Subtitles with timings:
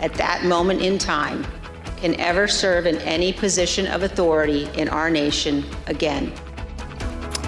[0.00, 1.46] at that moment in time
[1.96, 6.32] can ever serve in any position of authority in our nation again.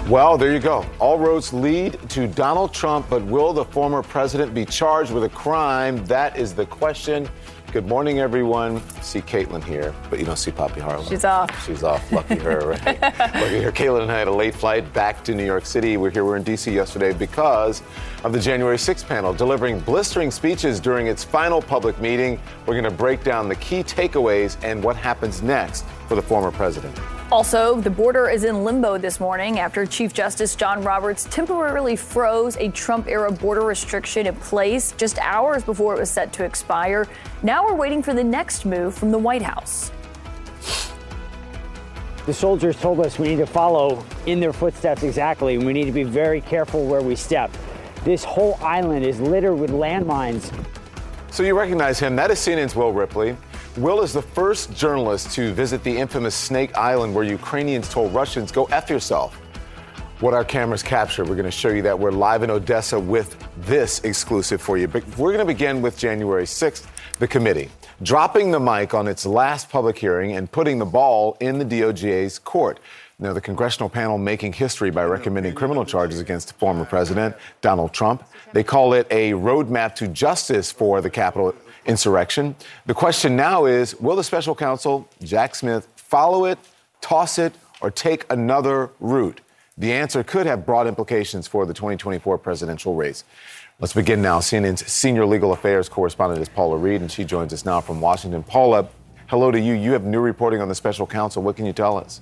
[0.07, 0.87] Well, there you go.
[0.97, 5.29] All roads lead to Donald Trump, but will the former president be charged with a
[5.29, 6.03] crime?
[6.05, 7.29] That is the question.
[7.71, 8.81] Good morning, everyone.
[9.03, 11.03] See Kaitlin here, but you don't see Poppy Harlow.
[11.03, 11.63] She's off.
[11.63, 12.11] She's off.
[12.11, 12.99] Lucky her, right?
[12.99, 13.71] Lucky her.
[13.71, 15.95] Kaitlin and I had a late flight back to New York City.
[15.95, 16.25] We're here.
[16.25, 16.73] We're in D.C.
[16.73, 17.83] yesterday because
[18.23, 22.39] of the January 6th panel delivering blistering speeches during its final public meeting.
[22.65, 26.51] We're going to break down the key takeaways and what happens next for the former
[26.51, 26.97] president.
[27.31, 32.57] Also, the border is in limbo this morning after Chief Justice John Roberts temporarily froze
[32.57, 37.07] a Trump era border restriction in place just hours before it was set to expire.
[37.43, 39.91] Now we're waiting for the next move from the White House.
[42.25, 45.85] The soldiers told us we need to follow in their footsteps exactly, and we need
[45.85, 47.51] to be very careful where we step.
[48.03, 50.53] This whole island is littered with landmines.
[51.31, 52.15] So you recognize him.
[52.15, 53.35] That is CNN's Will Ripley.
[53.77, 58.51] Will is the first journalist to visit the infamous Snake Island where Ukrainians told Russians,
[58.51, 59.35] go F yourself.
[60.21, 61.97] What our cameras capture, we're going to show you that.
[61.97, 64.87] We're live in Odessa with this exclusive for you.
[64.87, 66.87] But we're going to begin with January 6th,
[67.19, 67.69] the committee
[68.01, 72.39] dropping the mic on its last public hearing and putting the ball in the DOJ's
[72.39, 72.79] court.
[73.21, 78.23] Now, the congressional panel making history by recommending criminal charges against former President Donald Trump.
[78.53, 81.53] They call it a roadmap to justice for the Capitol
[81.85, 82.55] insurrection.
[82.85, 86.59] The question now is will the special counsel, Jack Smith, follow it,
[87.01, 89.41] toss it, or take another route?
[89.77, 93.25] The answer could have broad implications for the 2024 presidential race.
[93.81, 94.39] Let's begin now.
[94.39, 98.43] CNN's senior legal affairs correspondent is Paula Reid, and she joins us now from Washington.
[98.43, 98.87] Paula,
[99.27, 99.73] hello to you.
[99.73, 101.43] You have new reporting on the special counsel.
[101.43, 102.21] What can you tell us?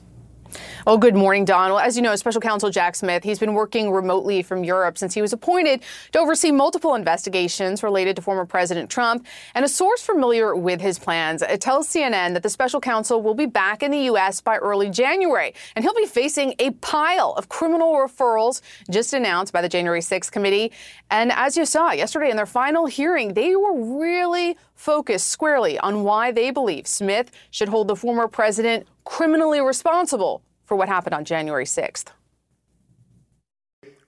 [0.85, 1.71] Well, good morning, Don.
[1.71, 5.13] Well, as you know, Special Counsel Jack Smith, he's been working remotely from Europe since
[5.13, 5.81] he was appointed
[6.11, 9.25] to oversee multiple investigations related to former President Trump.
[9.55, 13.45] And a source familiar with his plans tells CNN that the special counsel will be
[13.45, 14.41] back in the U.S.
[14.41, 15.53] by early January.
[15.75, 20.31] And he'll be facing a pile of criminal referrals just announced by the January 6th
[20.31, 20.71] committee.
[21.09, 26.03] And as you saw yesterday in their final hearing, they were really focused squarely on
[26.03, 31.25] why they believe Smith should hold the former president criminally responsible for what happened on
[31.25, 32.05] January 6th.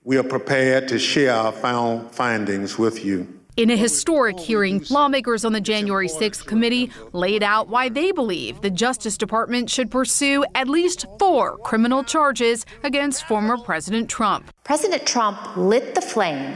[0.02, 3.40] We are prepared to share our found findings with you.
[3.56, 8.62] In a historic hearing, lawmakers on the January 6th committee laid out why they believe
[8.62, 14.50] the Justice Department should pursue at least four criminal charges against former President Trump.
[14.64, 16.54] President Trump lit the flame,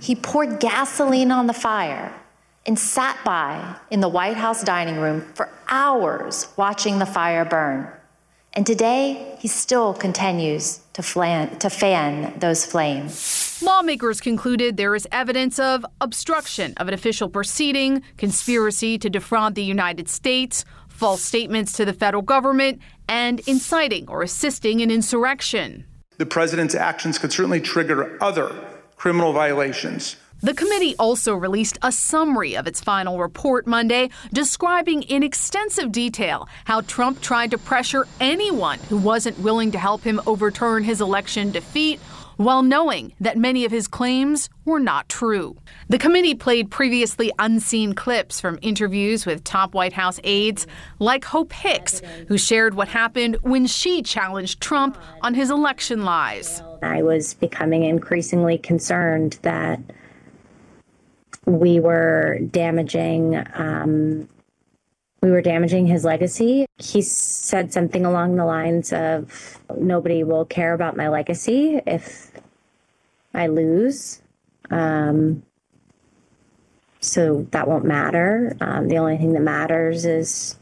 [0.00, 2.14] he poured gasoline on the fire,
[2.68, 7.90] and sat by in the White House dining room for hours watching the fire burn.
[8.52, 13.62] And today, he still continues to, flan- to fan those flames.
[13.62, 19.64] Lawmakers concluded there is evidence of obstruction of an official proceeding, conspiracy to defraud the
[19.64, 25.86] United States, false statements to the federal government, and inciting or assisting an insurrection.
[26.18, 28.54] The president's actions could certainly trigger other
[28.96, 35.22] criminal violations the committee also released a summary of its final report Monday, describing in
[35.22, 40.84] extensive detail how Trump tried to pressure anyone who wasn't willing to help him overturn
[40.84, 41.98] his election defeat
[42.38, 45.56] while knowing that many of his claims were not true.
[45.88, 50.68] The committee played previously unseen clips from interviews with top White House aides,
[51.00, 56.62] like Hope Hicks, who shared what happened when she challenged Trump on his election lies.
[56.80, 59.80] I was becoming increasingly concerned that
[61.48, 64.28] we were damaging um,
[65.20, 66.66] we were damaging his legacy.
[66.76, 72.30] He said something along the lines of nobody will care about my legacy if
[73.34, 74.22] I lose.
[74.70, 75.42] Um,
[77.00, 78.56] so that won't matter.
[78.60, 80.56] Um, the only thing that matters is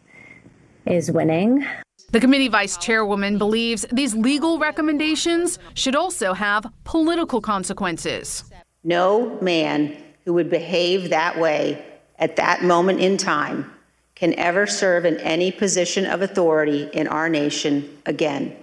[0.87, 1.67] is winning.
[2.13, 8.45] The committee vice chairwoman believes these legal recommendations should also have political consequences.
[8.85, 11.83] No man who would behave that way
[12.19, 13.73] at that moment in time
[14.17, 18.55] can ever serve in any position of authority in our nation again.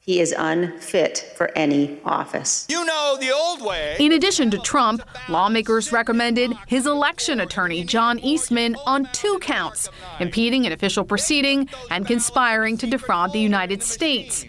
[0.00, 2.66] He is unfit for any office.
[2.68, 3.96] You know the old way.
[3.98, 10.66] In addition to Trump, lawmakers recommended his election attorney, John Eastman, on two counts impeding
[10.66, 14.44] an official proceeding and conspiring to defraud the United States.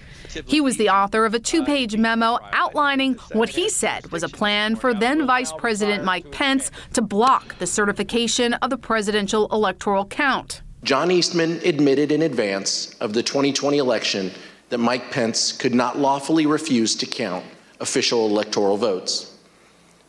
[0.46, 4.30] He was the author of a two page memo outlining what he said was a
[4.30, 10.06] plan for then Vice President Mike Pence to block the certification of the presidential electoral
[10.06, 10.62] count.
[10.84, 14.31] John Eastman admitted in advance of the 2020 election
[14.70, 17.44] that Mike Pence could not lawfully refuse to count
[17.80, 19.38] official electoral votes.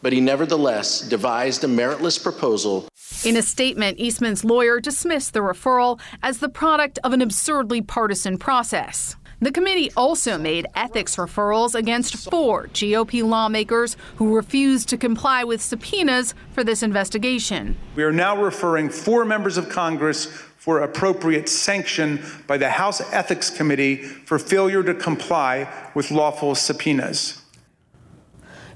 [0.02, 2.88] But he nevertheless devised a meritless proposal.
[3.24, 8.38] In a statement, Eastman's lawyer dismissed the referral as the product of an absurdly partisan
[8.38, 9.16] process.
[9.42, 15.62] The committee also made ethics referrals against four GOP lawmakers who refused to comply with
[15.62, 17.74] subpoenas for this investigation.
[17.96, 23.48] We are now referring four members of Congress for appropriate sanction by the House Ethics
[23.48, 27.39] Committee for failure to comply with lawful subpoenas.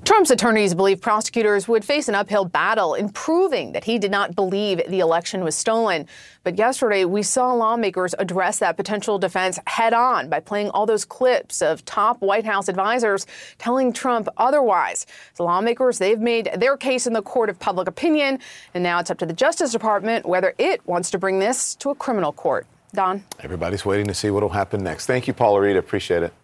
[0.05, 4.35] Trump's attorneys believe prosecutors would face an uphill battle in proving that he did not
[4.35, 6.07] believe the election was stolen.
[6.43, 11.07] But yesterday, we saw lawmakers address that potential defense head on by playing all those
[11.07, 15.07] clips of top White House advisors telling Trump otherwise.
[15.37, 18.41] The lawmakers, they've made their case in the court of public opinion,
[18.75, 21.89] and now it's up to the Justice Department whether it wants to bring this to
[21.89, 22.67] a criminal court.
[22.93, 23.25] Don?
[23.41, 25.07] Everybody's waiting to see what will happen next.
[25.07, 25.77] Thank you, Paula Reid.
[25.77, 26.35] Appreciate it.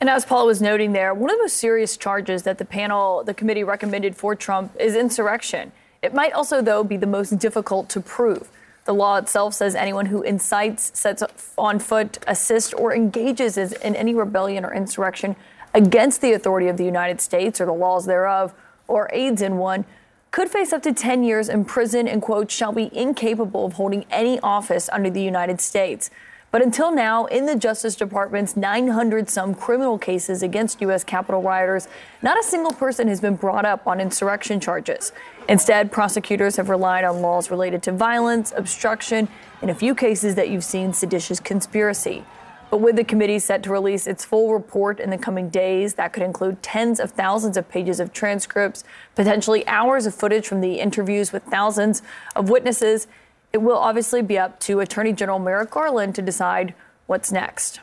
[0.00, 3.22] And as Paula was noting there, one of the most serious charges that the panel,
[3.22, 5.72] the committee recommended for Trump is insurrection.
[6.00, 8.48] It might also, though, be the most difficult to prove.
[8.86, 11.22] The law itself says anyone who incites, sets
[11.58, 15.36] on foot, assists, or engages in any rebellion or insurrection
[15.74, 18.54] against the authority of the United States or the laws thereof,
[18.88, 19.84] or aids in one,
[20.30, 24.06] could face up to 10 years in prison and, quote, shall be incapable of holding
[24.10, 26.10] any office under the United States.
[26.52, 31.04] But until now, in the Justice Department's 900 some criminal cases against U.S.
[31.04, 31.86] Capitol rioters,
[32.22, 35.12] not a single person has been brought up on insurrection charges.
[35.48, 39.28] Instead, prosecutors have relied on laws related to violence, obstruction,
[39.62, 42.24] and a few cases that you've seen, seditious conspiracy.
[42.68, 46.12] But with the committee set to release its full report in the coming days, that
[46.12, 48.82] could include tens of thousands of pages of transcripts,
[49.14, 52.02] potentially hours of footage from the interviews with thousands
[52.34, 53.08] of witnesses,
[53.52, 56.74] it will obviously be up to Attorney General Merrick Garland to decide
[57.06, 57.80] what's next.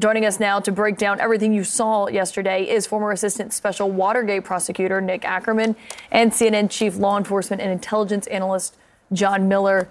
[0.00, 4.42] Joining us now to break down everything you saw yesterday is former Assistant Special Watergate
[4.42, 5.76] Prosecutor Nick Ackerman
[6.10, 8.76] and CNN Chief Law Enforcement and Intelligence Analyst
[9.12, 9.88] John Miller.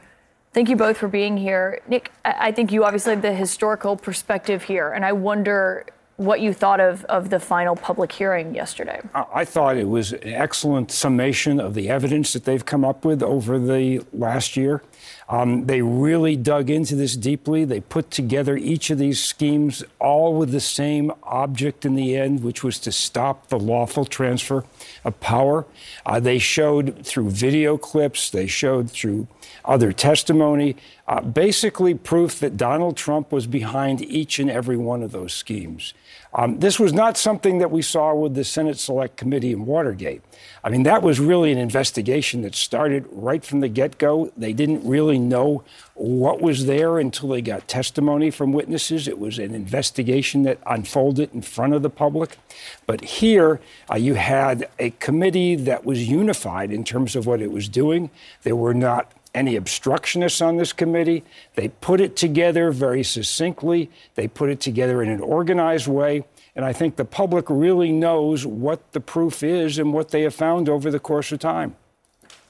[0.53, 1.79] Thank you both for being here.
[1.87, 5.85] Nick, I think you obviously have the historical perspective here, and I wonder
[6.17, 9.01] what you thought of, of the final public hearing yesterday.
[9.15, 13.23] I thought it was an excellent summation of the evidence that they've come up with
[13.23, 14.83] over the last year.
[15.31, 17.63] Um, they really dug into this deeply.
[17.63, 22.43] They put together each of these schemes all with the same object in the end,
[22.43, 24.65] which was to stop the lawful transfer
[25.05, 25.65] of power.
[26.05, 29.29] Uh, they showed through video clips, they showed through
[29.63, 30.75] other testimony,
[31.07, 35.93] uh, basically proof that Donald Trump was behind each and every one of those schemes.
[36.33, 40.21] Um, this was not something that we saw with the Senate Select Committee in Watergate.
[40.63, 44.31] I mean, that was really an investigation that started right from the get go.
[44.37, 45.63] They didn't really know
[45.93, 49.07] what was there until they got testimony from witnesses.
[49.07, 52.37] It was an investigation that unfolded in front of the public.
[52.85, 57.51] But here, uh, you had a committee that was unified in terms of what it
[57.51, 58.09] was doing.
[58.43, 61.23] There were not any obstructionists on this committee.
[61.55, 63.89] They put it together very succinctly.
[64.15, 66.25] They put it together in an organized way.
[66.55, 70.35] And I think the public really knows what the proof is and what they have
[70.35, 71.75] found over the course of time.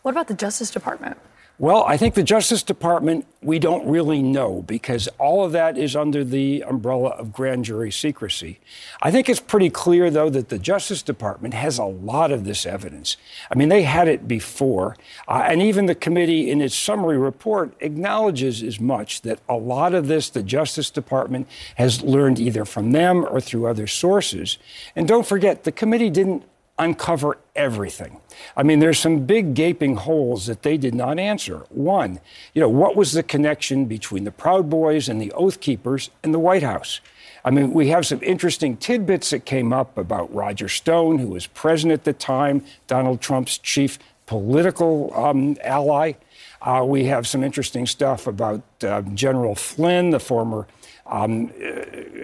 [0.02, 1.18] What about the Justice Department?
[1.60, 5.96] Well, I think the Justice Department, we don't really know because all of that is
[5.96, 8.60] under the umbrella of grand jury secrecy.
[9.00, 12.66] I think it's pretty clear, though, that the Justice Department has a lot of this
[12.66, 13.16] evidence.
[13.52, 17.76] I mean, they had it before, uh, and even the committee in its summary report
[17.80, 22.92] acknowledges as much that a lot of this the Justice Department has learned either from
[22.92, 24.58] them or through other sources.
[24.96, 26.44] And don't forget, the committee didn't
[26.82, 28.20] uncover everything.
[28.58, 31.66] I mean, there's some big gaping holes that they did not answer.
[31.70, 32.20] One,
[32.54, 36.34] you know, what was the connection between the Proud Boys and the Oath Keepers and
[36.34, 37.00] the White House?
[37.46, 41.46] I mean, we have some interesting tidbits that came up about Roger Stone, who was
[41.46, 46.14] president at the time, Donald Trump's chief political um, ally.
[46.62, 50.68] Uh, we have some interesting stuff about uh, General Flynn, the former
[51.12, 51.52] um,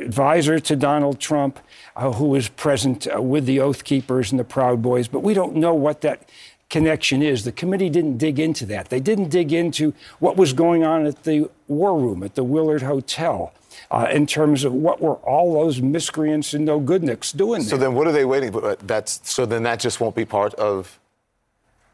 [0.01, 1.59] advisor to Donald Trump,
[1.95, 5.33] uh, who was present uh, with the Oath Keepers and the Proud Boys, but we
[5.33, 6.29] don't know what that
[6.69, 7.43] connection is.
[7.43, 8.89] The committee didn't dig into that.
[8.89, 12.81] They didn't dig into what was going on at the War Room at the Willard
[12.81, 13.53] Hotel.
[13.91, 17.61] Uh, in terms of what were all those miscreants and no goodniks doing.
[17.61, 17.87] So there.
[17.87, 18.51] then, what are they waiting?
[18.51, 18.75] for?
[18.75, 20.99] That's so then that just won't be part of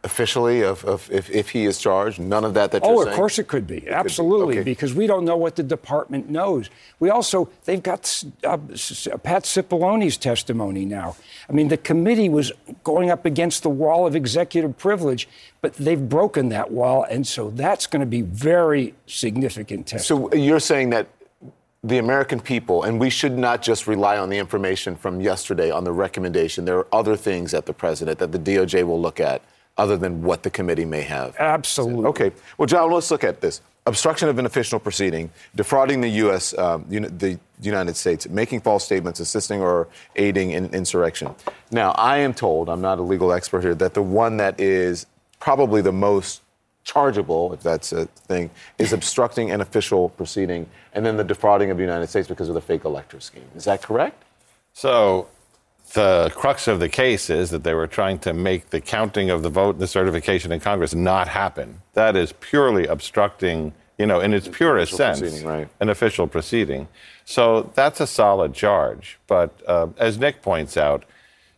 [0.04, 2.20] officially of, of if, if he is charged?
[2.20, 3.10] None of that that you're oh, saying?
[3.10, 3.88] of course it could be.
[3.90, 4.64] Absolutely, Okay.
[4.64, 6.70] because we don't know what the department knows.
[7.00, 11.16] We also, they've got uh, Pat Cipollone's testimony now.
[11.50, 12.52] I mean, the committee was
[12.84, 15.28] going up against the wall of executive privilege,
[15.62, 20.32] but they've broken that wall, and so that's going to be very significant testimony.
[20.32, 21.08] So you're saying that
[21.84, 25.84] the American people, and we should not just rely on the information from yesterday on
[25.84, 26.64] the recommendation.
[26.64, 29.42] There are other things that the president, that the DOJ will look at,
[29.78, 31.36] other than what the committee may have.
[31.38, 32.06] Absolutely.
[32.06, 32.32] Okay.
[32.58, 33.62] Well, John, let's look at this.
[33.86, 38.86] Obstruction of an official proceeding, defrauding the U.S., um, uni- the United States, making false
[38.86, 41.36] statements, assisting or aiding in insurrection.
[41.70, 45.06] Now, I am told, I'm not a legal expert here, that the one that is
[45.40, 46.42] probably the most
[46.86, 51.78] chargeable, if that's a thing, is obstructing an official proceeding, and then the defrauding of
[51.78, 53.50] the United States because of the fake elector scheme.
[53.56, 54.24] Is that correct?
[54.74, 55.28] So
[55.94, 59.44] the crux of the case is that they were trying to make the counting of
[59.44, 61.82] the vote and the certification in Congress not happen.
[61.94, 65.68] That is purely obstructing, you know, in its purest sense, right.
[65.80, 66.88] an official proceeding.
[67.26, 69.20] So that's a solid charge.
[69.28, 71.06] But uh, as Nick points out,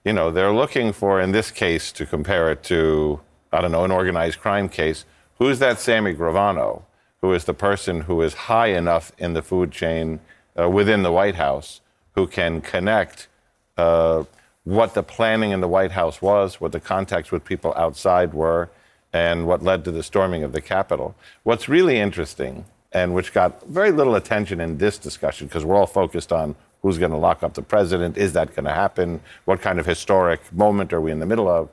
[0.03, 3.21] you know, they're looking for, in this case, to compare it to,
[3.53, 5.05] I don't know, an organized crime case.
[5.39, 6.83] Who's that Sammy Gravano,
[7.21, 10.19] who is the person who is high enough in the food chain
[10.59, 11.81] uh, within the White House
[12.15, 13.27] who can connect
[13.75, 18.69] what the planning in the White House was, what the contacts with people outside were,
[19.13, 21.15] and what led to the storming of the Capitol.
[21.43, 25.87] What's really interesting, and which got very little attention in this discussion, because we're all
[25.87, 29.61] focused on who's going to lock up the president, is that going to happen, what
[29.61, 31.69] kind of historic moment are we in the middle of,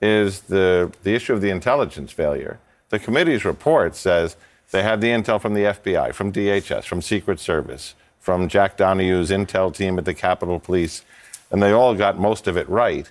[0.00, 2.58] is the, the issue of the intelligence failure.
[2.90, 4.36] The committee's report says
[4.70, 9.30] they had the intel from the FBI, from DHS, from Secret Service, from Jack Donohue's
[9.30, 11.02] intel team at the Capitol Police,
[11.50, 13.10] and they all got most of it right.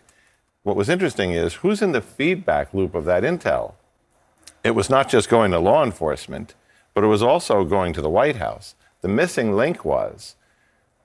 [0.63, 3.73] What was interesting is who's in the feedback loop of that intel?
[4.63, 6.55] It was not just going to law enforcement,
[6.93, 8.75] but it was also going to the White House.
[9.01, 10.35] The missing link was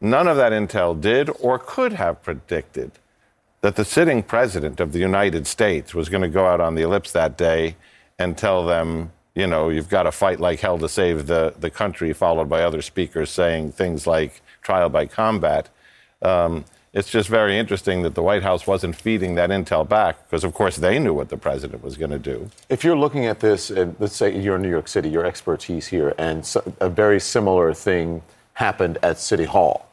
[0.00, 2.92] none of that intel did or could have predicted
[3.60, 6.82] that the sitting president of the United States was going to go out on the
[6.82, 7.76] ellipse that day
[8.18, 11.70] and tell them, you know, you've got to fight like hell to save the, the
[11.70, 15.68] country, followed by other speakers saying things like trial by combat.
[16.20, 20.44] Um, it's just very interesting that the White House wasn't feeding that intel back because,
[20.44, 22.50] of course, they knew what the president was going to do.
[22.68, 25.86] If you're looking at this, and let's say you're in New York City, your expertise
[25.86, 26.46] here, and
[26.80, 28.22] a very similar thing
[28.54, 29.88] happened at City Hall,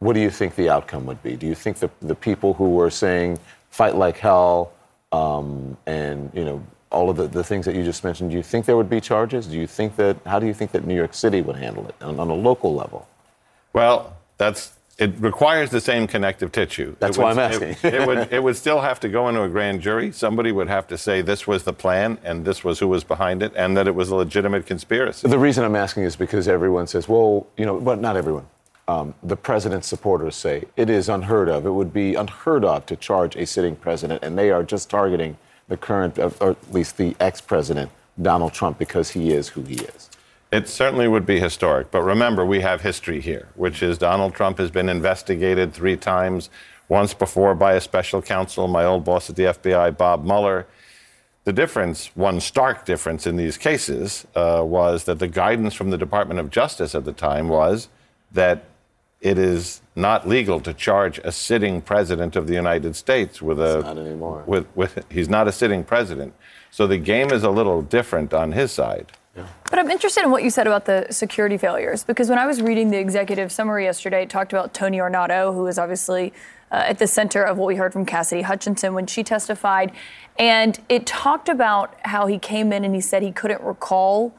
[0.00, 1.36] what do you think the outcome would be?
[1.36, 3.38] Do you think the, the people who were saying
[3.70, 4.72] fight like hell
[5.12, 8.42] um, and, you know, all of the, the things that you just mentioned, do you
[8.42, 9.46] think there would be charges?
[9.46, 11.94] Do you think that, how do you think that New York City would handle it
[12.00, 13.06] on, on a local level?
[13.72, 16.96] Well, that's it requires the same connective tissue.
[16.98, 17.76] That's would- why I'm asking.
[17.82, 20.10] It, it would it would still have to go into a grand jury.
[20.12, 23.42] Somebody would have to say this was the plan and this was who was behind
[23.42, 25.28] it and that it was a legitimate conspiracy.
[25.28, 28.46] The reason I'm asking is because everyone says, well, you know, but not everyone.
[28.88, 31.66] Um, the president's supporters say it is unheard of.
[31.66, 35.36] It would be unheard of to charge a sitting president, and they are just targeting
[35.68, 37.90] the current, or at least the ex president,
[38.22, 40.08] Donald Trump, because he is who he is.
[40.50, 41.90] It certainly would be historic.
[41.90, 46.48] But remember, we have history here, which is Donald Trump has been investigated three times,
[46.88, 50.66] once before by a special counsel, my old boss at the FBI, Bob Mueller.
[51.44, 55.98] The difference, one stark difference in these cases, uh, was that the guidance from the
[55.98, 57.88] Department of Justice at the time was
[58.32, 58.64] that
[59.20, 63.80] it is not legal to charge a sitting president of the United States with a.
[63.82, 64.44] not anymore.
[64.46, 66.34] With, with, he's not a sitting president.
[66.70, 69.12] So the game is a little different on his side.
[69.70, 72.62] But I'm interested in what you said about the security failures because when I was
[72.62, 76.32] reading the executive summary yesterday, it talked about Tony Ornato, who is obviously
[76.70, 79.92] uh, at the center of what we heard from Cassidy Hutchinson when she testified.
[80.38, 84.34] And it talked about how he came in and he said he couldn't recall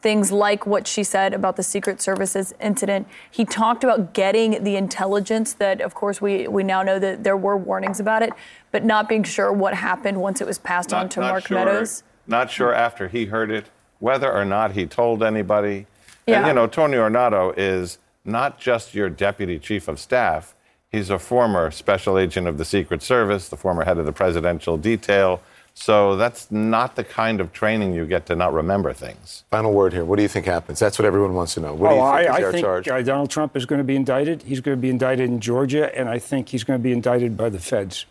[0.00, 3.06] things like what she said about the Secret Services incident.
[3.30, 7.36] He talked about getting the intelligence that, of course, we, we now know that there
[7.36, 8.32] were warnings about it,
[8.72, 12.02] but not being sure what happened once it was passed on to Mark sure, Meadows.
[12.26, 13.70] Not sure after he heard it
[14.02, 15.86] whether or not he told anybody.
[16.26, 16.38] Yeah.
[16.38, 20.54] And you know, Tony Ornato is not just your deputy chief of staff.
[20.90, 24.76] He's a former special agent of the Secret Service, the former head of the presidential
[24.76, 25.40] detail.
[25.74, 29.44] So that's not the kind of training you get to not remember things.
[29.50, 30.04] Final word here.
[30.04, 30.80] What do you think happens?
[30.80, 31.72] That's what everyone wants to know.
[31.72, 32.88] What do oh, you think I, is I think charge?
[32.88, 34.42] uh, Donald Trump is going to be indicted.
[34.42, 37.36] He's going to be indicted in Georgia, and I think he's going to be indicted
[37.36, 38.04] by the feds.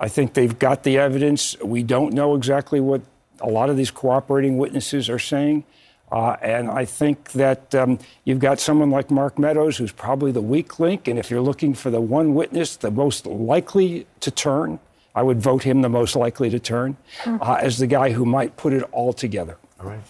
[0.00, 1.58] I think they've got the evidence.
[1.60, 3.02] We don't know exactly what
[3.40, 5.64] a lot of these cooperating witnesses are saying.
[6.10, 10.40] Uh, and I think that um, you've got someone like Mark Meadows, who's probably the
[10.40, 11.06] weak link.
[11.06, 14.78] And if you're looking for the one witness, the most likely to turn,
[15.14, 17.42] I would vote him the most likely to turn mm-hmm.
[17.42, 19.58] uh, as the guy who might put it all together.
[19.80, 20.00] All right.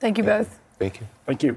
[0.00, 0.58] Thank you both.
[0.78, 1.06] Thank you.
[1.26, 1.56] Thank you.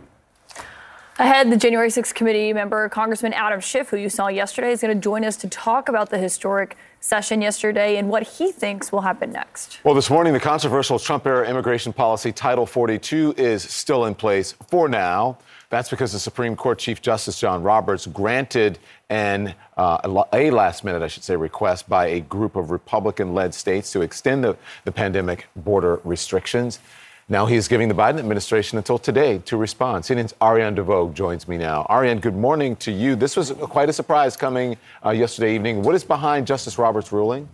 [1.18, 4.94] Ahead, the January 6th committee member, Congressman Adam Schiff, who you saw yesterday, is going
[4.94, 9.02] to join us to talk about the historic session yesterday and what he thinks will
[9.02, 9.80] happen next.
[9.84, 14.54] Well, this morning, the controversial Trump era immigration policy Title 42 is still in place
[14.70, 15.38] for now.
[15.70, 21.02] That's because the Supreme Court Chief Justice John Roberts granted an uh, a last minute,
[21.02, 24.92] I should say, request by a group of Republican led states to extend the, the
[24.92, 26.80] pandemic border restrictions.
[27.28, 30.04] Now he is giving the Biden administration until today to respond.
[30.04, 31.88] CNN's Ariane de Vogue joins me now.
[31.90, 33.16] Ariane, good morning to you.
[33.16, 35.82] This was quite a surprise coming uh, yesterday evening.
[35.82, 37.50] What is behind Justice Roberts' ruling?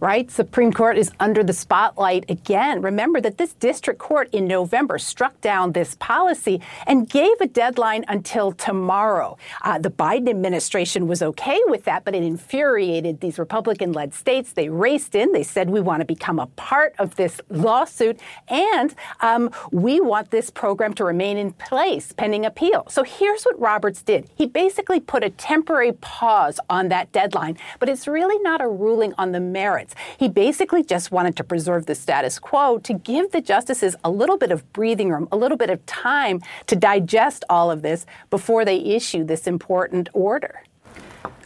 [0.00, 0.30] Right?
[0.30, 2.82] Supreme Court is under the spotlight again.
[2.82, 8.04] Remember that this district court in November struck down this policy and gave a deadline
[8.08, 9.36] until tomorrow.
[9.62, 14.52] Uh, the Biden administration was okay with that, but it infuriated these Republican led states.
[14.52, 15.32] They raced in.
[15.32, 20.30] They said, we want to become a part of this lawsuit, and um, we want
[20.30, 22.84] this program to remain in place pending appeal.
[22.88, 27.88] So here's what Roberts did he basically put a temporary pause on that deadline, but
[27.88, 29.87] it's really not a ruling on the merits.
[30.18, 34.36] He basically just wanted to preserve the status quo to give the justices a little
[34.36, 38.64] bit of breathing room, a little bit of time to digest all of this before
[38.64, 40.62] they issue this important order.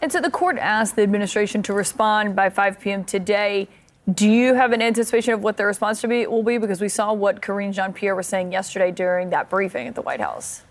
[0.01, 3.03] And so the court asked the administration to respond by 5 p.m.
[3.05, 3.67] today.
[4.13, 6.57] Do you have an anticipation of what the response to be, will be?
[6.57, 10.01] Because we saw what Karine Jean Pierre was saying yesterday during that briefing at the
[10.01, 10.63] White House.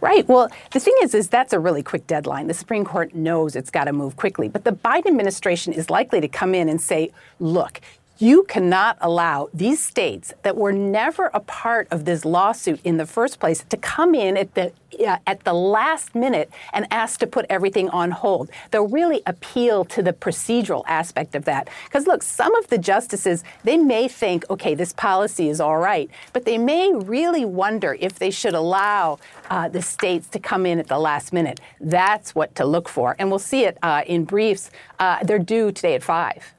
[0.00, 0.28] Right.
[0.28, 2.48] Well, the thing is, is that's a really quick deadline.
[2.48, 6.20] The Supreme Court knows it's got to move quickly, but the Biden administration is likely
[6.20, 7.80] to come in and say, "Look,
[8.18, 13.06] you cannot allow these states that were never a part of this lawsuit in the
[13.06, 14.72] first place to come in at the
[15.06, 18.48] uh, at the last minute and ask to put everything on hold.
[18.70, 21.68] They'll really appeal to the procedural aspect of that.
[21.84, 26.08] Because look, some of the justices they may think, okay, this policy is all right,
[26.32, 29.18] but they may really wonder if they should allow
[29.50, 31.60] uh, the states to come in at the last minute.
[31.80, 34.70] That's what to look for, and we'll see it uh, in briefs.
[34.98, 36.55] Uh, they're due today at five.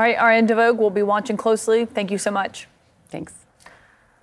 [0.00, 1.84] All right, Ariane de Vogue, we'll be watching closely.
[1.84, 2.66] Thank you so much.
[3.10, 3.34] Thanks.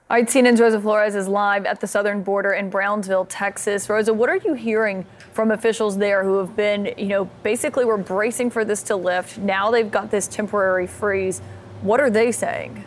[0.10, 3.88] All right, CNN's Rosa Flores is live at the southern border in Brownsville, Texas.
[3.88, 7.96] Rosa, what are you hearing from officials there who have been, you know, basically were
[7.96, 9.38] bracing for this to lift?
[9.38, 11.44] Now they've got this temporary freeze.
[11.84, 12.84] What are they saying?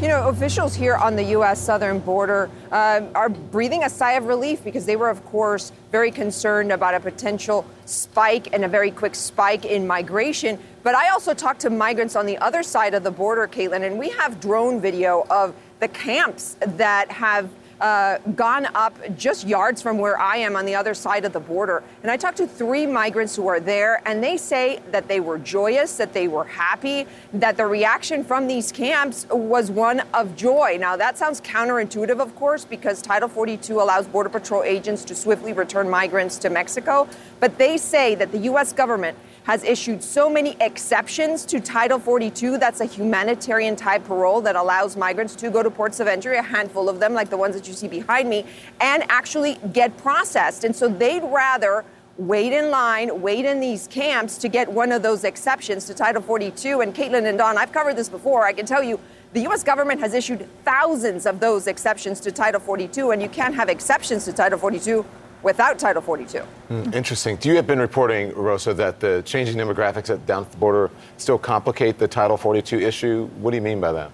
[0.00, 1.60] You know, officials here on the U.S.
[1.60, 6.12] southern border uh, are breathing a sigh of relief because they were, of course, very
[6.12, 10.56] concerned about a potential spike and a very quick spike in migration.
[10.84, 13.98] But I also talked to migrants on the other side of the border, Kaitlin, and
[13.98, 19.98] we have drone video of the camps that have uh, gone up just yards from
[19.98, 21.82] where I am on the other side of the border.
[22.02, 25.38] And I talked to three migrants who are there, and they say that they were
[25.38, 30.76] joyous, that they were happy, that the reaction from these camps was one of joy.
[30.80, 35.52] Now, that sounds counterintuitive, of course, because Title 42 allows Border Patrol agents to swiftly
[35.52, 37.08] return migrants to Mexico.
[37.40, 38.72] But they say that the U.S.
[38.72, 42.58] government has issued so many exceptions to Title 42.
[42.58, 46.42] That's a humanitarian type parole that allows migrants to go to ports of entry, a
[46.42, 48.44] handful of them, like the ones that you see behind me,
[48.80, 50.64] and actually get processed.
[50.64, 51.84] And so they'd rather
[52.18, 56.20] wait in line, wait in these camps to get one of those exceptions to Title
[56.20, 56.80] 42.
[56.80, 58.44] And Kaitlin and Don, I've covered this before.
[58.44, 58.98] I can tell you
[59.32, 59.62] the U.S.
[59.62, 64.24] government has issued thousands of those exceptions to Title 42, and you can't have exceptions
[64.24, 65.04] to Title 42
[65.42, 66.42] without Title 42.
[66.70, 67.38] Mm, interesting.
[67.42, 71.38] You have been reporting, Rosa, that the changing demographics at down at the border still
[71.38, 73.26] complicate the Title 42 issue.
[73.40, 74.10] What do you mean by that?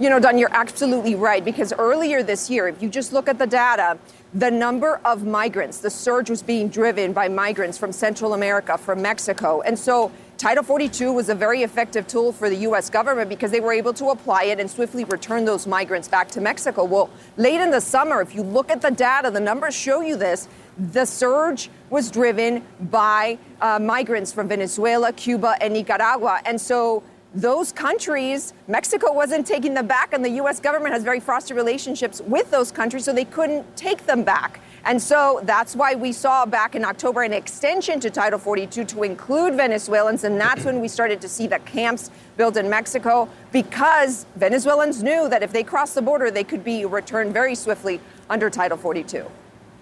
[0.00, 3.36] You know, Don, you're absolutely right because earlier this year, if you just look at
[3.36, 3.98] the data,
[4.34, 9.00] the number of migrants, the surge was being driven by migrants from Central America, from
[9.00, 9.62] Mexico.
[9.62, 12.90] And so Title 42 was a very effective tool for the U.S.
[12.90, 16.40] government because they were able to apply it and swiftly return those migrants back to
[16.40, 16.84] Mexico.
[16.84, 20.14] Well, late in the summer, if you look at the data, the numbers show you
[20.14, 20.46] this.
[20.92, 26.40] The surge was driven by uh, migrants from Venezuela, Cuba, and Nicaragua.
[26.44, 27.02] And so
[27.34, 30.60] those countries, Mexico wasn't taking them back, and the U.S.
[30.60, 34.60] government has very frosty relationships with those countries, so they couldn't take them back.
[34.84, 39.02] And so that's why we saw back in October an extension to Title 42 to
[39.02, 40.24] include Venezuelans.
[40.24, 45.28] And that's when we started to see the camps built in Mexico because Venezuelans knew
[45.28, 49.26] that if they crossed the border, they could be returned very swiftly under Title 42.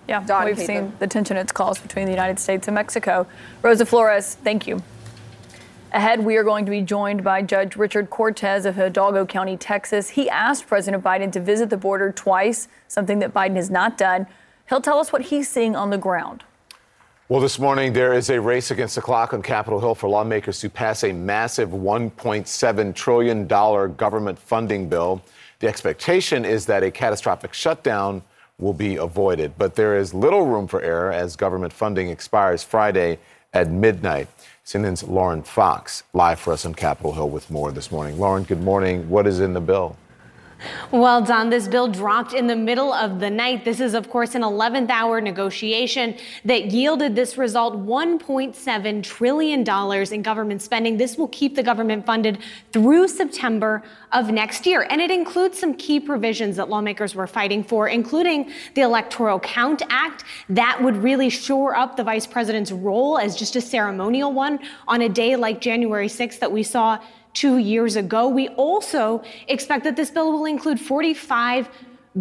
[0.09, 3.27] Yeah, Don we've seen the tension it's caused between the United States and Mexico.
[3.63, 4.83] Rosa Flores, thank you.
[5.93, 10.11] Ahead, we are going to be joined by Judge Richard Cortez of Hidalgo County, Texas.
[10.11, 14.27] He asked President Biden to visit the border twice, something that Biden has not done.
[14.69, 16.43] He'll tell us what he's seeing on the ground.
[17.29, 20.61] Well, this morning there is a race against the clock on Capitol Hill for lawmakers
[20.61, 25.23] to pass a massive $1.7 trillion government funding bill.
[25.61, 28.23] The expectation is that a catastrophic shutdown
[28.59, 33.19] will be avoided, but there is little room for error as government funding expires Friday
[33.53, 34.29] at midnight.
[34.67, 38.19] CNN's Lauren Fox live for us on Capitol Hill with more this morning.
[38.19, 39.09] Lauren, good morning.
[39.09, 39.97] What is in the bill?
[40.91, 41.51] Well done.
[41.51, 43.65] This bill dropped in the middle of the night.
[43.65, 49.61] This is, of course, an 11th hour negotiation that yielded this result $1.7 trillion
[50.13, 50.97] in government spending.
[50.97, 52.39] This will keep the government funded
[52.73, 54.87] through September of next year.
[54.89, 59.83] And it includes some key provisions that lawmakers were fighting for, including the Electoral Count
[59.91, 60.25] Act.
[60.49, 65.03] That would really shore up the vice president's role as just a ceremonial one on
[65.03, 66.99] a day like January 6th that we saw
[67.37, 68.27] two years ago.
[68.27, 71.69] We also expect that this bill will include 45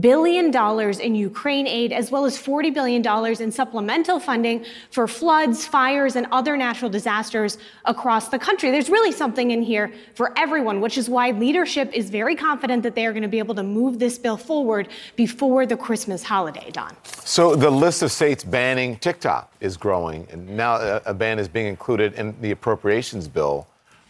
[0.01, 5.08] billion dollars in Ukraine aid as well as 40 billion dollars in supplemental funding for
[5.08, 8.71] floods, fires and other natural disasters across the country.
[8.71, 12.93] There's really something in here for everyone, which is why leadership is very confident that
[12.93, 16.69] they are going to be able to move this bill forward before the Christmas holiday,
[16.71, 16.93] Don.
[17.23, 21.47] So the list of states banning TikTok is growing, and now a, a ban is
[21.47, 23.65] being included in the appropriations bill.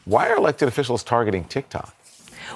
[0.05, 1.94] Why are elected officials targeting TikTok?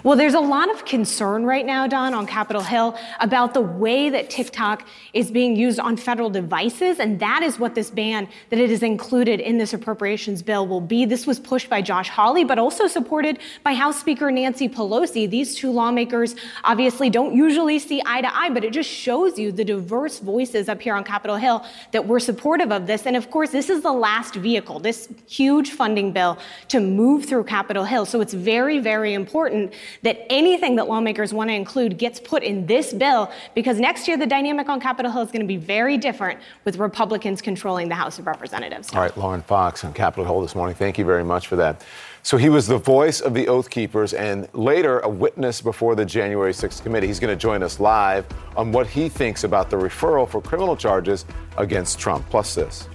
[0.01, 4.09] Well, there's a lot of concern right now, Don, on Capitol Hill about the way
[4.09, 6.99] that TikTok is being used on federal devices.
[6.99, 10.79] And that is what this ban that it is included in this appropriations bill will
[10.79, 11.03] be.
[11.03, 15.29] This was pushed by Josh Hawley, but also supported by House Speaker Nancy Pelosi.
[15.29, 16.33] These two lawmakers
[16.63, 20.69] obviously don't usually see eye to eye, but it just shows you the diverse voices
[20.69, 23.05] up here on Capitol Hill that were supportive of this.
[23.05, 26.37] And of course, this is the last vehicle, this huge funding bill
[26.69, 28.05] to move through Capitol Hill.
[28.05, 32.65] So it's very, very important that anything that lawmakers want to include gets put in
[32.65, 35.97] this bill because next year the dynamic on Capitol Hill is going to be very
[35.97, 38.93] different with Republicans controlling the House of Representatives.
[38.93, 40.75] All right, Lauren Fox on Capitol Hill this morning.
[40.75, 41.83] Thank you very much for that.
[42.21, 46.05] So he was the voice of the Oath Keepers and later a witness before the
[46.05, 47.07] January 6th committee.
[47.07, 48.25] He's going to join us live
[48.57, 51.25] on what he thinks about the referral for criminal charges
[51.57, 52.29] against Trump.
[52.29, 52.87] Plus this.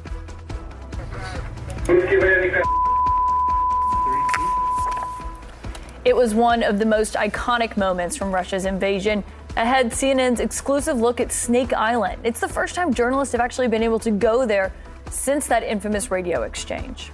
[6.05, 9.25] It was one of the most iconic moments from Russia's invasion.
[9.57, 12.21] Ahead, CNN's exclusive look at Snake Island.
[12.25, 14.71] It's the first time journalists have actually been able to go there
[15.11, 17.11] since that infamous radio exchange.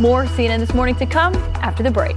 [0.00, 2.16] More CNN this morning to come after the break.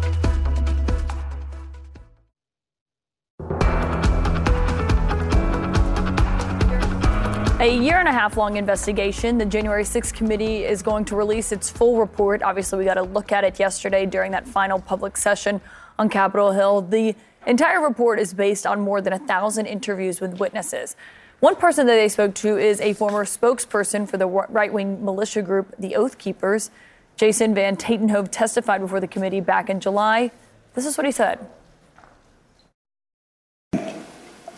[7.62, 9.38] A year and a half long investigation.
[9.38, 12.42] The January 6th committee is going to release its full report.
[12.42, 15.60] Obviously, we got a look at it yesterday during that final public session
[15.98, 16.84] on Capitol Hill.
[16.84, 20.96] The entire report is based on more than a thousand interviews with witnesses.
[21.42, 25.42] One person that they spoke to is a former spokesperson for the right wing militia
[25.42, 26.72] group, the Oath Keepers.
[27.18, 30.32] Jason Van Tatenhove testified before the committee back in July.
[30.76, 31.46] This is what he said.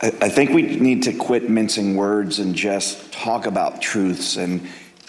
[0.04, 4.36] I think we need to quit mincing words and just talk about truths.
[4.36, 4.68] And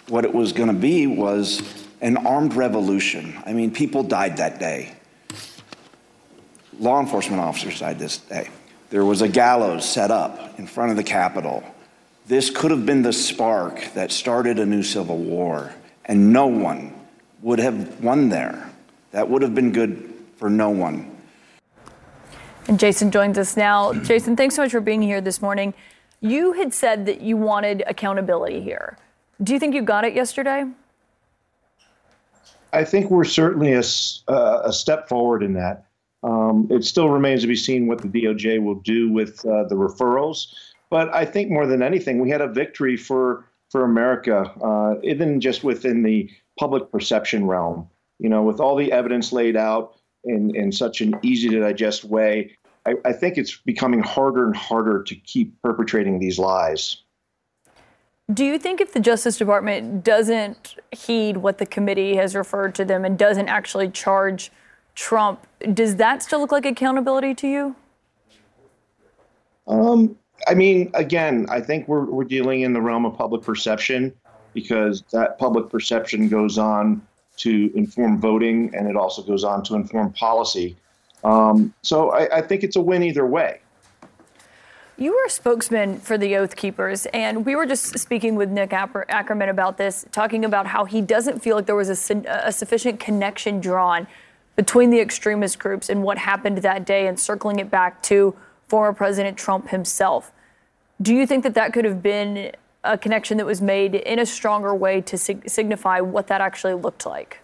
[0.08, 1.62] what it was going to be was
[2.02, 3.40] an armed revolution.
[3.46, 4.94] I mean, people died that day.
[6.78, 8.50] Law enforcement officers died this day.
[8.90, 11.64] There was a gallows set up in front of the Capitol.
[12.26, 15.72] This could have been the spark that started a new civil war,
[16.04, 16.92] and no one
[17.40, 18.70] would have won there.
[19.12, 21.11] That would have been good for no one.
[22.68, 23.92] And Jason joins us now.
[23.92, 25.74] Jason, thanks so much for being here this morning.
[26.20, 28.96] You had said that you wanted accountability here.
[29.42, 30.64] Do you think you got it yesterday?
[32.72, 33.82] I think we're certainly a,
[34.28, 35.86] uh, a step forward in that.
[36.22, 39.74] Um, it still remains to be seen what the DOJ will do with uh, the
[39.74, 40.54] referrals.
[40.88, 45.40] But I think more than anything, we had a victory for for America, uh, even
[45.40, 47.88] just within the public perception realm.
[48.18, 52.04] You know, with all the evidence laid out in in such an easy to digest
[52.04, 52.56] way,
[52.86, 56.98] I, I think it's becoming harder and harder to keep perpetrating these lies.
[58.32, 62.84] Do you think if the Justice Department doesn't heed what the committee has referred to
[62.84, 64.50] them and doesn't actually charge
[64.94, 67.76] Trump, does that still look like accountability to you?
[69.66, 74.12] Um, I mean, again, I think we're we're dealing in the realm of public perception
[74.54, 77.02] because that public perception goes on
[77.38, 80.76] to inform voting and it also goes on to inform policy.
[81.24, 83.60] Um, so I, I think it's a win either way.
[84.98, 88.72] You were a spokesman for the Oath Keepers, and we were just speaking with Nick
[88.72, 93.00] Ackerman about this, talking about how he doesn't feel like there was a, a sufficient
[93.00, 94.06] connection drawn
[94.54, 98.36] between the extremist groups and what happened that day, and circling it back to
[98.68, 100.30] former President Trump himself.
[101.00, 102.52] Do you think that that could have been
[102.84, 106.74] a connection that was made in a stronger way to sig- signify what that actually
[106.74, 107.38] looked like?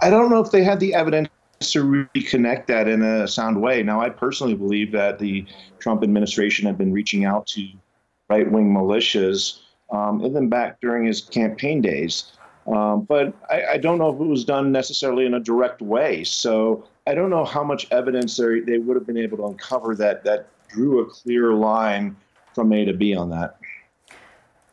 [0.00, 1.28] I don't know if they had the evidence
[1.60, 3.82] to reconnect that in a sound way.
[3.82, 5.44] Now, I personally believe that the
[5.78, 7.68] Trump administration had been reaching out to
[8.28, 12.32] right wing militias, um, even back during his campaign days.
[12.66, 16.22] Um, but I, I, don't know if it was done necessarily in a direct way.
[16.22, 20.22] So I don't know how much evidence they would have been able to uncover that
[20.24, 22.14] that drew a clear line
[22.58, 23.56] from A to B on that.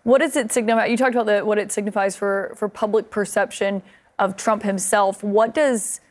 [0.02, 0.88] What does it signify?
[0.88, 3.84] You talked about the, what it signifies for, for public perception
[4.18, 5.24] of Trump himself.
[5.24, 6.02] What does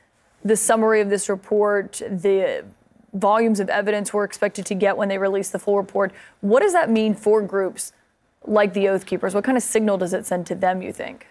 [0.45, 2.65] the summary of this report, the
[3.13, 6.75] volumes of evidence we're expected to get when they release the full report, what does
[6.75, 7.93] that mean for groups
[8.47, 9.35] like the Oath Keepers?
[9.35, 11.27] What kind of signal does it send to them, you think?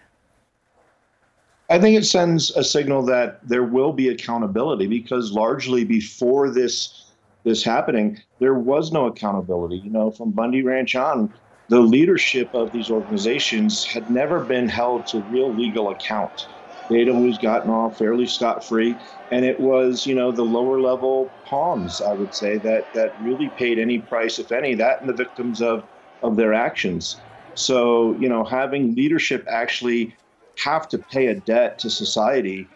[1.70, 7.03] I think it sends a signal that there will be accountability because largely before this
[7.44, 9.78] this happening, there was no accountability.
[9.78, 11.34] You know, from Bundy Ranch on,
[11.70, 16.48] the leadership of these organizations had never been held to real legal account.
[16.90, 19.00] They'd always gotten off fairly scot free.
[19.32, 23.50] And it was, you know, the lower level palms, I would say, that, that really
[23.50, 25.88] paid any price, if any, that and the victims of,
[26.22, 27.24] of their actions.
[27.56, 30.16] So, you know, having leadership actually
[30.64, 32.68] have to pay a debt to society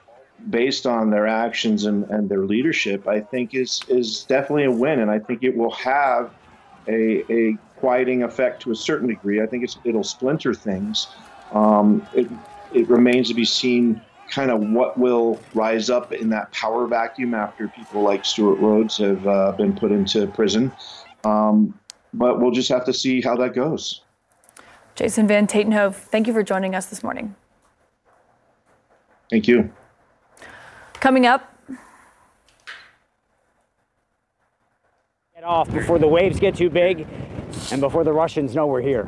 [0.49, 4.99] based on their actions and, and their leadership, I think is is definitely a win.
[4.99, 6.31] And I think it will have
[6.87, 9.41] a, a quieting effect to a certain degree.
[9.41, 11.07] I think it's, it'll splinter things.
[11.51, 12.27] Um, it,
[12.73, 17.33] it remains to be seen kind of what will rise up in that power vacuum
[17.33, 20.71] after people like Stewart Rhodes have uh, been put into prison.
[21.23, 21.77] Um,
[22.13, 24.01] but we'll just have to see how that goes.
[24.95, 27.35] Jason Van Tatenhove, thank you for joining us this morning.
[29.29, 29.71] Thank you.
[30.99, 31.53] Coming up.
[35.35, 37.05] Get off before the waves get too big
[37.71, 39.07] and before the Russians know we're here.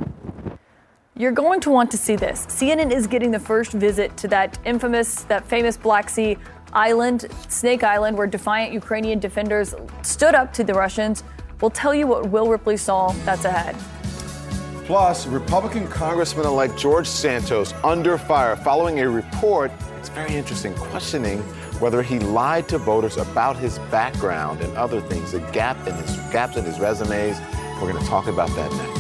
[1.15, 2.45] You're going to want to see this.
[2.45, 6.37] CNN is getting the first visit to that infamous, that famous Black Sea
[6.71, 9.73] island, Snake Island, where defiant Ukrainian defenders
[10.03, 11.23] stood up to the Russians.
[11.59, 13.11] We'll tell you what Will Ripley saw.
[13.25, 13.75] That's ahead.
[14.85, 21.43] Plus, Republican Congressman elect George Santos under fire following a report, it's very interesting, questioning
[21.79, 26.17] whether he lied to voters about his background and other things, the gap in his
[26.31, 27.39] gaps in his resumes.
[27.81, 28.99] We're going to talk about that next.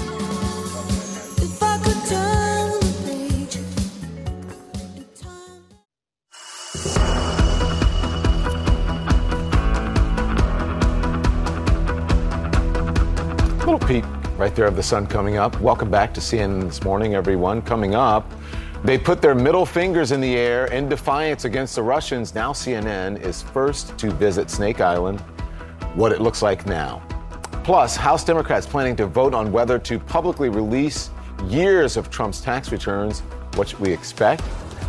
[13.65, 14.05] Little peek
[14.37, 15.59] right there of the sun coming up.
[15.59, 17.61] Welcome back to CNN this morning, everyone.
[17.61, 18.31] Coming up,
[18.83, 22.33] they put their middle fingers in the air in defiance against the Russians.
[22.33, 25.19] Now CNN is first to visit Snake Island.
[25.95, 27.01] What it looks like now.
[27.63, 31.09] Plus, House Democrats planning to vote on whether to publicly release
[31.47, 33.21] years of Trump's tax returns,
[33.65, 34.43] should we expect?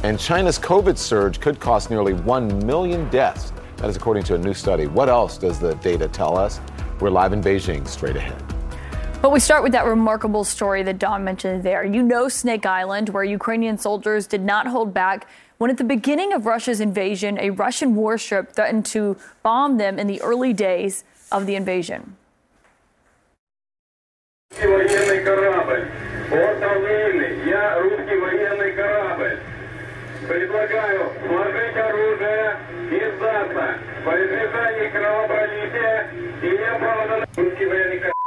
[0.05, 3.53] And China's COVID surge could cost nearly 1 million deaths.
[3.79, 4.87] That is according to a new study.
[4.87, 6.61] What else does the data tell us?
[7.01, 8.60] We're live in Beijing straight ahead.
[9.22, 11.84] But we start with that remarkable story that Don mentioned there.
[11.84, 15.28] You know Snake Island, where Ukrainian soldiers did not hold back
[15.58, 20.08] when at the beginning of Russia's invasion, a Russian warship threatened to bomb them in
[20.08, 22.18] the early days of the invasion.
[30.28, 32.58] Предлагаю сложить оружие
[32.90, 33.78] и сдаться.
[34.04, 36.10] По избежанию кровопролития
[36.42, 36.50] и
[37.38, 38.19] русский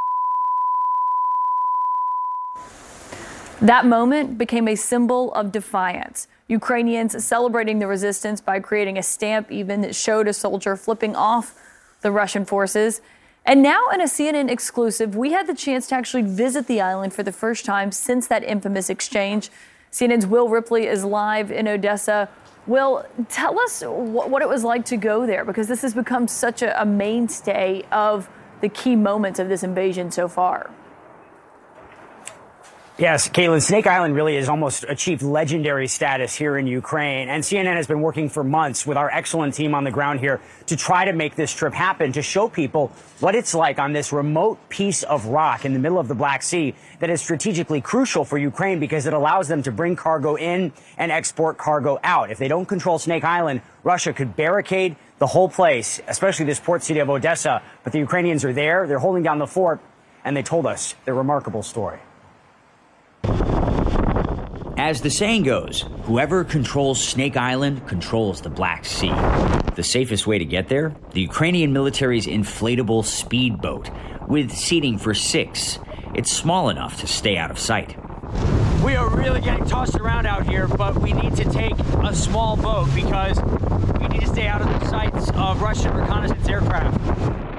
[3.63, 6.28] That moment became a symbol of defiance.
[6.49, 11.56] Ukrainians celebrating the resistance by creating a stamp, even that showed a soldier flipping off
[12.02, 12.99] the Russian forces.
[13.45, 17.13] And now, in a CNN exclusive, we had the chance to actually visit the island
[17.13, 19.49] for the first time since that infamous exchange.
[19.93, 22.28] CNN's Will Ripley is live in Odessa.
[22.67, 26.63] Will, tell us what it was like to go there because this has become such
[26.63, 30.69] a, a mainstay of the key moments of this invasion so far.
[32.95, 37.27] Yes, Kaitlin, Snake Island really has almost achieved legendary status here in Ukraine.
[37.27, 40.39] And CNN has been working for months with our excellent team on the ground here
[40.67, 44.13] to try to make this trip happen, to show people what it's like on this
[44.13, 48.25] remote piece of rock in the middle of the Black Sea that is strategically crucial
[48.25, 52.29] for Ukraine because it allows them to bring cargo in and export cargo out.
[52.29, 56.84] If they don't control Snake Island, Russia could barricade the whole place, especially this port
[56.84, 57.63] city of Odessa.
[57.84, 59.79] But the Ukrainians are there, they're holding down the fort,
[60.23, 61.97] and they told us their remarkable story.
[64.83, 69.13] As the saying goes, whoever controls Snake Island controls the Black Sea.
[69.75, 70.93] The safest way to get there?
[71.12, 73.89] The Ukrainian military's inflatable speedboat,
[74.27, 75.79] with seating for six.
[76.15, 77.95] It's small enough to stay out of sight.
[78.83, 82.57] We are really getting tossed around out here, but we need to take a small
[82.57, 83.41] boat because
[84.01, 87.52] we need to stay out of the sights of Russian reconnaissance aircraft.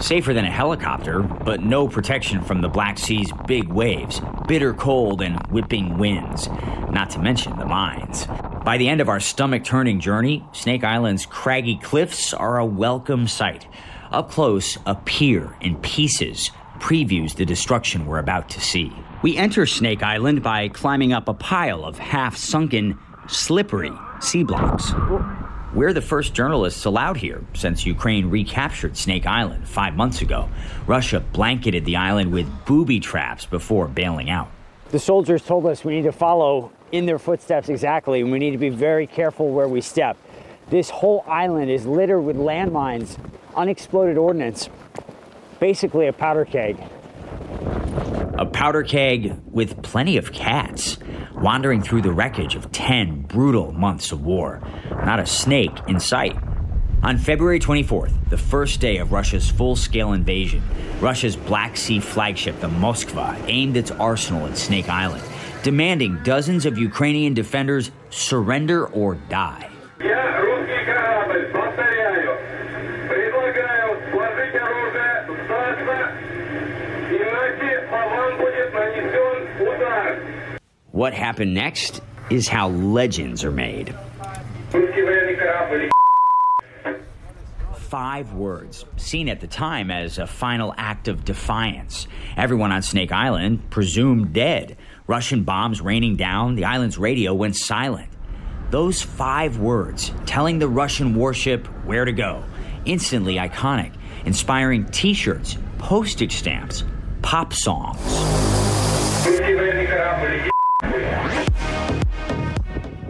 [0.00, 5.20] Safer than a helicopter, but no protection from the Black Sea's big waves, bitter cold,
[5.20, 6.48] and whipping winds,
[6.90, 8.26] not to mention the mines.
[8.64, 13.26] By the end of our stomach turning journey, Snake Island's craggy cliffs are a welcome
[13.26, 13.66] sight.
[14.12, 18.92] Up close, a pier in pieces previews the destruction we're about to see.
[19.22, 24.92] We enter Snake Island by climbing up a pile of half sunken, slippery sea blocks.
[25.74, 30.48] We're the first journalists allowed here since Ukraine recaptured Snake Island five months ago.
[30.86, 34.48] Russia blanketed the island with booby traps before bailing out.
[34.90, 38.52] The soldiers told us we need to follow in their footsteps exactly, and we need
[38.52, 40.16] to be very careful where we step.
[40.70, 43.18] This whole island is littered with landmines,
[43.54, 44.70] unexploded ordnance,
[45.60, 46.78] basically a powder keg.
[48.38, 50.96] A powder keg with plenty of cats
[51.40, 54.60] wandering through the wreckage of 10 brutal months of war.
[54.90, 56.36] Not a snake in sight.
[57.02, 60.62] On February 24th, the first day of Russia's full scale invasion,
[61.00, 65.22] Russia's Black Sea flagship, the Moskva, aimed its arsenal at Snake Island,
[65.62, 69.70] demanding dozens of Ukrainian defenders surrender or die.
[80.98, 83.94] What happened next is how legends are made.
[87.76, 92.08] Five words, seen at the time as a final act of defiance.
[92.36, 94.76] Everyone on Snake Island presumed dead.
[95.06, 98.10] Russian bombs raining down, the island's radio went silent.
[98.70, 102.42] Those five words, telling the Russian warship where to go,
[102.86, 103.92] instantly iconic,
[104.24, 106.82] inspiring t shirts, postage stamps,
[107.22, 108.57] pop songs.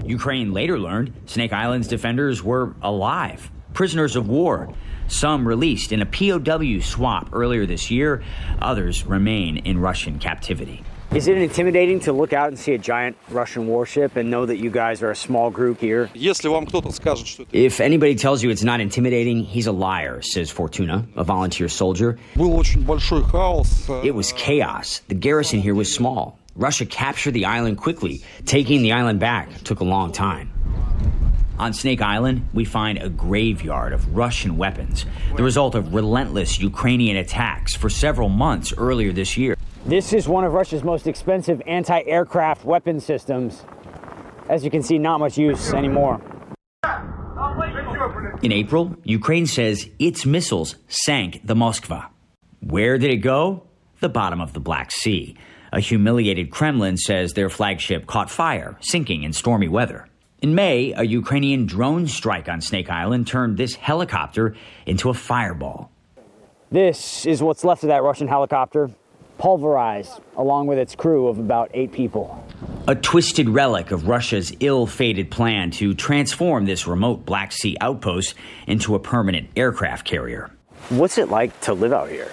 [0.04, 4.72] Ukraine later learned Snake Island's defenders were alive, prisoners of war.
[5.06, 8.22] Some released in a POW swap earlier this year,
[8.60, 10.82] others remain in Russian captivity.
[11.14, 14.58] Is it intimidating to look out and see a giant Russian warship and know that
[14.58, 16.10] you guys are a small group here?
[17.52, 22.18] If anybody tells you it's not intimidating, he's a liar, says Fortuna, a volunteer soldier.
[22.36, 25.00] It was chaos.
[25.08, 26.38] The garrison here was small.
[26.58, 28.22] Russia captured the island quickly.
[28.44, 30.52] Taking the island back took a long time.
[31.58, 37.16] On Snake Island, we find a graveyard of Russian weapons, the result of relentless Ukrainian
[37.16, 39.56] attacks for several months earlier this year.
[39.86, 43.64] This is one of Russia's most expensive anti aircraft weapon systems.
[44.48, 46.20] As you can see, not much use anymore.
[48.42, 52.08] In April, Ukraine says its missiles sank the Moskva.
[52.60, 53.64] Where did it go?
[54.00, 55.36] The bottom of the Black Sea.
[55.72, 60.08] A humiliated Kremlin says their flagship caught fire, sinking in stormy weather.
[60.40, 64.54] In May, a Ukrainian drone strike on Snake Island turned this helicopter
[64.86, 65.90] into a fireball.
[66.70, 68.90] This is what's left of that Russian helicopter,
[69.38, 72.44] pulverized, along with its crew of about eight people.
[72.86, 78.34] A twisted relic of Russia's ill fated plan to transform this remote Black Sea outpost
[78.66, 80.50] into a permanent aircraft carrier.
[80.90, 82.30] What's it like to live out here?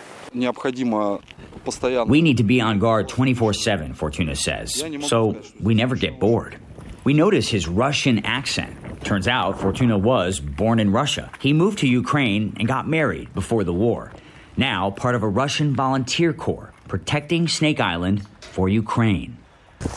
[2.07, 6.57] We need to be on guard 24 7, Fortuna says, so we never get bored.
[7.03, 9.03] We notice his Russian accent.
[9.03, 11.31] Turns out Fortuna was born in Russia.
[11.39, 14.11] He moved to Ukraine and got married before the war.
[14.57, 19.37] Now part of a Russian volunteer corps protecting Snake Island for Ukraine.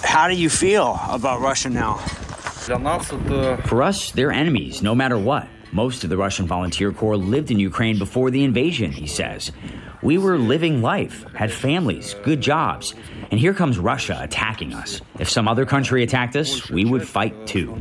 [0.03, 1.95] How do you feel about Russia now?
[3.67, 5.49] For us, they're enemies no matter what.
[5.73, 9.53] Most of the Russian volunteer corps lived in Ukraine before the invasion, he says.
[10.01, 12.95] We were living life, had families, good jobs.
[13.33, 15.01] And here comes Russia attacking us.
[15.19, 17.77] If some other country attacked us, we would fight too.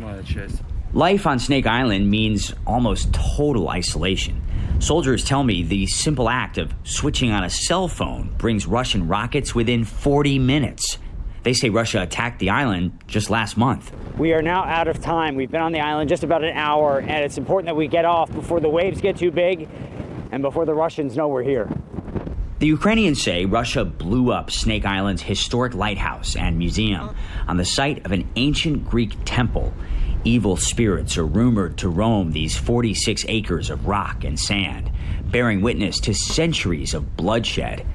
[0.94, 4.42] Life on Snake Island means almost total isolation.
[4.80, 9.54] Soldiers tell me the simple act of switching on a cell phone brings Russian rockets
[9.54, 10.98] within 40 minutes.
[11.44, 13.92] They say Russia attacked the island just last month.
[14.18, 15.36] We are now out of time.
[15.36, 18.06] We've been on the island just about an hour, and it's important that we get
[18.06, 19.70] off before the waves get too big
[20.32, 21.70] and before the Russians know we're here.
[22.60, 27.16] The Ukrainians say Russia blew up Snake Island's historic lighthouse and museum
[27.48, 29.72] on the site of an ancient Greek temple.
[30.24, 34.90] Evil spirits are rumored to roam these 46 acres of rock and sand,
[35.26, 37.86] bearing witness to centuries of bloodshed.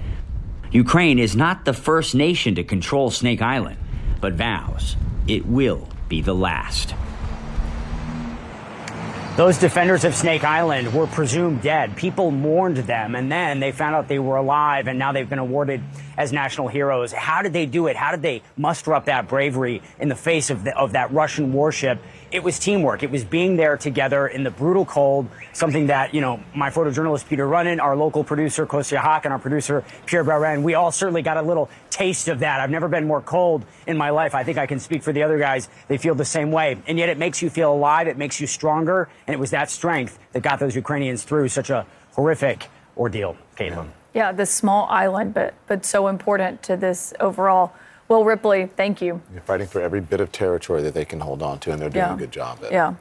[0.70, 3.78] Ukraine is not the first nation to control Snake Island,
[4.20, 4.96] but vows
[5.26, 6.94] it will be the last.
[9.34, 11.96] Those defenders of Snake Island were presumed dead.
[11.96, 15.38] People mourned them, and then they found out they were alive, and now they've been
[15.38, 15.82] awarded
[16.18, 17.12] as national heroes.
[17.12, 17.96] How did they do it?
[17.96, 21.54] How did they muster up that bravery in the face of, the, of that Russian
[21.54, 21.98] warship?
[22.32, 23.02] It was teamwork.
[23.02, 27.28] It was being there together in the brutal cold, something that, you know, my photojournalist
[27.28, 31.20] Peter Runnin, our local producer Kostya Hawk, and our producer Pierre Bairin, we all certainly
[31.20, 32.60] got a little taste of that.
[32.60, 34.34] I've never been more cold in my life.
[34.34, 35.68] I think I can speak for the other guys.
[35.88, 36.78] They feel the same way.
[36.86, 38.08] And yet it makes you feel alive.
[38.08, 39.10] It makes you stronger.
[39.26, 43.88] And it was that strength that got those Ukrainians through such a horrific ordeal, Kaitlin.
[44.14, 47.72] Yeah, this small island, but but so important to this overall.
[48.12, 49.22] Will Ripley, thank you.
[49.32, 51.88] You're fighting for every bit of territory that they can hold on to, and they're
[51.88, 52.14] doing Yeah.
[52.14, 52.72] a good job at it.
[52.72, 52.92] Yeah.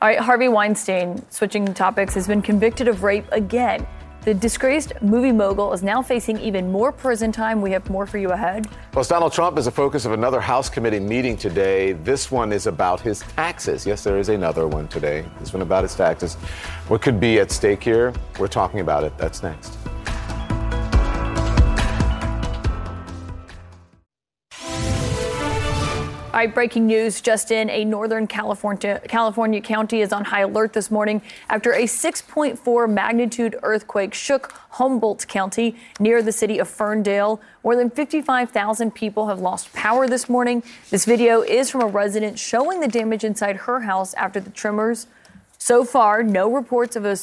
[0.00, 3.84] All right, Harvey Weinstein, switching topics, has been convicted of rape again.
[4.22, 7.60] The disgraced movie mogul is now facing even more prison time.
[7.60, 8.68] We have more for you ahead.
[8.92, 11.92] Plus, Donald Trump is the focus of another House committee meeting today.
[11.92, 13.84] This one is about his taxes.
[13.84, 15.24] Yes, there is another one today.
[15.40, 16.36] This one about his taxes.
[16.86, 18.12] What could be at stake here?
[18.38, 19.12] We're talking about it.
[19.18, 19.76] That's next.
[26.34, 27.70] All right, breaking news just in.
[27.70, 33.56] A Northern California, California county is on high alert this morning after a 6.4 magnitude
[33.62, 37.40] earthquake shook Humboldt County near the city of Ferndale.
[37.62, 40.64] More than 55,000 people have lost power this morning.
[40.90, 45.06] This video is from a resident showing the damage inside her house after the tremors.
[45.58, 47.16] So far, no reports of a,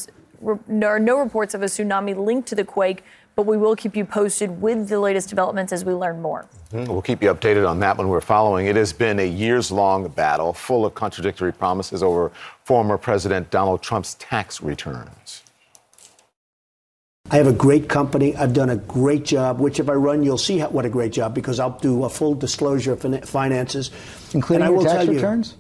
[0.70, 3.03] no reports of a tsunami linked to the quake,
[3.36, 6.45] but we will keep you posted with the latest developments as we learn more.
[6.73, 6.88] Mhm.
[6.88, 8.67] We'll keep you updated on that when we're following.
[8.67, 12.32] It has been a years long battle full of contradictory promises over
[12.63, 15.43] former President Donald Trump's tax returns.
[17.29, 18.36] I have a great company.
[18.36, 21.13] I've done a great job, which if I run, you'll see how, what a great
[21.13, 23.89] job because I'll do a full disclosure of finances.
[24.34, 25.55] Including And I your will tax tell you, returns?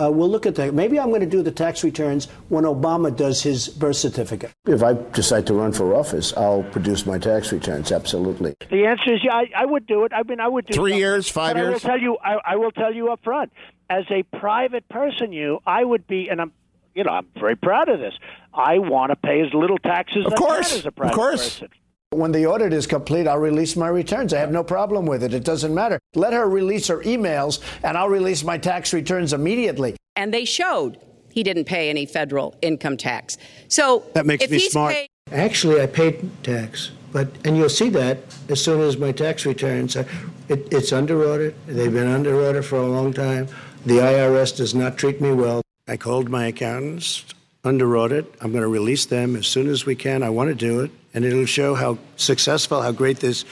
[0.00, 0.74] Uh, we'll look at that.
[0.74, 4.50] Maybe I'm going to do the tax returns when Obama does his birth certificate.
[4.66, 8.54] If I decide to run for office, I'll produce my tax returns, absolutely.
[8.70, 10.12] The answer is yeah, I, I would do it.
[10.14, 10.98] I mean, I would do Three something.
[11.00, 11.82] years, five But I will years?
[11.82, 13.52] tell you, I, I will tell you up front.
[13.90, 16.52] As a private person, you, I would be, and I'm,
[16.94, 18.14] you know, I'm very proud of this.
[18.52, 21.54] I want to pay as little taxes Of as course, I as a of course.
[21.60, 21.68] person.
[22.10, 24.32] When the audit is complete, I'll release my returns.
[24.32, 25.34] I have no problem with it.
[25.34, 25.98] It doesn't matter.
[26.14, 29.94] Let her release her emails, and I'll release my tax returns immediately.
[30.16, 30.98] and they showed
[31.30, 33.36] he didn't pay any federal income tax.
[33.68, 34.94] So That makes if me smart.
[34.94, 39.44] paid- Actually, I paid tax, but and you'll see that as soon as my tax
[39.46, 39.94] returns.
[39.94, 40.06] Are,
[40.48, 41.54] it, it's under audit.
[41.66, 43.46] They've been under audit for a long time.
[43.84, 45.60] The IRS does not treat me well.
[45.86, 47.24] I called my accountants
[47.62, 48.34] under audit.
[48.40, 50.22] I'm going to release them as soon as we can.
[50.22, 53.44] I want to do it, and it'll show how successful, how great this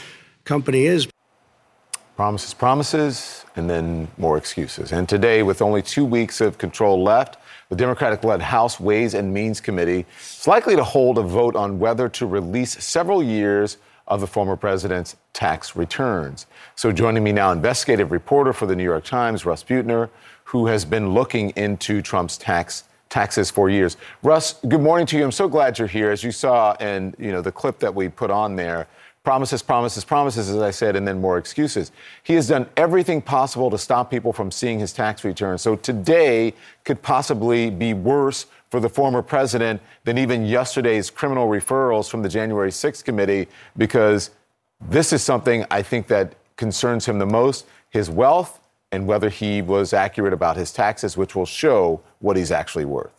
[0.44, 1.08] company is.
[2.16, 4.92] Promises, promises, and then more excuses.
[4.92, 7.36] And today, with only two weeks of control left,
[7.68, 11.78] the Democratic led House Ways and Means Committee is likely to hold a vote on
[11.78, 13.76] whether to release several years
[14.06, 16.46] of the former president's tax returns.
[16.76, 20.08] So, joining me now, investigative reporter for the New York Times, Russ Buettner,
[20.44, 22.84] who has been looking into Trump's tax
[23.16, 23.96] taxes for years.
[24.22, 25.24] Russ, good morning to you.
[25.24, 26.10] I'm so glad you're here.
[26.10, 28.88] As you saw in you know the clip that we put on there,
[29.24, 31.92] promises, promises, promises, as I said, and then more excuses.
[32.24, 35.62] He has done everything possible to stop people from seeing his tax returns.
[35.62, 36.52] So today
[36.84, 42.28] could possibly be worse for the former president than even yesterday's criminal referrals from the
[42.28, 43.48] January 6th committee
[43.78, 44.30] because
[44.90, 48.60] this is something I think that concerns him the most his wealth
[48.92, 53.12] and whether he was accurate about his taxes, which will show what he's actually worth.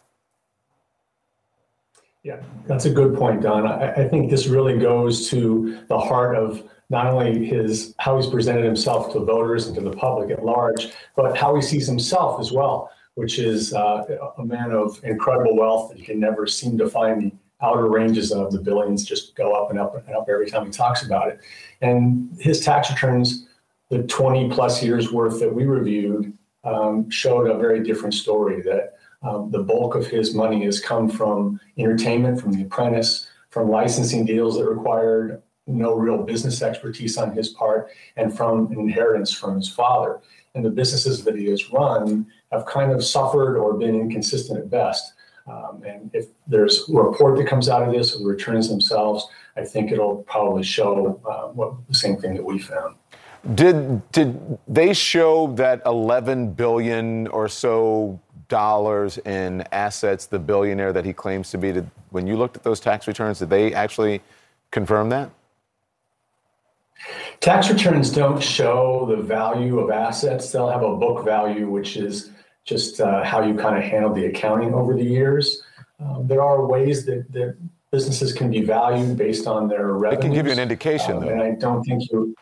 [2.23, 3.65] Yeah, that's a good point, Don.
[3.65, 8.27] I, I think this really goes to the heart of not only his how he's
[8.27, 12.39] presented himself to voters and to the public at large, but how he sees himself
[12.39, 14.03] as well, which is uh,
[14.37, 18.31] a man of incredible wealth that he can never seem to find the outer ranges
[18.31, 21.29] of the billions just go up and up and up every time he talks about
[21.29, 21.39] it.
[21.81, 23.46] And his tax returns,
[23.89, 28.97] the 20 plus years worth that we reviewed, um, showed a very different story that
[29.23, 34.25] um, the bulk of his money has come from entertainment, from The Apprentice, from licensing
[34.25, 39.55] deals that required no real business expertise on his part and from an inheritance from
[39.55, 40.21] his father.
[40.55, 44.69] And the businesses that he has run have kind of suffered or been inconsistent at
[44.69, 45.13] best.
[45.45, 49.27] Um, and if there's a report that comes out of this, or the returns themselves,
[49.55, 52.95] I think it'll probably show uh, what the same thing that we found.
[53.55, 61.05] Did did they show that 11 billion or so dollars in assets the billionaire that
[61.05, 61.71] he claims to be?
[61.71, 64.21] Did, when you looked at those tax returns, did they actually
[64.71, 65.29] confirm that?
[67.39, 70.51] Tax returns don't show the value of assets.
[70.51, 72.31] They'll have a book value, which is
[72.65, 75.61] just uh, how you kind of handle the accounting over the years.
[75.99, 77.55] Um, there are ways that, that
[77.91, 80.19] businesses can be valued based on their revenue.
[80.19, 81.29] It can give you an indication, um, though.
[81.29, 82.35] And I don't think you.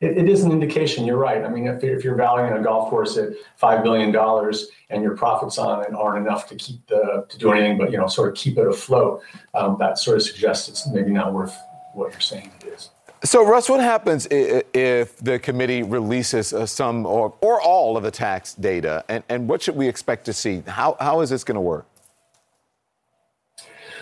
[0.00, 1.04] It, it is an indication.
[1.04, 1.44] You're right.
[1.44, 5.16] I mean, if, if you're valuing a golf course at five billion dollars and your
[5.16, 8.28] profits on it aren't enough to keep the to do anything but you know sort
[8.28, 9.22] of keep it afloat,
[9.54, 11.56] um, that sort of suggests it's maybe not worth
[11.94, 12.90] what you're saying it is.
[13.24, 18.12] So, Russ, what happens if the committee releases uh, some or, or all of the
[18.12, 19.04] tax data?
[19.08, 20.62] And, and what should we expect to see?
[20.68, 21.86] How, how is this going to work?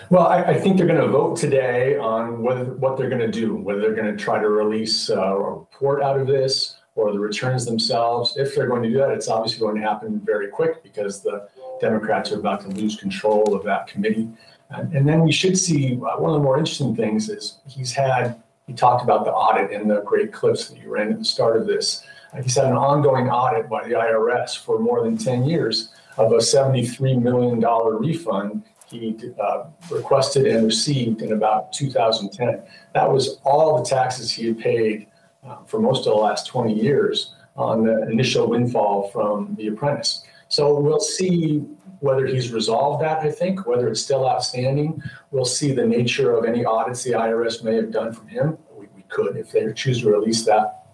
[0.08, 3.30] Well, I, I, think they're going to vote today on whether what they're going to
[3.30, 7.12] do, whether they're going to try to release uh, a report out of this or
[7.12, 8.36] the returns themselves.
[8.36, 11.48] If they're going to do that, it's obviously going to happen very quick because the
[11.80, 14.28] Democrats are about to lose control of that committee.
[14.70, 17.92] And, and then we should see uh, one of the more interesting things is he's
[17.92, 21.24] had he talked about the audit in the great clips that you ran at the
[21.24, 22.04] start of this.
[22.32, 26.32] Uh, he's had an ongoing audit by the IRS for more than 10 years of
[26.32, 28.62] a $73 million refund
[28.98, 32.62] he uh, requested and received in about 2010.
[32.94, 35.08] That was all the taxes he had paid
[35.46, 40.24] uh, for most of the last 20 years on the initial windfall from The Apprentice.
[40.48, 41.64] So we'll see
[42.00, 45.02] whether he's resolved that, I think, whether it's still outstanding.
[45.30, 48.58] We'll see the nature of any audits the IRS may have done from him.
[48.76, 50.84] We, we could, if they choose to release that.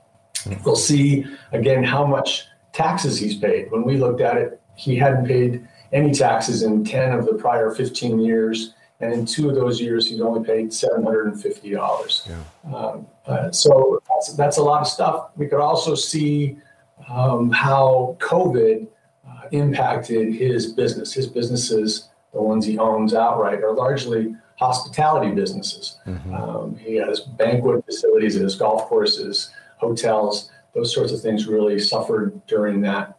[0.64, 3.70] We'll see, again, how much taxes he's paid.
[3.70, 7.70] When we looked at it, he hadn't paid any taxes in 10 of the prior
[7.70, 8.74] 15 years.
[9.01, 12.28] And in two of those years, he's only paid $750.
[12.28, 12.74] Yeah.
[12.74, 15.30] Um, uh, so that's, that's a lot of stuff.
[15.36, 16.57] We could also see
[17.09, 18.86] um, how COVID
[19.51, 21.12] impacted his business.
[21.12, 25.99] His businesses, the ones he owns outright, are largely hospitality businesses.
[26.07, 26.34] Mm-hmm.
[26.34, 30.51] Um, he has banquet facilities at his golf courses, hotels.
[30.74, 33.12] Those sorts of things really suffered during that uh,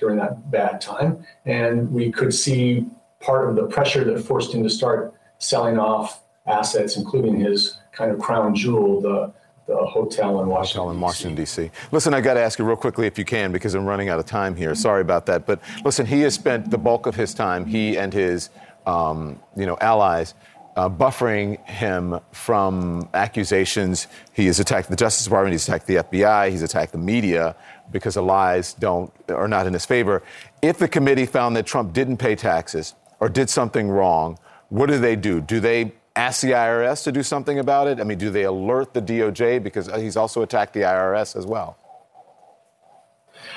[0.00, 2.86] during that bad time, and we could see
[3.20, 8.10] part of the pressure that forced him to start selling off assets, including his kind
[8.10, 9.32] of crown jewel, the
[9.66, 10.80] the hotel in Washington.
[10.80, 11.70] Hotel in Washington D.C.
[11.92, 14.18] Listen, I got to ask you real quickly if you can, because I'm running out
[14.18, 14.74] of time here.
[14.74, 18.12] Sorry about that, but listen, he has spent the bulk of his time, he and
[18.12, 18.50] his,
[18.86, 20.34] um, you know, allies.
[20.76, 24.06] Uh, buffering him from accusations.
[24.32, 25.52] He has attacked the Justice Department.
[25.52, 26.50] He's attacked the FBI.
[26.50, 27.56] He's attacked the media
[27.92, 30.22] because the lies don't are not in his favor.
[30.62, 34.38] If the committee found that Trump didn't pay taxes or did something wrong,
[34.68, 35.40] what do they do?
[35.40, 38.00] Do they ask the IRS to do something about it?
[38.00, 41.76] I mean, do they alert the DOJ because he's also attacked the IRS as well?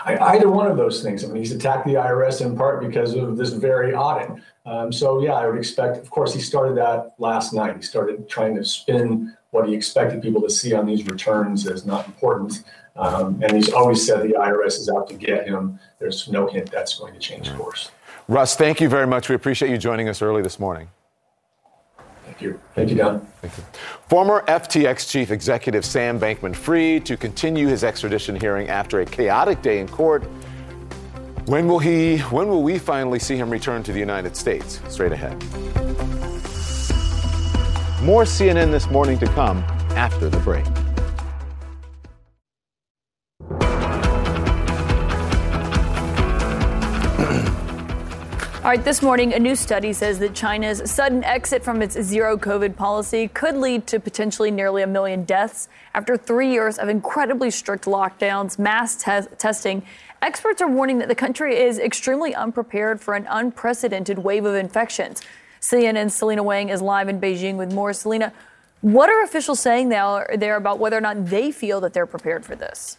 [0.05, 1.23] I, either one of those things.
[1.23, 4.41] I mean, he's attacked the IRS in part because of this very audit.
[4.65, 7.75] Um, so, yeah, I would expect, of course, he started that last night.
[7.75, 11.85] He started trying to spin what he expected people to see on these returns as
[11.85, 12.63] not important.
[12.95, 15.79] Um, and he's always said the IRS is out to get him.
[15.99, 17.91] There's no hint that's going to change course.
[18.27, 19.29] Russ, thank you very much.
[19.29, 20.89] We appreciate you joining us early this morning.
[22.25, 22.59] Thank you.
[22.73, 23.19] Thank you, Don.
[23.41, 23.63] Thank you.
[24.07, 29.61] Former FTX chief executive Sam Bankman Fried to continue his extradition hearing after a chaotic
[29.61, 30.23] day in court.
[31.45, 34.79] When will he when will we finally see him return to the United States?
[34.87, 35.33] Straight ahead.
[38.01, 39.59] More CNN this morning to come
[39.95, 40.65] after the break.
[48.63, 52.37] All right, this morning, a new study says that China's sudden exit from its zero
[52.37, 57.51] COVID policy could lead to potentially nearly a million deaths after three years of incredibly
[57.51, 59.85] strict lockdowns, mass te- testing.
[60.21, 65.21] Experts are warning that the country is extremely unprepared for an unprecedented wave of infections.
[65.59, 67.91] CNN's Selena Wang is live in Beijing with more.
[67.91, 68.31] Selena,
[68.79, 72.45] what are officials saying now there about whether or not they feel that they're prepared
[72.45, 72.97] for this?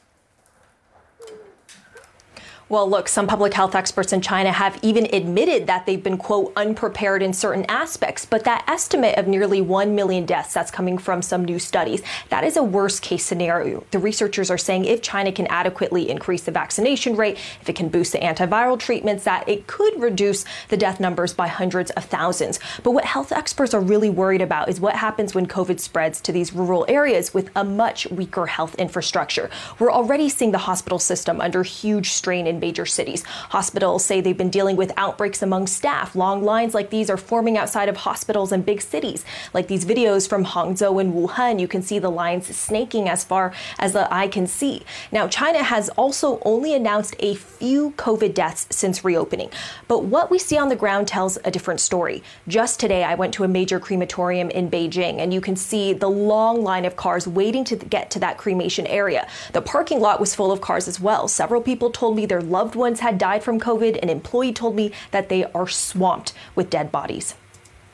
[2.75, 6.53] Well, look, some public health experts in China have even admitted that they've been, quote,
[6.57, 8.27] unprepared in certain aspects.
[8.27, 12.43] But that estimate of nearly 1 million deaths that's coming from some new studies, that
[12.43, 13.85] is a worst case scenario.
[13.93, 17.91] The researchers are saying if China can adequately increase the vaccination rate, if it can
[17.91, 22.59] boost the antiviral treatments, that it could reduce the death numbers by hundreds of thousands.
[22.83, 26.33] But what health experts are really worried about is what happens when COVID spreads to
[26.33, 29.49] these rural areas with a much weaker health infrastructure.
[29.79, 33.23] We're already seeing the hospital system under huge strain in major cities.
[33.59, 36.17] Hospitals say they've been dealing with outbreaks among staff.
[36.17, 39.21] Long lines like these are forming outside of hospitals in big cities.
[39.53, 43.53] Like these videos from Hangzhou and Wuhan, you can see the lines snaking as far
[43.79, 44.83] as the eye can see.
[45.13, 49.51] Now, China has also only announced a few COVID deaths since reopening.
[49.89, 52.23] But what we see on the ground tells a different story.
[52.49, 56.09] Just today, I went to a major crematorium in Beijing, and you can see the
[56.09, 59.29] long line of cars waiting to get to that cremation area.
[59.53, 61.29] The parking lot was full of cars as well.
[61.29, 63.99] Several people told me their loved ones had died from COVID.
[64.03, 67.35] An employee told me that they are swamped with dead bodies.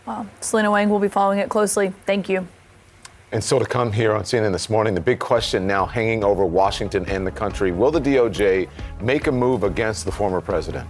[0.07, 0.27] Wow.
[0.41, 1.93] Selena Wang will be following it closely.
[2.07, 2.47] Thank you.
[3.33, 6.45] And so to come here on CNN this morning, the big question now hanging over
[6.45, 8.69] Washington and the country will the DOJ
[9.01, 10.89] make a move against the former president?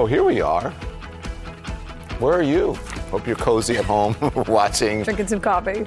[0.00, 0.70] Oh, here we are.
[2.20, 2.72] Where are you?
[3.10, 4.16] Hope you're cozy at home
[4.48, 5.02] watching.
[5.02, 5.80] Drinking some coffee.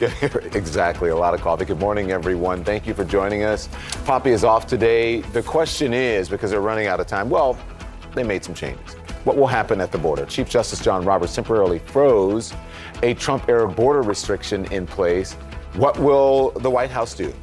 [0.56, 1.66] exactly, a lot of coffee.
[1.66, 2.64] Good morning, everyone.
[2.64, 3.70] Thank you for joining us.
[4.06, 5.22] Poppy is off today.
[5.22, 7.58] The question is because they're running out of time, well,
[8.14, 8.94] they made some changes.
[9.24, 10.28] What will happen at the border?
[10.28, 12.54] Chief Justice John Roberts temporarily froze
[13.02, 15.34] a Trump era border restriction in place.
[15.74, 17.34] What will the White House do?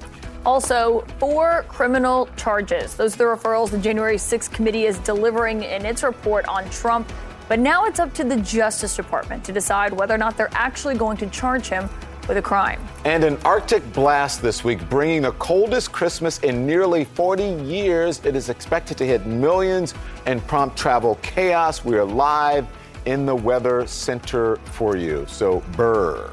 [0.47, 2.95] Also, four criminal charges.
[2.95, 7.13] Those are the referrals the January 6th committee is delivering in its report on Trump.
[7.49, 10.97] But now it's up to the Justice Department to decide whether or not they're actually
[10.97, 11.91] going to charge him
[12.27, 12.81] with a crime.
[13.05, 18.25] And an Arctic blast this week, bringing the coldest Christmas in nearly 40 years.
[18.25, 19.95] It is expected to hit millions
[20.27, 21.85] and prompt travel chaos.
[21.85, 22.67] We are live
[23.05, 25.27] in the weather center for you.
[25.29, 26.31] So, burr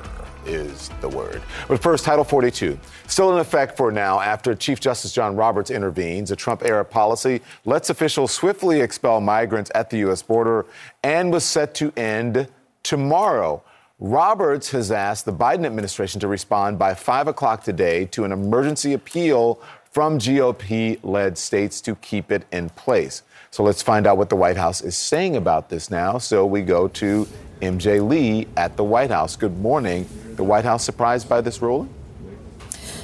[0.48, 1.42] is the word.
[1.68, 2.80] But first, Title 42.
[3.08, 6.32] Still in effect for now after Chief Justice John Roberts intervenes.
[6.32, 10.22] A Trump era policy lets officials swiftly expel migrants at the U.S.
[10.22, 10.66] border
[11.04, 12.48] and was set to end
[12.84, 13.62] tomorrow.
[14.00, 18.94] Roberts has asked the Biden administration to respond by 5 o'clock today to an emergency
[18.94, 19.60] appeal
[19.92, 23.24] from GOP led states to keep it in place.
[23.50, 26.20] So let's find out what the White House is saying about this now.
[26.20, 27.28] So we go to
[27.62, 29.36] MJ Lee at the White House.
[29.36, 30.08] Good morning.
[30.36, 31.94] The White House surprised by this ruling?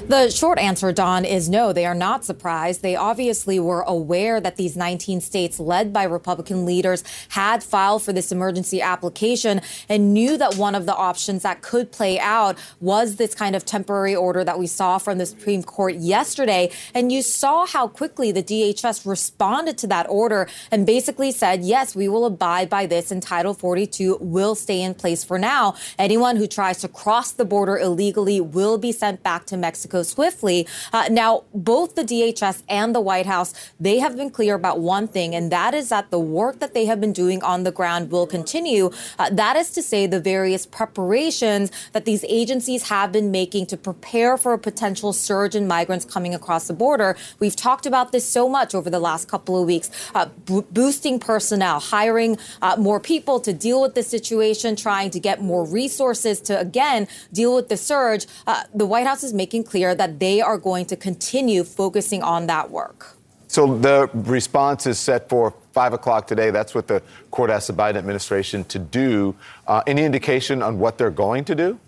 [0.08, 2.82] The short answer, Don, is no, they are not surprised.
[2.82, 8.12] They obviously were aware that these 19 states, led by Republican leaders, had filed for
[8.12, 13.16] this emergency application and knew that one of the options that could play out was
[13.16, 16.70] this kind of temporary order that we saw from the Supreme Court yesterday.
[16.93, 21.95] And you saw how quickly the DHS responded to that order and basically said, yes,
[21.95, 25.76] we will abide by this and Title 42 will stay in place for now.
[25.97, 30.66] Anyone who tries to cross the border illegally will be sent back to Mexico swiftly.
[30.91, 35.08] Uh, now, both the DHS and the White House, they have been clear about one
[35.08, 38.10] thing, and that is that the work that they have been doing on the ground
[38.10, 38.89] will continue.
[39.20, 43.78] Uh, that is to say, the various preparations that these agencies have been making to
[43.78, 47.16] prepare for a potential surge in migrants coming across the border.
[47.39, 51.80] We've talked about this so much over the last couple of weeks, uh, boosting personnel,
[51.80, 56.60] hiring uh, more people to deal with the situation, trying to get more resources to,
[56.60, 58.26] again, deal with the surge.
[58.48, 62.47] Uh, the White House is making clear that they are going to continue focusing on
[62.47, 63.17] that work.
[63.47, 66.49] So the response is set for five o'clock today.
[66.49, 69.36] That's what the court asked the Biden administration to do.
[69.67, 71.79] Uh, any indication on what they're going to do?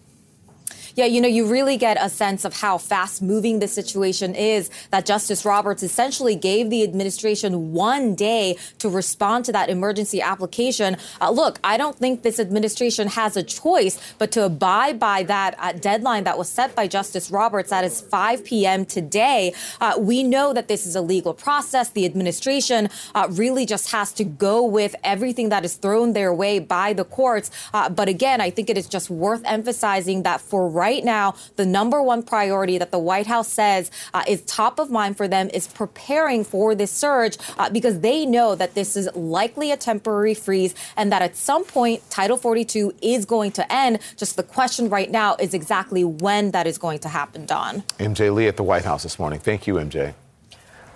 [0.95, 4.69] Yeah, you know, you really get a sense of how fast moving the situation is
[4.91, 10.95] that Justice Roberts essentially gave the administration one day to respond to that emergency application.
[11.19, 15.55] Uh, look, I don't think this administration has a choice but to abide by that
[15.59, 17.71] uh, deadline that was set by Justice Roberts.
[17.71, 18.85] That is 5 p.m.
[18.85, 19.53] today.
[19.81, 21.89] Uh, we know that this is a legal process.
[21.89, 26.59] The administration uh, really just has to go with everything that is thrown their way
[26.59, 27.51] by the courts.
[27.73, 31.33] Uh, but again, I think it is just worth emphasizing that for right right now,
[31.55, 35.27] the number one priority that the White House says uh, is top of mind for
[35.27, 39.77] them is preparing for this surge uh, because they know that this is likely a
[39.77, 43.97] temporary freeze and that at some point Title 42 is going to end.
[44.15, 47.81] Just the question right now is exactly when that is going to happen, Don.
[47.97, 49.39] MJ Lee at the White House this morning.
[49.39, 50.13] Thank you, MJ.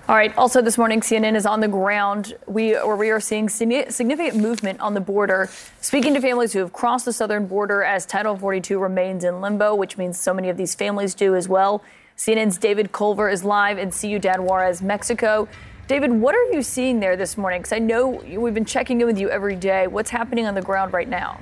[0.10, 0.36] All right.
[0.38, 2.36] Also, this morning, CNN is on the ground.
[2.48, 5.52] We where we are seeing significant movement on the border.
[5.82, 9.76] Speaking to families who have crossed the southern border as Title 42 remains in limbo,
[9.76, 11.84] which means so many of these families do as well.
[12.18, 15.48] CNN's David Culver is live in Ciudad Juarez, Mexico.
[15.86, 17.62] David, what are you seeing there this morning?
[17.62, 19.86] Because I know we've been checking in with you every day.
[19.86, 21.40] What's happening on the ground right now?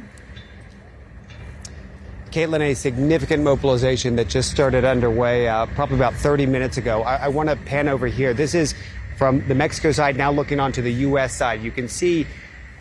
[2.38, 7.02] Kaitlin, a significant mobilization that just started underway uh, probably about 30 minutes ago.
[7.02, 8.32] I, I want to pan over here.
[8.32, 8.76] This is
[9.16, 11.34] from the Mexico side, now looking onto the U.S.
[11.36, 11.64] side.
[11.64, 12.28] You can see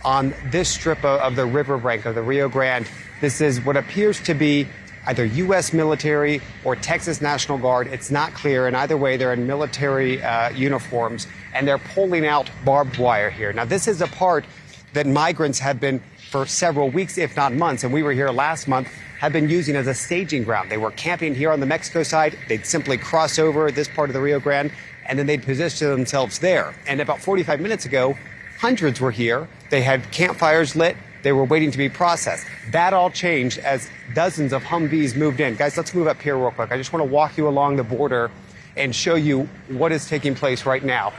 [0.04, 2.86] on this strip of, of the riverbank of the Rio Grande,
[3.22, 4.68] this is what appears to be
[5.06, 5.72] either U.S.
[5.72, 7.86] military or Texas National Guard.
[7.86, 8.66] It's not clear.
[8.66, 13.54] And either way, they're in military uh, uniforms and they're pulling out barbed wire here.
[13.54, 14.44] Now, this is a part
[14.92, 18.68] that migrants have been for several weeks, if not months, and we were here last
[18.68, 20.70] month, have been using as a staging ground.
[20.70, 22.36] They were camping here on the Mexico side.
[22.48, 24.72] They'd simply cross over this part of the Rio Grande
[25.08, 26.74] and then they'd position themselves there.
[26.86, 28.16] And about 45 minutes ago,
[28.58, 29.48] hundreds were here.
[29.70, 30.96] They had campfires lit.
[31.22, 32.46] They were waiting to be processed.
[32.70, 35.56] That all changed as dozens of Humvees moved in.
[35.56, 36.70] Guys, let's move up here real quick.
[36.70, 38.30] I just want to walk you along the border
[38.76, 41.12] and show you what is taking place right now.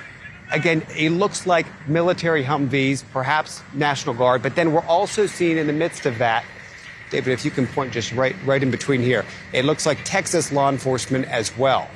[0.51, 5.67] Again, it looks like military Humvees, perhaps National Guard, but then we're also seeing in
[5.67, 6.45] the midst of that,
[7.09, 10.51] David, if you can point just right, right in between here, it looks like Texas
[10.51, 11.89] law enforcement as well.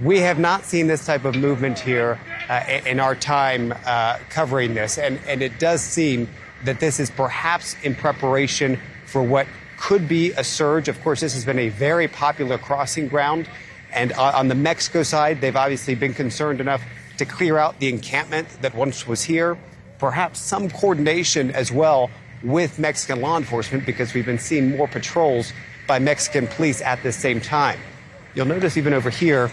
[0.00, 2.18] We have not seen this type of movement here
[2.48, 6.28] uh, in our time uh, covering this, and, and it does seem
[6.64, 10.88] that this is perhaps in preparation for what could be a surge.
[10.88, 13.48] Of course, this has been a very popular crossing ground.
[13.92, 16.82] And on the Mexico side, they've obviously been concerned enough
[17.24, 19.56] to clear out the encampment that once was here.
[19.98, 22.10] Perhaps some coordination as well
[22.42, 25.52] with Mexican law enforcement because we've been seeing more patrols
[25.86, 27.78] by Mexican police at the same time.
[28.34, 29.52] You'll notice even over here,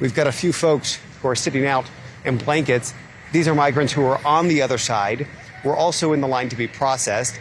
[0.00, 1.86] we've got a few folks who are sitting out
[2.24, 2.94] in blankets.
[3.32, 5.26] These are migrants who are on the other side
[5.64, 7.40] were also in the line to be processed.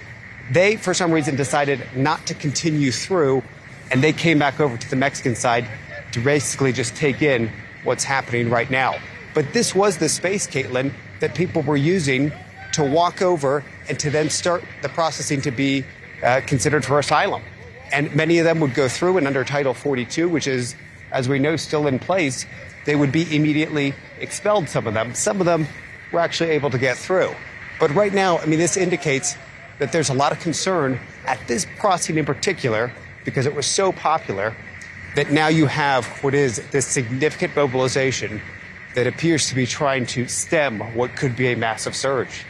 [0.52, 3.44] They, for some reason, decided not to continue through,
[3.92, 5.68] and they came back over to the Mexican side
[6.14, 7.52] to basically just take in
[7.84, 8.96] what's happening right now.
[9.38, 12.32] But this was the space, Kaitlin, that people were using
[12.74, 15.86] to walk over and to then start the processing to be
[16.24, 17.44] uh, considered for asylum.
[17.92, 20.74] And many of them would go through, and under Title 42, which is,
[21.12, 22.48] as we know, still in place,
[22.86, 25.14] they would be immediately expelled, some of them.
[25.14, 25.68] Some of them
[26.12, 27.36] were actually able to get through.
[27.80, 29.36] But right now, I mean, this indicates
[29.78, 32.92] that there's a lot of concern at this crossing in particular
[33.24, 34.56] because it was so popular
[35.16, 38.42] that now you have what is this significant mobilization
[38.98, 42.44] that appears to be trying to stem what could be a massive surge.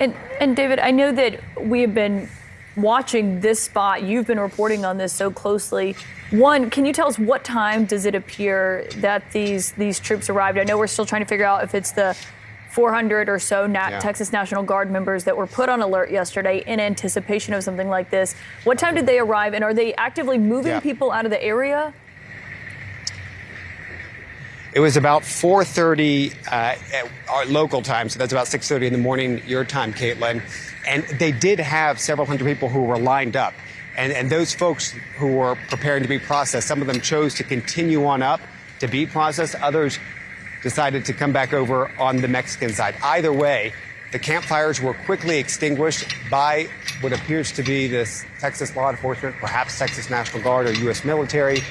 [0.00, 2.28] And, and David, I know that we have been
[2.74, 4.02] watching this spot.
[4.02, 5.94] You've been reporting on this so closely.
[6.32, 10.58] One, can you tell us what time does it appear that these these troops arrived?
[10.58, 12.16] I know we're still trying to figure out if it's the
[12.72, 14.00] 400 or so yeah.
[14.00, 18.10] Texas National Guard members that were put on alert yesterday in anticipation of something like
[18.10, 18.34] this.
[18.64, 20.80] What time did they arrive, and are they actively moving yeah.
[20.80, 21.94] people out of the area?
[24.72, 29.00] It was about 4:30 uh, at our local time, so that's about 6:30 in the
[29.00, 30.42] morning your time, Kaitlin.
[30.86, 33.52] And they did have several hundred people who were lined up,
[33.96, 37.42] and and those folks who were preparing to be processed, some of them chose to
[37.42, 38.40] continue on up
[38.78, 39.56] to be processed.
[39.56, 39.98] Others
[40.62, 42.94] decided to come back over on the Mexican side.
[43.02, 43.72] Either way,
[44.12, 46.68] the campfires were quickly extinguished by
[47.00, 51.04] what appears to be this Texas law enforcement, perhaps Texas National Guard or U.S.
[51.04, 51.62] military.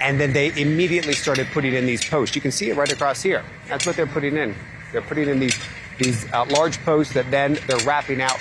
[0.00, 2.34] And then they immediately started putting in these posts.
[2.34, 3.42] You can see it right across here.
[3.68, 4.54] That's what they're putting in.
[4.92, 5.58] They're putting in these
[5.98, 8.40] these uh, large posts that then they're wrapping out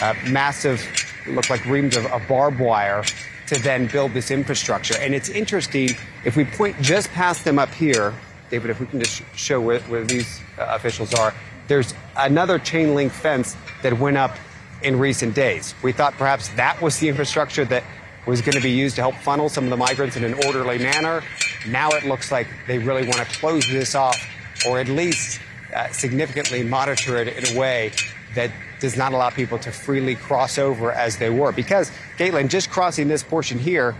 [0.00, 0.82] uh, massive,
[1.26, 3.04] look like reams of, of barbed wire
[3.46, 4.96] to then build this infrastructure.
[4.98, 5.90] And it's interesting
[6.24, 8.14] if we point just past them up here
[8.50, 11.34] David, if we can just show where, where these uh, officials are,
[11.66, 14.36] there's another chain link fence that went up
[14.82, 15.74] in recent days.
[15.82, 17.82] We thought perhaps that was the infrastructure that
[18.26, 20.78] was going to be used to help funnel some of the migrants in an orderly
[20.78, 21.22] manner.
[21.68, 24.18] Now it looks like they really want to close this off
[24.66, 25.40] or at least
[25.74, 27.92] uh, significantly monitor it in a way
[28.34, 28.50] that
[28.80, 31.52] does not allow people to freely cross over as they were.
[31.52, 33.94] Because, Kaitlin, just crossing this portion here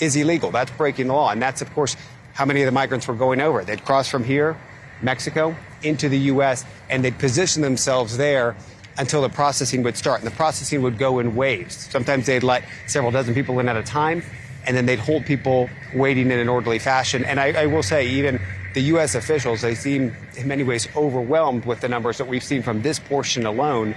[0.00, 0.50] is illegal.
[0.50, 1.30] That's breaking the law.
[1.30, 1.96] And that's, of course,
[2.34, 3.64] how many of the migrants were going over.
[3.64, 4.56] They'd cross from here,
[5.02, 8.56] Mexico, into the U.S., and they'd position themselves there
[9.00, 10.20] until the processing would start.
[10.20, 11.74] And the processing would go in waves.
[11.90, 14.22] Sometimes they'd let several dozen people in at a time,
[14.66, 17.24] and then they'd hold people waiting in an orderly fashion.
[17.24, 18.38] And I, I will say, even
[18.74, 19.14] the U.S.
[19.14, 22.98] officials, they seem in many ways overwhelmed with the numbers that we've seen from this
[22.98, 23.96] portion alone.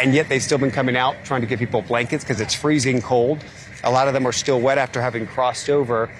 [0.00, 3.00] And yet they've still been coming out trying to give people blankets because it's freezing
[3.00, 3.42] cold.
[3.84, 6.10] A lot of them are still wet after having crossed over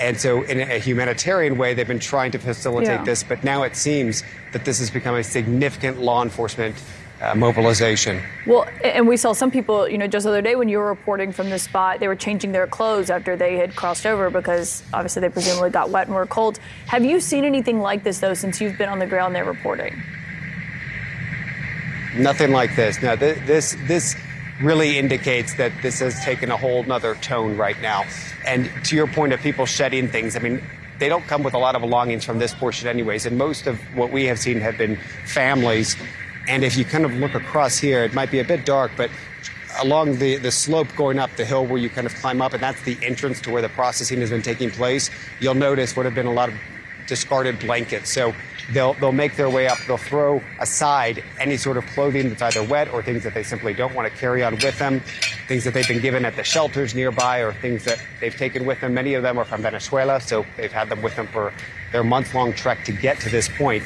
[0.00, 3.04] And so, in a humanitarian way, they've been trying to facilitate Yeah.
[3.04, 6.74] this, but now it seems that this has become a significant law enforcement
[7.20, 8.22] uh, mobilization.
[8.46, 10.86] Well, and we saw some people, you know, just the other day when you were
[10.86, 14.82] reporting from this spot, they were changing their clothes after they had crossed over because
[14.92, 16.58] obviously they presumably got wet and were cold.
[16.86, 20.02] Have you seen anything like this, though, since you've been on the ground there reporting?
[22.16, 23.02] Nothing like this.
[23.02, 24.14] No, th- this this
[24.62, 28.04] really indicates that this has taken a whole nother tone right now.
[28.46, 30.62] And to your point of people shedding things, I mean,
[30.98, 33.26] they don't come with a lot of belongings from this portion, anyways.
[33.26, 34.96] And most of what we have seen have been
[35.26, 35.96] families.
[36.48, 39.10] And if you kind of look across here, it might be a bit dark, but
[39.80, 42.62] along the, the slope going up the hill where you kind of climb up, and
[42.62, 46.14] that's the entrance to where the processing has been taking place, you'll notice would have
[46.14, 46.54] been a lot of
[47.06, 48.10] discarded blankets.
[48.12, 48.34] So
[48.72, 49.78] they'll they'll make their way up.
[49.86, 53.74] They'll throw aside any sort of clothing that's either wet or things that they simply
[53.74, 55.02] don't want to carry on with them,
[55.48, 58.80] things that they've been given at the shelters nearby, or things that they've taken with
[58.80, 58.94] them.
[58.94, 61.52] Many of them are from Venezuela, so they've had them with them for
[61.92, 63.82] their month-long trek to get to this point.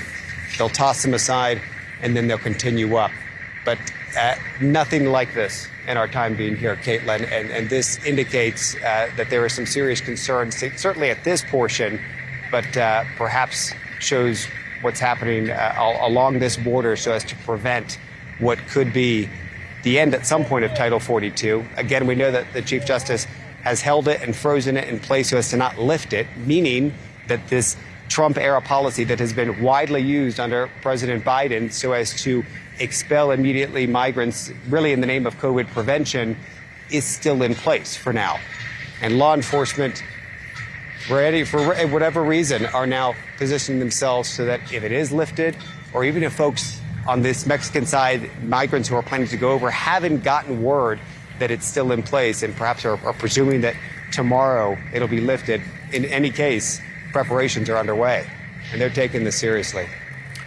[0.56, 1.60] They'll toss them aside,
[2.02, 3.10] and then they'll continue up.
[3.64, 3.78] But
[4.18, 7.30] uh, nothing like this in our time being here, Kaitlin.
[7.30, 12.00] And, and this indicates uh, that there is some serious concerns, certainly at this portion,
[12.50, 14.46] but uh, perhaps shows
[14.82, 17.98] what's happening uh, along this border so as to prevent
[18.38, 19.28] what could be
[19.82, 21.64] the end at some point of Title 42.
[21.76, 23.26] Again, we know that the Chief Justice
[23.62, 26.94] has held it and frozen it in place so as to not lift it, meaning
[27.26, 27.76] that this
[28.08, 32.44] Trump era policy that has been widely used under President Biden so as to
[32.78, 36.36] expel immediately migrants, really in the name of COVID prevention,
[36.90, 38.38] is still in place for now.
[39.02, 40.02] And law enforcement,
[41.06, 45.56] for, any, for whatever reason, are now positioning themselves so that if it is lifted,
[45.92, 49.70] or even if folks on this Mexican side, migrants who are planning to go over,
[49.70, 51.00] haven't gotten word
[51.38, 53.76] that it's still in place and perhaps are, are presuming that
[54.12, 56.80] tomorrow it'll be lifted, in any case,
[57.12, 58.28] preparations are underway.
[58.72, 59.86] And they're taking this seriously.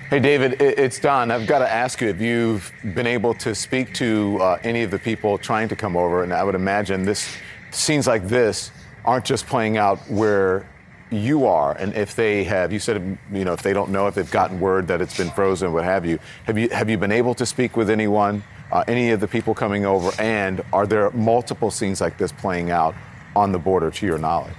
[0.09, 1.31] Hey, David, it's Don.
[1.31, 4.91] I've got to ask you if you've been able to speak to uh, any of
[4.91, 6.23] the people trying to come over.
[6.23, 7.37] And I would imagine this
[7.71, 8.71] scenes like this
[9.05, 10.67] aren't just playing out where
[11.11, 11.73] you are.
[11.77, 14.59] And if they have, you said, you know, if they don't know if they've gotten
[14.59, 16.19] word that it's been frozen, what have you.
[16.45, 19.53] Have you have you been able to speak with anyone, uh, any of the people
[19.53, 20.11] coming over?
[20.21, 22.95] And are there multiple scenes like this playing out
[23.35, 24.55] on the border, to your knowledge?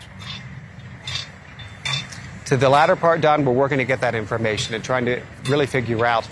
[2.53, 5.65] To the latter part, Don, we're working to get that information and trying to really
[5.65, 6.29] figure out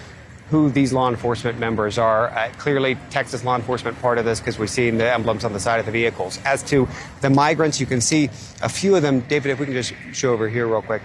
[0.51, 2.29] who these law enforcement members are.
[2.29, 5.59] Uh, clearly, Texas law enforcement part of this because we're seeing the emblems on the
[5.59, 6.39] side of the vehicles.
[6.45, 6.87] As to
[7.23, 8.27] the migrants, you can see
[8.61, 9.21] a few of them.
[9.21, 11.01] David, if we can just show over here real quick,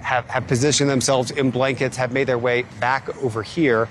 [0.00, 3.88] have, have positioned themselves in blankets, have made their way back over here.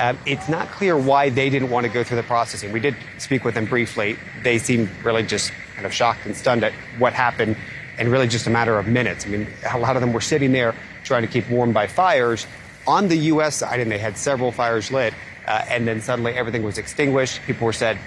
[0.00, 2.72] Um, it's not clear why they didn't want to go through the processing.
[2.72, 4.18] We did speak with them briefly.
[4.42, 7.56] They seemed really just kind of shocked and stunned at what happened
[8.00, 9.26] in really just a matter of minutes.
[9.26, 10.74] I mean, a lot of them were sitting there
[11.04, 12.46] trying to keep warm by fires
[12.86, 13.56] on the U.S.
[13.56, 15.12] side, and they had several fires lit,
[15.46, 17.42] uh, and then suddenly everything was extinguished.
[17.46, 17.98] People were said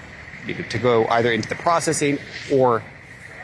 [0.70, 2.18] to go either into the processing
[2.52, 2.84] or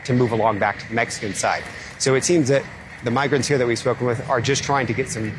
[0.04, 1.62] to move along back to the Mexican side.
[1.98, 2.64] So it seems that
[3.04, 5.32] the migrants here that we've spoken with are just trying to get some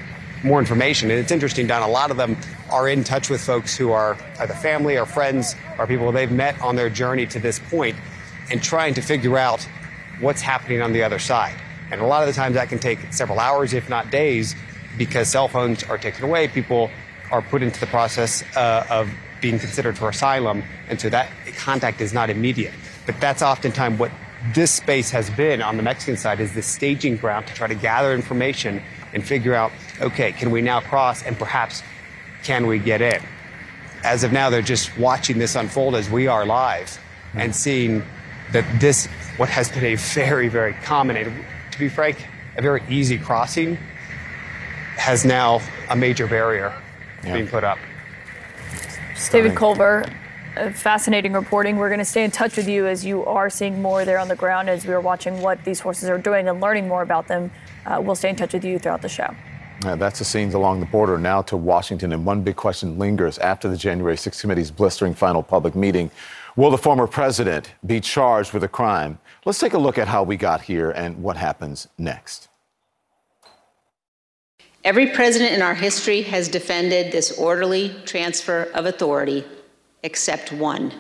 [0.43, 1.11] more information.
[1.11, 2.37] And it's interesting, Don, a lot of them
[2.71, 6.59] are in touch with folks who are either family or friends or people they've met
[6.61, 7.95] on their journey to this point
[8.49, 9.67] and trying to figure out
[10.21, 11.55] what's happening on the other side.
[11.91, 14.55] And a lot of the times that can take several hours, if not days,
[14.97, 16.47] because cell phones are taken away.
[16.47, 16.89] People
[17.31, 19.09] are put into the process uh, of
[19.41, 20.63] being considered for asylum.
[20.87, 22.73] And so that contact is not immediate.
[23.05, 24.11] But that's oftentimes what
[24.53, 27.75] this space has been on the Mexican side is the staging ground to try to
[27.75, 28.81] gather information
[29.13, 31.83] and figure out, okay, can we now cross and perhaps
[32.43, 33.21] can we get in?
[34.03, 36.99] As of now, they're just watching this unfold as we are live
[37.35, 38.03] and seeing
[38.51, 39.07] that this,
[39.41, 42.27] what has been a very, very common and to be frank,
[42.57, 43.75] a very easy crossing,
[44.97, 46.71] has now a major barrier
[47.23, 47.79] being put up.
[49.31, 50.05] David Culver,
[50.57, 51.77] uh, fascinating reporting.
[51.77, 54.27] We're going to stay in touch with you as you are seeing more there on
[54.27, 57.27] the ground as we are watching what these horses are doing and learning more about
[57.27, 57.49] them.
[57.87, 59.35] Uh, we'll stay in touch with you throughout the show.
[59.83, 62.11] Uh, that's the scenes along the border now to Washington.
[62.11, 66.11] And one big question lingers after the January 6th committee's blistering final public meeting.
[66.55, 69.17] Will the former president be charged with a crime?
[69.43, 72.47] Let's take a look at how we got here and what happens next.
[74.83, 79.43] Every president in our history has defended this orderly transfer of authority,
[80.03, 80.91] except one.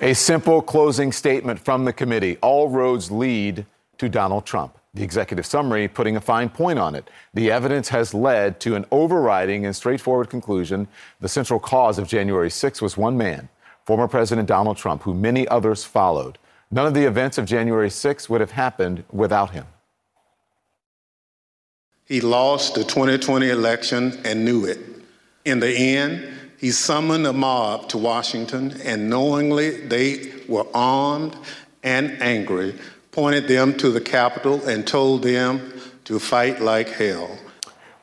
[0.00, 2.38] A simple closing statement from the committee.
[2.42, 3.66] All roads lead
[3.98, 4.76] to Donald Trump.
[4.94, 7.08] The executive summary putting a fine point on it.
[7.34, 10.88] The evidence has led to an overriding and straightforward conclusion.
[11.20, 13.48] The central cause of January 6 was one man,
[13.84, 16.38] former President Donald Trump, who many others followed.
[16.70, 19.66] None of the events of January 6 would have happened without him.
[22.06, 24.78] He lost the 2020 election and knew it.
[25.44, 31.36] In the end, he summoned a mob to Washington, and knowingly they were armed
[31.82, 32.74] and angry,
[33.12, 35.72] pointed them to the Capitol, and told them
[36.04, 37.38] to fight like hell.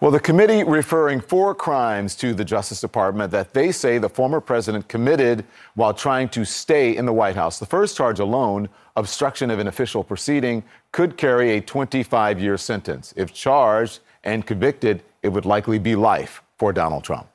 [0.02, 4.42] Well, the committee referring four crimes to the Justice Department that they say the former
[4.42, 5.46] president committed
[5.76, 7.60] while trying to stay in the White House.
[7.60, 13.14] The first charge alone, obstruction of an official proceeding, could carry a 25 year sentence.
[13.16, 17.28] If charged and convicted, it would likely be life for Donald Trump.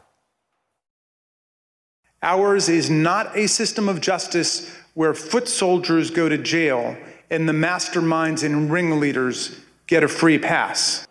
[2.21, 6.97] Ours is not a system of justice where foot soldiers go to jail
[7.31, 11.07] and the masterminds and ringleaders get a free pass.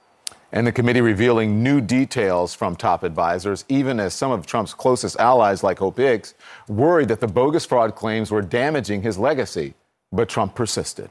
[0.55, 5.17] And the committee revealing new details from top advisors, even as some of Trump's closest
[5.19, 6.33] allies, like Hope Hicks,
[6.69, 9.73] worried that the bogus fraud claims were damaging his legacy.
[10.13, 11.09] But Trump persisted.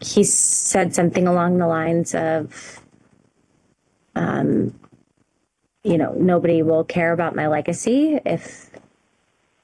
[0.00, 2.78] He said something along the lines of,
[4.14, 4.78] um,
[5.84, 8.68] you know, nobody will care about my legacy if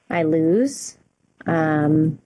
[0.09, 0.97] I lose.
[1.45, 2.17] Um,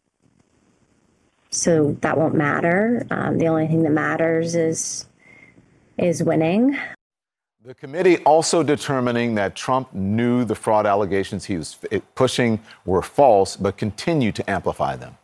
[1.50, 3.06] so that won't matter.
[3.12, 5.09] Um, the only thing that matters is
[6.00, 6.78] is winning.
[7.64, 11.78] The committee also determining that Trump knew the fraud allegations he was
[12.16, 15.18] pushing were false, but continued to amplify them.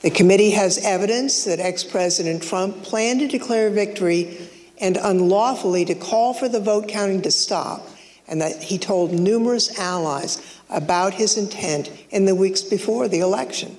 [0.00, 4.48] The committee has evidence that ex President Trump planned to declare victory
[4.80, 7.88] and unlawfully to call for the vote counting to stop,
[8.28, 13.76] and that he told numerous allies about his intent in the weeks before the election.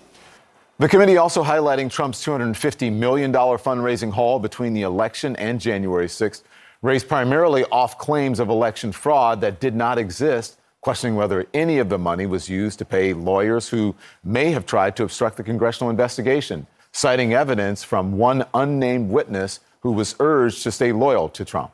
[0.79, 6.43] The committee also highlighting Trump's $250 million fundraising haul between the election and January 6th,
[6.81, 11.89] raised primarily off claims of election fraud that did not exist, questioning whether any of
[11.89, 15.89] the money was used to pay lawyers who may have tried to obstruct the congressional
[15.89, 21.73] investigation, citing evidence from one unnamed witness who was urged to stay loyal to Trump.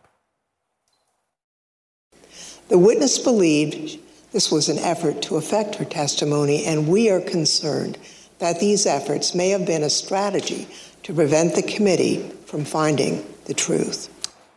[2.69, 3.99] The witness believed
[4.31, 7.99] this was an effort to affect her testimony, and we are concerned
[8.39, 10.67] that these efforts may have been a strategy
[11.03, 14.09] to prevent the committee from finding the truth.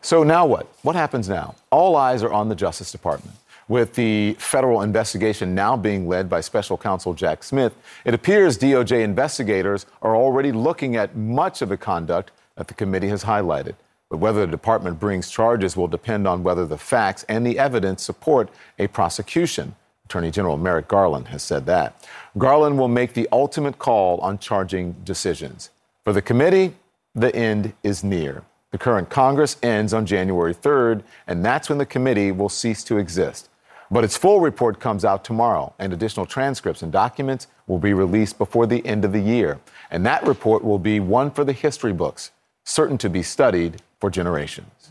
[0.02, 0.66] So now what?
[0.82, 1.54] What happens now?
[1.70, 3.36] All eyes are on the Justice Department.
[3.68, 7.74] With the federal investigation now being led by special counsel Jack Smith,
[8.06, 13.08] it appears DOJ investigators are already looking at much of the conduct that the committee
[13.08, 13.74] has highlighted.
[14.08, 18.02] But whether the department brings charges will depend on whether the facts and the evidence
[18.02, 18.48] support
[18.78, 19.74] a prosecution.
[20.08, 22.08] Attorney General Merrick Garland has said that.
[22.38, 25.68] Garland will make the ultimate call on charging decisions.
[26.02, 26.74] For the committee,
[27.14, 28.42] the end is near.
[28.70, 32.96] The current Congress ends on January 3rd, and that's when the committee will cease to
[32.96, 33.50] exist.
[33.90, 38.38] But its full report comes out tomorrow, and additional transcripts and documents will be released
[38.38, 39.60] before the end of the year.
[39.90, 42.30] And that report will be one for the history books,
[42.64, 44.88] certain to be studied for generations.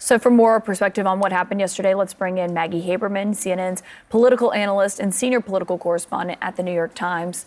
[0.00, 4.52] So, for more perspective on what happened yesterday, let's bring in Maggie Haberman, CNN's political
[4.52, 7.46] analyst and senior political correspondent at the New York Times.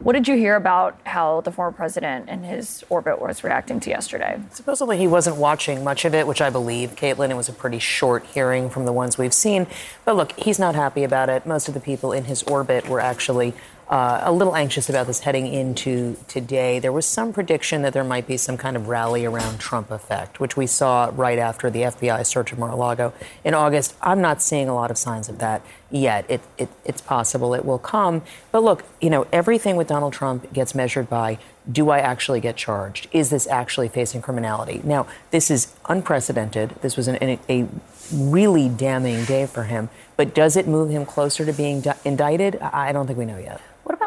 [0.00, 3.90] What did you hear about how the former president and his orbit was reacting to
[3.90, 4.40] yesterday?
[4.50, 7.30] Supposedly he wasn't watching much of it, which I believe, Kaitlin.
[7.30, 9.68] It was a pretty short hearing from the ones we've seen.
[10.04, 11.46] But look, he's not happy about it.
[11.46, 13.54] Most of the people in his orbit were actually
[13.88, 16.78] uh, a little anxious about this heading into today.
[16.78, 20.40] There was some prediction that there might be some kind of rally around Trump effect,
[20.40, 23.12] which we saw right after the FBI search of Mar-a-Lago
[23.44, 23.94] in August.
[24.00, 26.24] I'm not seeing a lot of signs of that yet.
[26.28, 28.22] It, it, it's possible it will come.
[28.50, 31.38] But look, you know, everything with Donald Trump gets measured by
[31.70, 33.08] do I actually get charged?
[33.12, 34.80] Is this actually facing criminality?
[34.82, 36.70] Now, this is unprecedented.
[36.80, 37.68] This was an, an, a
[38.12, 39.88] really damning day for him.
[40.16, 42.56] But does it move him closer to being di- indicted?
[42.56, 43.60] I don't think we know yet.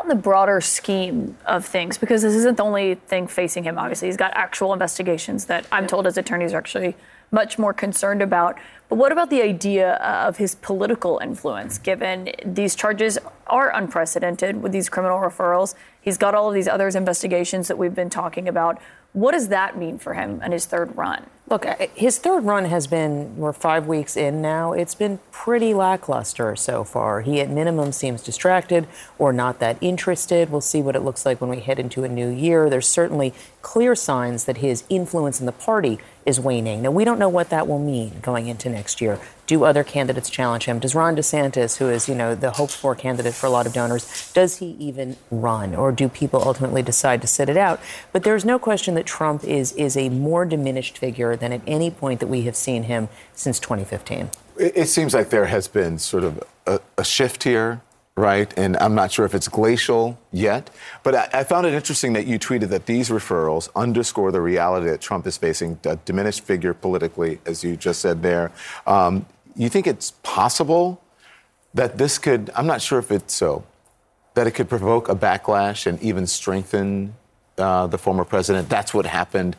[0.05, 1.97] About the broader scheme of things?
[1.97, 4.07] Because this isn't the only thing facing him, obviously.
[4.07, 6.95] He's got actual investigations that I'm told his attorneys are actually
[7.31, 8.59] much more concerned about.
[8.87, 14.71] But what about the idea of his political influence, given these charges are unprecedented with
[14.71, 15.73] these criminal referrals?
[15.99, 18.79] He's got all of these other investigations that we've been talking about.
[19.13, 21.25] What does that mean for him and his third run?
[21.47, 24.73] Look, his third run has been, we're five weeks in now.
[24.73, 27.21] It's been pretty lackluster so far.
[27.21, 28.87] He, at minimum, seems distracted
[29.19, 30.49] or not that interested.
[30.49, 32.67] We'll see what it looks like when we head into a new year.
[32.67, 33.31] There's certainly
[33.61, 36.81] clear signs that his influence in the party is waning.
[36.81, 39.19] Now, we don't know what that will mean going into next year.
[39.45, 40.79] Do other candidates challenge him?
[40.79, 43.73] Does Ron DeSantis, who is, you know, the hoped for candidate for a lot of
[43.73, 45.75] donors, does he even run?
[45.75, 47.79] Or do people ultimately decide to sit it out?
[48.11, 51.91] But there's no question that Trump is, is a more diminished figure than at any
[51.91, 54.29] point that we have seen him since 2015.
[54.57, 57.81] It, it seems like there has been sort of a, a shift here
[58.17, 58.57] right?
[58.57, 60.69] And I'm not sure if it's glacial yet.
[61.03, 64.85] But I, I, found it interesting that you tweeted that these referrals underscore the reality
[64.89, 68.53] that Trump is facing a diminished figure politically, as you just said there.
[68.87, 69.25] Um,
[69.57, 71.01] you think it's possible
[71.73, 73.65] that this could, I'm not sure if it's so,
[74.35, 77.15] that it could provoke a backlash and even strengthen
[77.57, 78.69] uh, the former president?
[78.69, 79.55] That's what happened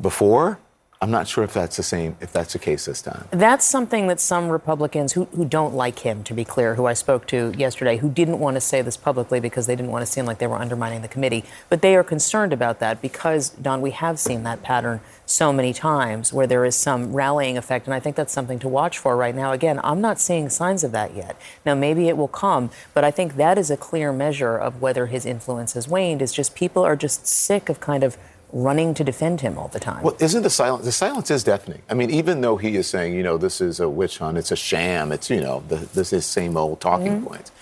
[0.00, 0.58] before?
[1.02, 3.28] I'm not sure if that's the same, if that's the case this time.
[3.30, 6.94] That's something that some Republicans who, who don't like him, to be clear, who I
[6.94, 10.10] spoke to yesterday, who didn't want to say this publicly because they didn't want to
[10.10, 13.82] seem like they were undermining the committee, but they are concerned about that because, Don,
[13.82, 17.92] we have seen that pattern so many times where there is some rallying effect, and
[17.92, 19.52] I think that's something to watch for right now.
[19.52, 21.36] Again, I'm not seeing signs of that yet.
[21.66, 25.06] Now, maybe it will come, but I think that is a clear measure of whether
[25.06, 28.16] his influence has waned, is just people are just sick of kind of
[28.52, 30.02] running to defend him all the time.
[30.02, 30.84] Well, isn't the silence?
[30.84, 31.82] The silence is deafening.
[31.90, 34.52] I mean, even though he is saying, you know, this is a witch hunt, it's
[34.52, 37.26] a sham, it's you know, the, this is same old talking mm-hmm.
[37.26, 37.52] points.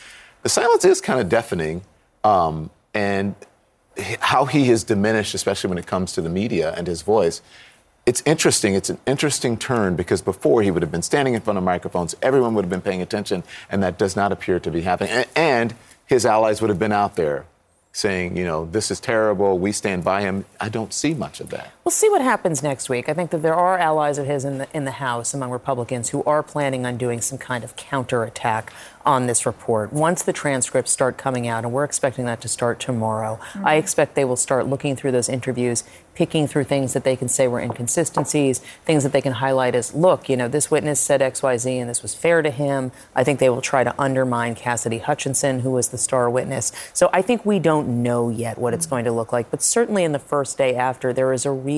[0.42, 1.82] The silence is kind of deafening,
[2.22, 3.34] um, and
[4.20, 7.40] how he has diminished, especially when it comes to the media and his voice.
[8.06, 8.74] It's interesting.
[8.74, 12.14] It's an interesting turn because before he would have been standing in front of microphones,
[12.20, 15.12] everyone would have been paying attention, and that does not appear to be happening.
[15.12, 15.74] and, and
[16.06, 17.46] his allies would have been out there
[17.94, 20.44] saying, you know, this is terrible, we stand by him.
[20.60, 21.70] I don't see much of that.
[21.84, 23.10] We'll see what happens next week.
[23.10, 26.08] I think that there are allies of his in the, in the House among Republicans
[26.08, 28.72] who are planning on doing some kind of counterattack
[29.04, 29.92] on this report.
[29.92, 33.66] Once the transcripts start coming out, and we're expecting that to start tomorrow, mm-hmm.
[33.66, 37.28] I expect they will start looking through those interviews, picking through things that they can
[37.28, 41.20] say were inconsistencies, things that they can highlight as, look, you know, this witness said
[41.20, 42.92] XYZ and this was fair to him.
[43.14, 46.72] I think they will try to undermine Cassidy Hutchinson, who was the star witness.
[46.94, 48.94] So I think we don't know yet what it's mm-hmm.
[48.94, 51.73] going to look like, but certainly in the first day after, there is a real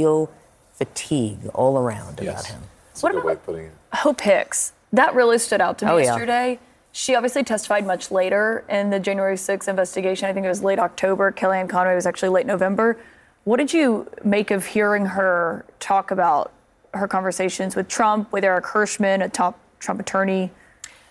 [0.73, 2.41] fatigue all around yes.
[2.41, 2.63] about him.
[2.89, 4.73] That's what about Hope Hicks?
[4.93, 6.53] That really stood out to me oh, yesterday.
[6.53, 6.59] Yeah.
[6.93, 10.29] She obviously testified much later in the January 6th investigation.
[10.29, 11.31] I think it was late October.
[11.31, 12.99] Kellyanne Conway was actually late November.
[13.45, 16.53] What did you make of hearing her talk about
[16.95, 20.51] her conversations with Trump, with Eric Herschmann, a top Trump attorney?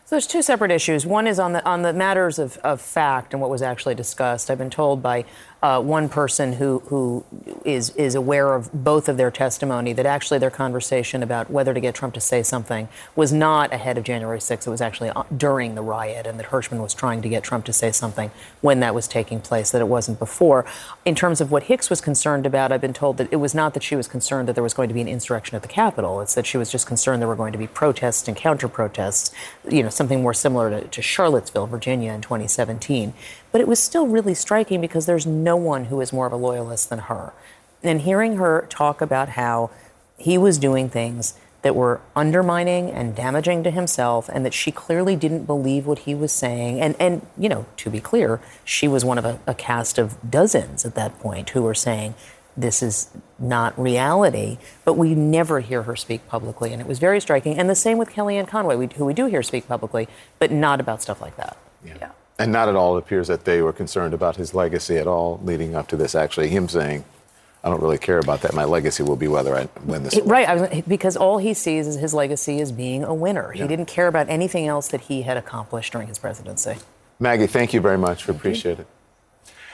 [0.06, 1.06] So there's two separate issues.
[1.06, 4.52] One is on the on the matters of, of fact and what was actually discussed.
[4.52, 5.26] I've been told by
[5.66, 7.26] uh, one person who who
[7.66, 11.80] is is aware of both of their testimony that actually their conversation about whether to
[11.80, 14.68] get Trump to say something was not ahead of January 6th.
[14.68, 17.66] It was actually uh, during the riot, and that Herschmann was trying to get Trump
[17.66, 18.30] to say something
[18.62, 19.72] when that was taking place.
[19.72, 20.68] That it wasn't before.
[21.04, 23.74] In terms of what Hicks was concerned about, I've been told that it was not
[23.74, 26.22] that she was concerned that there was going to be an insurrection at the Capitol.
[26.22, 29.34] It's that she was just concerned there were going to be protests and counter protests.
[29.68, 33.16] You know, something more similar to, to Charlottesville, Virginia, in 2017.
[33.56, 36.36] But it was still really striking because there's no one who is more of a
[36.36, 37.32] loyalist than her.
[37.82, 39.72] And hearing her talk about how
[40.18, 45.16] he was doing things that were undermining and damaging to himself, and that she clearly
[45.16, 46.82] didn't believe what he was saying.
[46.82, 50.18] And, and you know, to be clear, she was one of a, a cast of
[50.30, 52.14] dozens at that point who were saying,
[52.58, 56.74] this is not reality, but we never hear her speak publicly.
[56.74, 57.58] And it was very striking.
[57.58, 60.82] And the same with Kellyanne Conway, we, who we do hear speak publicly, but not
[60.82, 61.56] about stuff like that.
[61.86, 61.94] Yeah.
[62.02, 62.12] yeah.
[62.38, 65.40] And not at all, it appears that they were concerned about his legacy at all
[65.44, 66.16] leading up to this.
[66.16, 67.06] Actually, him saying,
[67.64, 68.54] I don't really care about that.
[68.54, 70.20] My legacy will be whether I win this.
[70.22, 73.54] Right, because all he sees is his legacy as being a winner.
[73.56, 73.64] Yeah.
[73.64, 76.76] He didn't care about anything else that he had accomplished during his presidency.
[77.20, 78.28] Maggie, thank you very much.
[78.28, 78.88] We appreciate it.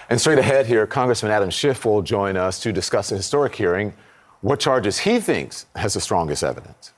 [0.09, 3.93] And straight ahead here, Congressman Adam Schiff will join us to discuss a historic hearing,
[4.41, 6.91] what charges he thinks has the strongest evidence.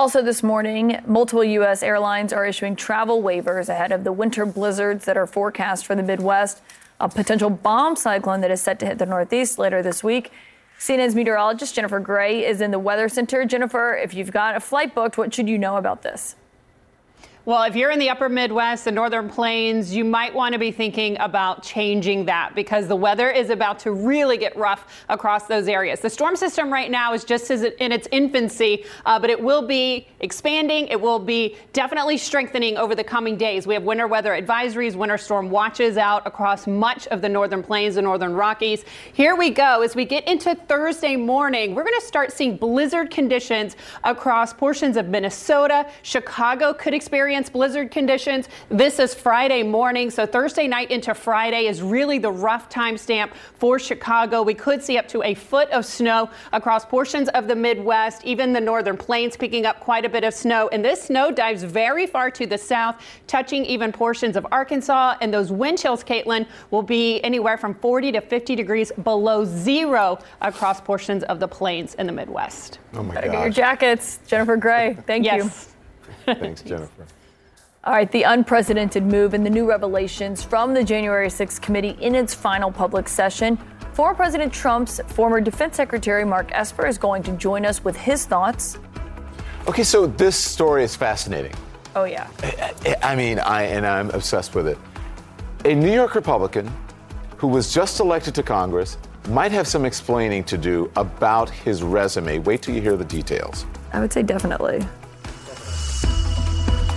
[0.00, 1.82] Also, this morning, multiple U.S.
[1.82, 6.04] airlines are issuing travel waivers ahead of the winter blizzards that are forecast for the
[6.04, 6.62] Midwest.
[7.00, 10.30] A potential bomb cyclone that is set to hit the Northeast later this week.
[10.78, 13.44] CNN's meteorologist Jennifer Gray is in the Weather Center.
[13.44, 16.36] Jennifer, if you've got a flight booked, what should you know about this?
[17.48, 20.70] Well, if you're in the upper Midwest, the northern plains, you might want to be
[20.70, 25.66] thinking about changing that because the weather is about to really get rough across those
[25.66, 26.00] areas.
[26.00, 30.06] The storm system right now is just in its infancy, uh, but it will be
[30.20, 30.88] expanding.
[30.88, 33.66] It will be definitely strengthening over the coming days.
[33.66, 37.96] We have winter weather advisories, winter storm watches out across much of the northern plains
[37.96, 38.84] and northern Rockies.
[39.14, 39.80] Here we go.
[39.80, 43.74] As we get into Thursday morning, we're going to start seeing blizzard conditions
[44.04, 45.88] across portions of Minnesota.
[46.02, 48.48] Chicago could experience experience blizzard conditions.
[48.68, 53.78] This is Friday morning, so Thursday night into Friday is really the rough timestamp for
[53.78, 54.42] Chicago.
[54.42, 58.52] We could see up to a foot of snow across portions of the Midwest, even
[58.52, 60.68] the northern plains picking up quite a bit of snow.
[60.72, 62.96] And this snow dives very far to the south,
[63.28, 65.16] touching even portions of Arkansas.
[65.20, 70.18] And those wind chills, Kaitlin, will be anywhere from 40 to 50 degrees below zero
[70.40, 72.80] across portions of the plains in the Midwest.
[72.94, 73.24] Oh my God.
[73.24, 74.98] Get your jackets, Jennifer Gray.
[75.06, 75.68] Thank yes.
[76.26, 76.34] you.
[76.34, 77.06] Thanks, Jennifer.
[77.88, 82.14] All right, the unprecedented move and the new revelations from the January 6th committee in
[82.14, 83.56] its final public session.
[83.94, 88.26] Former President Trump's former defense secretary Mark Esper is going to join us with his
[88.26, 88.76] thoughts.
[89.66, 91.54] Okay, so this story is fascinating.
[91.96, 92.28] Oh, yeah.
[93.02, 94.76] I mean, I and I'm obsessed with it.
[95.64, 96.70] A New York Republican
[97.38, 98.98] who was just elected to Congress
[99.30, 102.40] might have some explaining to do about his resume.
[102.40, 103.64] Wait till you hear the details.
[103.94, 104.86] I would say definitely.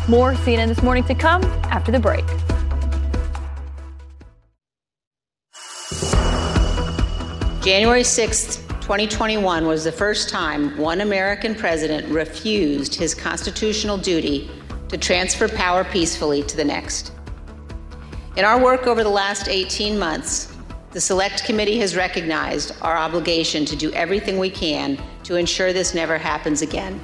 [0.07, 2.25] More CNN this morning to come after the break.
[7.63, 14.49] January 6th, 2021 was the first time one American president refused his constitutional duty
[14.89, 17.11] to transfer power peacefully to the next.
[18.37, 20.51] In our work over the last 18 months,
[20.89, 25.93] the Select Committee has recognized our obligation to do everything we can to ensure this
[25.93, 26.99] never happens again.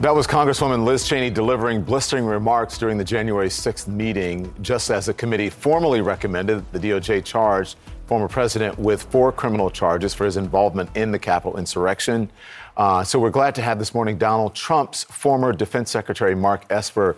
[0.00, 5.06] That was Congresswoman Liz Cheney delivering blistering remarks during the January 6th meeting, just as
[5.06, 7.76] the committee formally recommended the DOJ charged
[8.06, 12.30] former president with four criminal charges for his involvement in the Capitol insurrection.
[12.76, 17.16] Uh, so we're glad to have this morning Donald Trump's former Defense Secretary Mark Esper.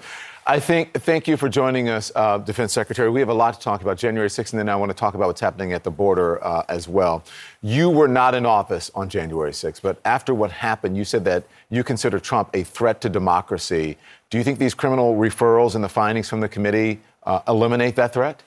[0.51, 3.09] I think thank you for joining us, uh, Defense Secretary.
[3.09, 5.15] We have a lot to talk about January 6th, and then I want to talk
[5.15, 7.23] about what's happening at the border uh, as well.
[7.63, 11.45] You were not in office on January 6th, but after what happened, you said that
[11.69, 13.97] you consider Trump a threat to democracy.
[14.29, 18.13] Do you think these criminal referrals and the findings from the committee uh, eliminate that
[18.13, 18.43] threat?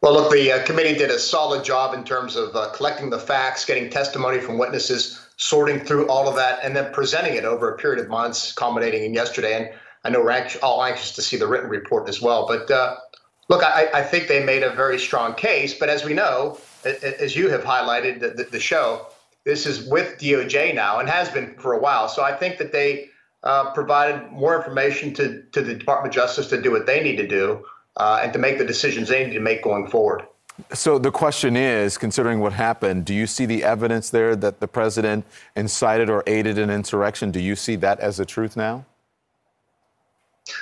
[0.00, 3.18] Well, look, the uh, committee did a solid job in terms of uh, collecting the
[3.18, 7.72] facts, getting testimony from witnesses, sorting through all of that, and then presenting it over
[7.72, 9.56] a period of months, culminating in yesterday.
[9.56, 9.70] And
[10.04, 12.46] I know we're all anxious to see the written report as well.
[12.46, 12.96] But uh,
[13.48, 15.74] look, I, I, think they made a very strong case.
[15.74, 19.06] But as we know, as you have highlighted the, the, show,
[19.44, 22.08] this is with DOJ now and has been for a while.
[22.08, 23.08] So I think that they
[23.42, 27.16] uh, provided more information to, to the Department of Justice to do what they need
[27.16, 27.64] to do
[27.96, 30.22] uh, and to make the decisions they need to make going forward.
[30.72, 34.68] So the question is, considering what happened, do you see the evidence there that the
[34.68, 35.24] president
[35.56, 37.32] incited or aided an insurrection?
[37.32, 38.84] Do you see that as the truth now?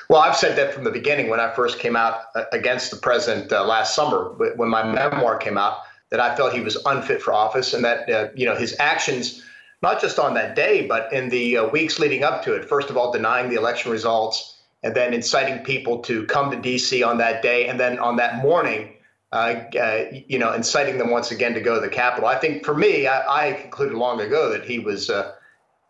[0.09, 2.97] Well, I've said that from the beginning when I first came out uh, against the
[2.97, 5.79] president uh, last summer, when my memoir came out,
[6.11, 9.43] that I felt he was unfit for office and that uh, you know his actions,
[9.83, 12.65] not just on that day, but in the uh, weeks leading up to it.
[12.65, 17.03] First of all, denying the election results, and then inciting people to come to D.C.
[17.03, 18.93] on that day, and then on that morning,
[19.33, 22.29] uh, uh, you know, inciting them once again to go to the Capitol.
[22.29, 25.33] I think for me, I, I concluded long ago that he was uh,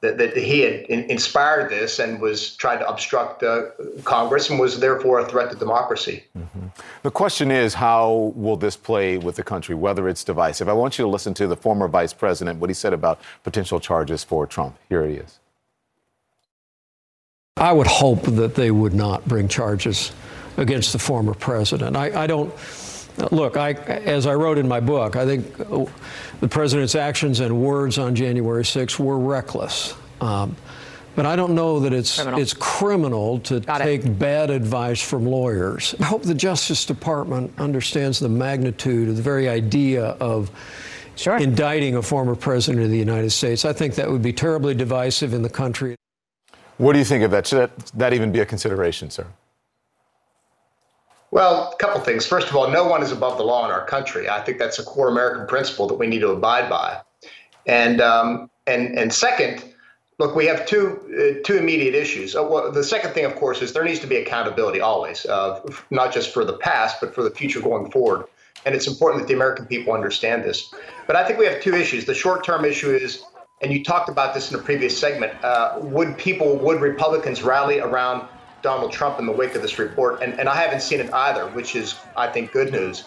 [0.01, 3.67] that, that he had in, inspired this and was trying to obstruct uh,
[4.05, 6.25] Congress and was therefore a threat to democracy.
[6.37, 6.67] Mm-hmm.
[7.03, 10.69] The question is, how will this play with the country, whether it's divisive?
[10.69, 13.81] I want you to listen to the former vice president, what he said about potential
[13.81, 14.77] charges for Trump.
[14.89, 15.39] Here he is.
[17.57, 20.13] I would hope that they would not bring charges
[20.57, 21.97] against the former president.
[21.97, 22.53] I, I don't.
[23.31, 27.99] Look, I, as I wrote in my book, I think the president's actions and words
[27.99, 29.95] on January 6th were reckless.
[30.21, 30.57] Um,
[31.15, 32.41] but I don't know that it's criminal.
[32.41, 34.19] it's criminal to Got take it.
[34.19, 35.95] bad advice from lawyers.
[36.01, 40.51] I hope the Justice Department understands the magnitude of the very idea of
[41.17, 41.37] sure.
[41.37, 43.65] indicting a former president of the United States.
[43.67, 45.97] I think that would be terribly divisive in the country.
[46.79, 47.47] What do you think of that?
[47.47, 49.27] Should that, that even be a consideration, sir?
[51.33, 52.27] Well, a couple things.
[52.27, 54.29] First of all, no one is above the law in our country.
[54.29, 57.01] I think that's a core American principle that we need to abide by.
[57.67, 59.65] And um, and and second,
[60.19, 62.37] look, we have two uh, two immediate issues.
[62.37, 65.61] Uh, well, the second thing, of course, is there needs to be accountability always, uh,
[65.91, 68.27] not just for the past, but for the future going forward.
[68.67, 70.73] And it's important that the American people understand this.
[71.07, 72.05] But I think we have two issues.
[72.05, 73.25] The short term issue is
[73.63, 75.33] and you talked about this in a previous segment.
[75.43, 78.29] Uh, would people, would Republicans rally around
[78.63, 80.23] Donald Trump in the wake of this report?
[80.23, 83.05] And, and I haven't seen it either, which is, I think, good news.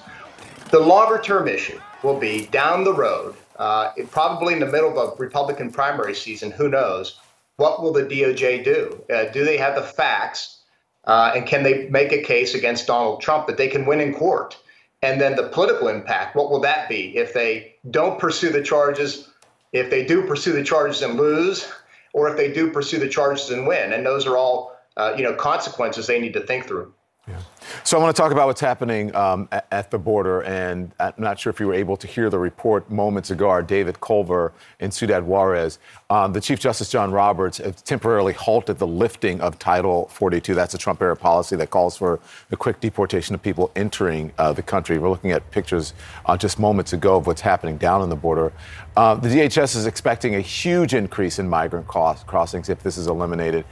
[0.71, 5.13] The longer term issue will be down the road, uh, probably in the middle of
[5.13, 7.19] a Republican primary season, who knows?
[7.57, 9.01] What will the DOJ do?
[9.13, 10.59] Uh, do they have the facts?
[11.05, 14.13] Uh, and can they make a case against Donald Trump that they can win in
[14.13, 14.57] court?
[15.01, 19.29] And then the political impact, what will that be if they don't pursue the charges?
[19.75, 21.69] if they do pursue the charges and lose,
[22.13, 23.91] or if they do pursue the charges and win.
[23.91, 26.93] And those are all, uh, you know, consequences they need to think through.
[27.27, 27.39] Yeah.
[27.83, 31.13] So I want to talk about what's happening um, at, at, the border, and I'm
[31.17, 33.49] not sure if you were able to hear the report moments ago.
[33.49, 35.79] Our David Culver and Ciudad Juarez,
[36.11, 40.53] um, the Chief Justice John Roberts temporarily halted the lifting of Title 42.
[40.53, 42.19] That's a Trump-era policy that calls for
[42.49, 44.99] the quick deportation of people entering uh, the country.
[44.99, 45.95] We're looking at pictures
[46.27, 48.53] uh, just moments ago of what's happening down on the border.
[48.95, 53.65] Uh, the DHS is expecting a huge increase in migrant crossings if this is eliminated.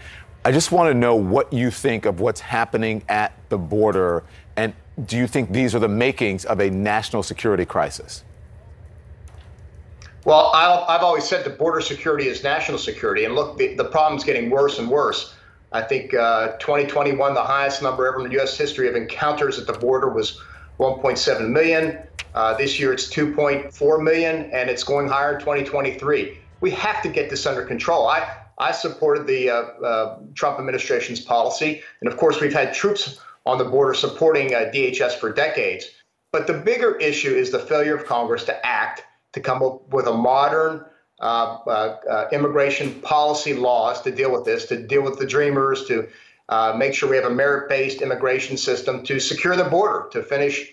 [0.46, 4.24] I just want to know what you think of what's happening at the border,
[4.58, 4.74] and
[5.06, 8.24] do you think these are the makings of a national security crisis?
[10.26, 13.86] Well, i have always said that border security is national security, and look, the, the
[13.86, 15.34] problem's getting worse and worse.
[15.72, 18.58] I think uh, 2021, the highest number ever in U.S.
[18.58, 20.42] history of encounters at the border was
[20.80, 22.00] 1.7 million.
[22.36, 26.38] Uh, this year it's 2.4 million, and it's going higher in 2023.
[26.60, 28.08] We have to get this under control.
[28.08, 33.20] I, I supported the uh, uh, Trump administration's policy, and of course, we've had troops
[33.46, 35.90] on the border supporting uh, DHS for decades.
[36.32, 39.04] But the bigger issue is the failure of Congress to act
[39.34, 40.86] to come up with a modern
[41.24, 45.86] uh, uh, uh, immigration policy laws to deal with this, to deal with the dreamers,
[45.88, 46.08] to
[46.76, 50.72] make sure we have a merit based immigration system, to secure the border, to finish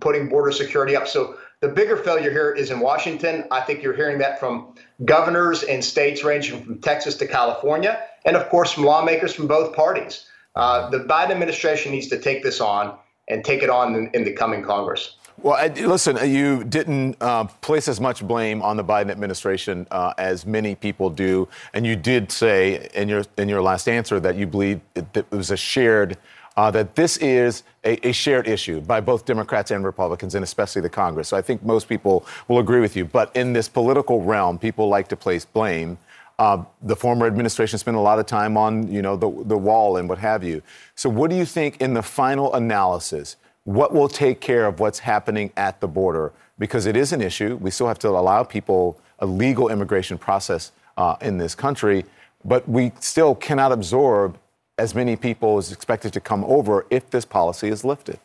[0.00, 1.06] putting border security up.
[1.06, 3.44] So the bigger failure here is in Washington.
[3.50, 4.74] I think you're hearing that from
[5.04, 9.74] governors and states ranging from Texas to California, and of course from lawmakers from both
[9.74, 10.26] parties.
[10.54, 12.96] Uh, the Biden administration needs to take this on
[13.28, 15.16] and take it on in, in the coming Congress.
[15.40, 20.44] Well, listen, you didn't uh, place as much blame on the Biden administration uh, as
[20.44, 24.48] many people do, and you did say in your in your last answer that you
[24.48, 26.18] believe it, it was a shared
[26.58, 30.82] uh, that this is a, a, shared issue by both Democrats and Republicans, and especially
[30.82, 31.28] the Congress.
[31.28, 33.04] So I think most people will agree with you.
[33.04, 35.98] But in this political realm, people like to place blame.
[36.36, 39.98] Uh, the former administration spent a lot of time on, you know, the, the wall
[39.98, 40.60] and what have you.
[40.96, 43.36] So what do you think in the final analysis?
[43.62, 46.32] What will take care of what's happening at the border?
[46.58, 47.54] Because it is an issue.
[47.54, 52.04] We still have to allow people a legal immigration process uh, in this country,
[52.44, 54.36] but we still cannot absorb
[54.78, 58.18] as many people as expected to come over if this policy is lifted.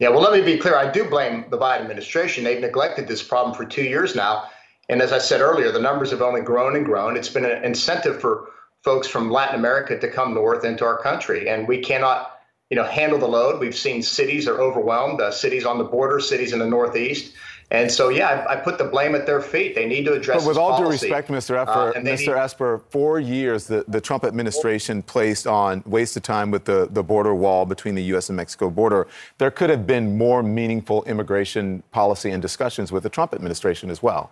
[0.00, 0.76] Yeah, well, let me be clear.
[0.76, 2.42] I do blame the Biden administration.
[2.42, 4.50] They've neglected this problem for two years now.
[4.88, 7.16] And as I said earlier, the numbers have only grown and grown.
[7.16, 8.48] It's been an incentive for
[8.82, 11.48] folks from Latin America to come north into our country.
[11.48, 12.38] And we cannot,
[12.70, 13.60] you know, handle the load.
[13.60, 17.32] We've seen cities are overwhelmed, uh, cities on the border, cities in the Northeast.
[17.70, 19.74] And so, yeah, I, I, put the blame at their feet.
[19.74, 20.42] They need to address.
[20.42, 21.56] But with all due respect, Mr.
[21.56, 22.18] Esper, uh, Mr.
[22.18, 27.02] Need- Esper, four years the, the Trump administration placed on wasted time with the, the
[27.02, 28.28] border wall between the U.S.
[28.28, 29.06] and Mexico border.
[29.38, 34.02] There could have been more meaningful immigration policy and discussions with the Trump administration as
[34.02, 34.30] well.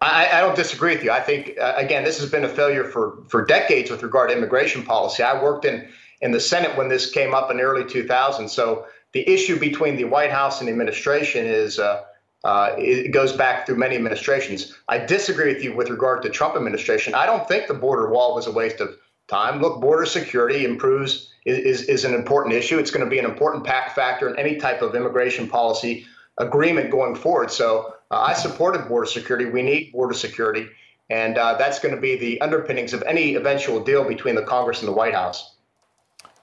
[0.00, 1.10] I, I don't disagree with you.
[1.10, 4.36] I think uh, again, this has been a failure for for decades with regard to
[4.36, 5.22] immigration policy.
[5.22, 5.88] I worked in
[6.20, 8.50] in the Senate when this came up in the early 2000s.
[8.50, 12.02] So the issue between the White House and the administration is uh,
[12.42, 14.74] uh, it goes back through many administrations.
[14.88, 17.14] I disagree with you with regard to Trump administration.
[17.14, 19.62] I don't think the border wall was a waste of time.
[19.62, 22.78] Look, border security improves is, is an important issue.
[22.78, 27.14] It's going to be an important factor in any type of immigration policy agreement going
[27.14, 27.50] forward.
[27.50, 29.46] So uh, I supported border security.
[29.46, 30.68] We need border security.
[31.08, 34.80] And uh, that's going to be the underpinnings of any eventual deal between the Congress
[34.80, 35.54] and the White House.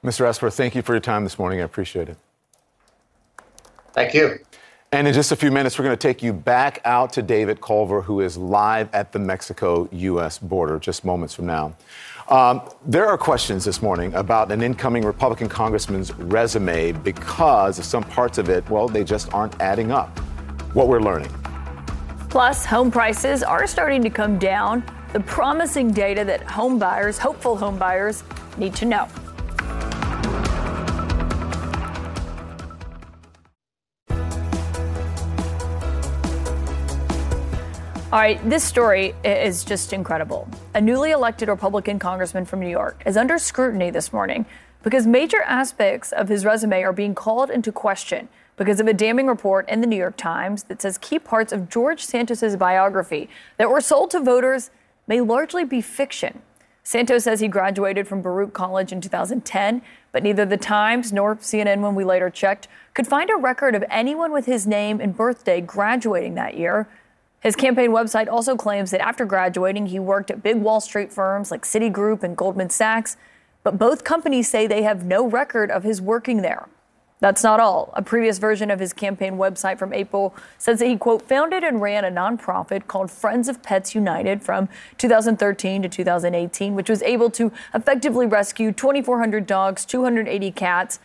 [0.03, 0.25] Mr.
[0.25, 1.59] Esper, thank you for your time this morning.
[1.59, 2.17] I appreciate it.
[3.93, 4.39] Thank you.
[4.93, 7.61] And in just a few minutes, we're going to take you back out to David
[7.61, 10.37] Culver, who is live at the Mexico U.S.
[10.37, 11.73] border just moments from now.
[12.27, 18.03] Um, there are questions this morning about an incoming Republican congressman's resume because of some
[18.03, 20.19] parts of it, well, they just aren't adding up.
[20.73, 21.33] What we're learning.
[22.29, 24.83] Plus, home prices are starting to come down.
[25.13, 28.23] The promising data that home buyers, hopeful home buyers,
[28.57, 29.07] need to know.
[38.11, 40.45] All right, this story is just incredible.
[40.73, 44.45] A newly elected Republican congressman from New York is under scrutiny this morning
[44.83, 48.27] because major aspects of his resume are being called into question
[48.57, 51.69] because of a damning report in the New York Times that says key parts of
[51.69, 54.71] George Santos's biography that were sold to voters
[55.07, 56.41] may largely be fiction.
[56.83, 59.81] Santos says he graduated from Baruch College in 2010,
[60.11, 63.85] but neither the Times nor CNN, when we later checked, could find a record of
[63.89, 66.89] anyone with his name and birthday graduating that year.
[67.41, 71.49] His campaign website also claims that after graduating, he worked at big Wall Street firms
[71.49, 73.17] like Citigroup and Goldman Sachs,
[73.63, 76.67] but both companies say they have no record of his working there.
[77.19, 77.91] That's not all.
[77.93, 81.81] A previous version of his campaign website from April says that he, quote, founded and
[81.81, 87.29] ran a nonprofit called Friends of Pets United from 2013 to 2018, which was able
[87.31, 90.99] to effectively rescue 2,400 dogs, 280 cats,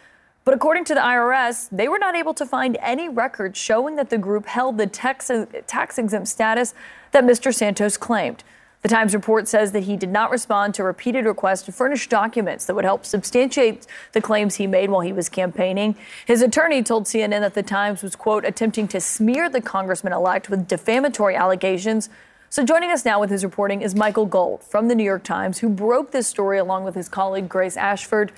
[0.46, 4.10] but according to the IRS, they were not able to find any records showing that
[4.10, 5.28] the group held the tax,
[5.66, 6.72] tax exempt status
[7.10, 7.52] that Mr.
[7.52, 8.44] Santos claimed.
[8.82, 12.66] The Times report says that he did not respond to repeated requests to furnish documents
[12.66, 15.96] that would help substantiate the claims he made while he was campaigning.
[16.26, 20.48] His attorney told CNN that the Times was, quote, attempting to smear the congressman elect
[20.48, 22.08] with defamatory allegations.
[22.50, 25.58] So, joining us now with his reporting is Michael Gold from the New York Times,
[25.58, 28.30] who broke this story along with his colleague Grace Ashford.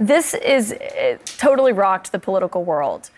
[0.00, 0.74] This is
[1.36, 3.10] totally rocked the political world.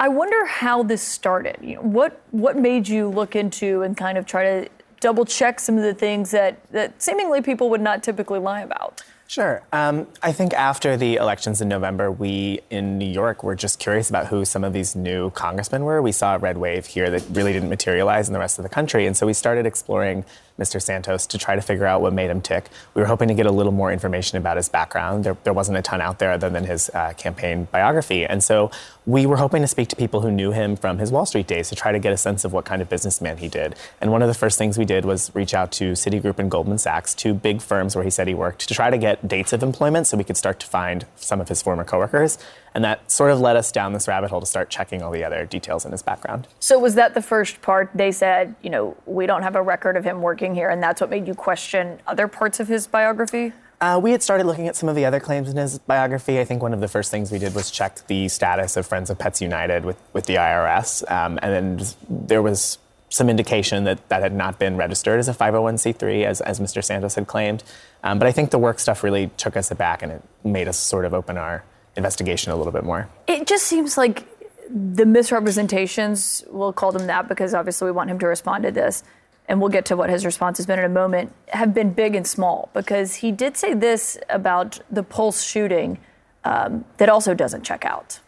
[0.00, 1.56] I wonder how this started.
[1.62, 5.60] You know, what what made you look into and kind of try to double check
[5.60, 9.02] some of the things that, that seemingly people would not typically lie about?
[9.28, 9.62] Sure.
[9.72, 14.10] Um, I think after the elections in November, we in New York were just curious
[14.10, 16.02] about who some of these new congressmen were.
[16.02, 18.68] We saw a red wave here that really didn't materialize in the rest of the
[18.68, 19.06] country.
[19.06, 20.24] And so we started exploring
[20.58, 20.80] Mr.
[20.80, 22.68] Santos to try to figure out what made him tick.
[22.94, 25.24] We were hoping to get a little more information about his background.
[25.24, 28.24] There, there wasn't a ton out there other than his uh, campaign biography.
[28.24, 28.70] And so
[29.06, 31.68] we were hoping to speak to people who knew him from his Wall Street days
[31.70, 33.74] to try to get a sense of what kind of businessman he did.
[34.00, 36.78] And one of the first things we did was reach out to Citigroup and Goldman
[36.78, 39.62] Sachs, two big firms where he said he worked, to try to get dates of
[39.62, 42.38] employment so we could start to find some of his former coworkers.
[42.74, 45.22] And that sort of led us down this rabbit hole to start checking all the
[45.22, 46.48] other details in his background.
[46.58, 47.90] So, was that the first part?
[47.94, 51.00] They said, you know, we don't have a record of him working here, and that's
[51.00, 53.52] what made you question other parts of his biography?
[53.80, 56.40] Uh, we had started looking at some of the other claims in his biography.
[56.40, 59.10] I think one of the first things we did was check the status of Friends
[59.10, 61.08] of Pets United with, with the IRS.
[61.10, 62.78] Um, and then there was
[63.08, 66.82] some indication that that had not been registered as a 501c3, as, as Mr.
[66.82, 67.62] Santos had claimed.
[68.02, 70.78] Um, but I think the work stuff really took us aback and it made us
[70.78, 71.62] sort of open our
[71.96, 73.08] investigation a little bit more.
[73.26, 74.26] It just seems like
[74.68, 79.02] the misrepresentations, we'll call them that because obviously we want him to respond to this,
[79.48, 82.14] and we'll get to what his response has been in a moment, have been big
[82.14, 85.98] and small because he did say this about the Pulse shooting
[86.44, 88.20] um, that also doesn't check out.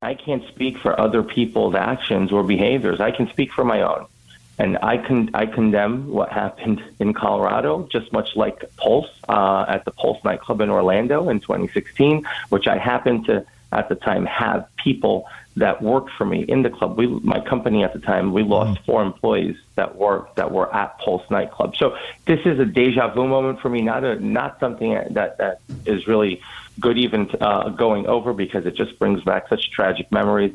[0.00, 3.00] I can't speak for other people's actions or behaviors.
[3.00, 4.06] I can speak for my own.
[4.58, 9.84] And I con- I condemn what happened in Colorado, just much like Pulse uh, at
[9.84, 14.66] the Pulse nightclub in Orlando in 2016, which I happened to at the time have
[14.76, 15.26] people
[15.56, 16.96] that worked for me in the club.
[16.96, 20.98] We, my company at the time, we lost four employees that were that were at
[20.98, 21.76] Pulse nightclub.
[21.76, 25.60] So this is a deja vu moment for me, not a not something that that
[25.86, 26.40] is really
[26.80, 30.54] good even uh, going over because it just brings back such tragic memories.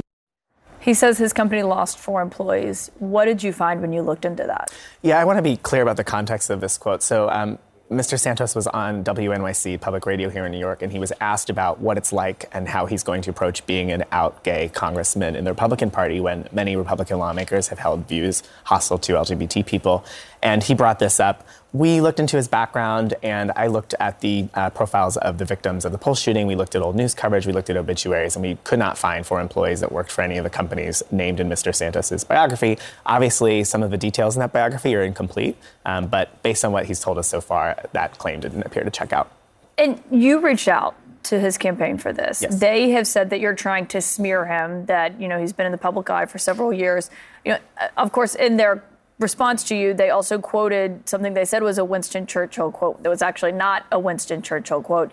[0.90, 2.90] He says his company lost four employees.
[2.98, 4.74] What did you find when you looked into that?
[5.03, 7.03] Yeah, I want to be clear about the context of this quote.
[7.03, 7.60] So, um,
[7.91, 8.20] Mr.
[8.20, 11.80] Santos was on WNYC public radio here in New York, and he was asked about
[11.80, 15.44] what it's like and how he's going to approach being an out gay congressman in
[15.44, 20.03] the Republican Party when many Republican lawmakers have held views hostile to LGBT people.
[20.41, 21.45] And he brought this up.
[21.72, 25.86] We looked into his background, and I looked at the uh, profiles of the victims
[25.86, 26.48] of the Pulse shooting.
[26.48, 29.24] We looked at old news coverage, we looked at obituaries, and we could not find
[29.24, 31.76] four employees that worked for any of the companies named in Mr.
[31.76, 32.80] Santos's biography.
[33.06, 36.86] Obviously, some of the details in that biography are incomplete, um, but based on what
[36.86, 39.32] he's told us so far, that claim didn't appear to check out.
[39.78, 42.41] And you reached out to his campaign for this.
[42.41, 42.60] Yes.
[42.60, 45.72] They have said that you're trying to smear him, that, you know, he's been in
[45.72, 47.11] the public eye for several years.
[47.45, 47.60] You know,
[47.98, 48.84] of course, in their
[49.20, 53.04] response to you, they also quoted something they said was a Winston Churchill quote.
[53.04, 55.12] That was actually not a Winston Churchill quote.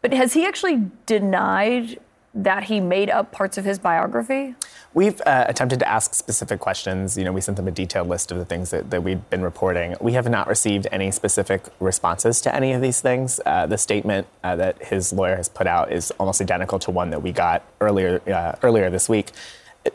[0.00, 1.98] But has he actually denied
[2.34, 4.54] that he made up parts of his biography?
[4.94, 7.16] We've uh, attempted to ask specific questions.
[7.16, 9.42] You know, we sent them a detailed list of the things that, that we've been
[9.42, 9.96] reporting.
[10.00, 13.40] We have not received any specific responses to any of these things.
[13.44, 17.10] Uh, the statement uh, that his lawyer has put out is almost identical to one
[17.10, 19.30] that we got earlier uh, earlier this week.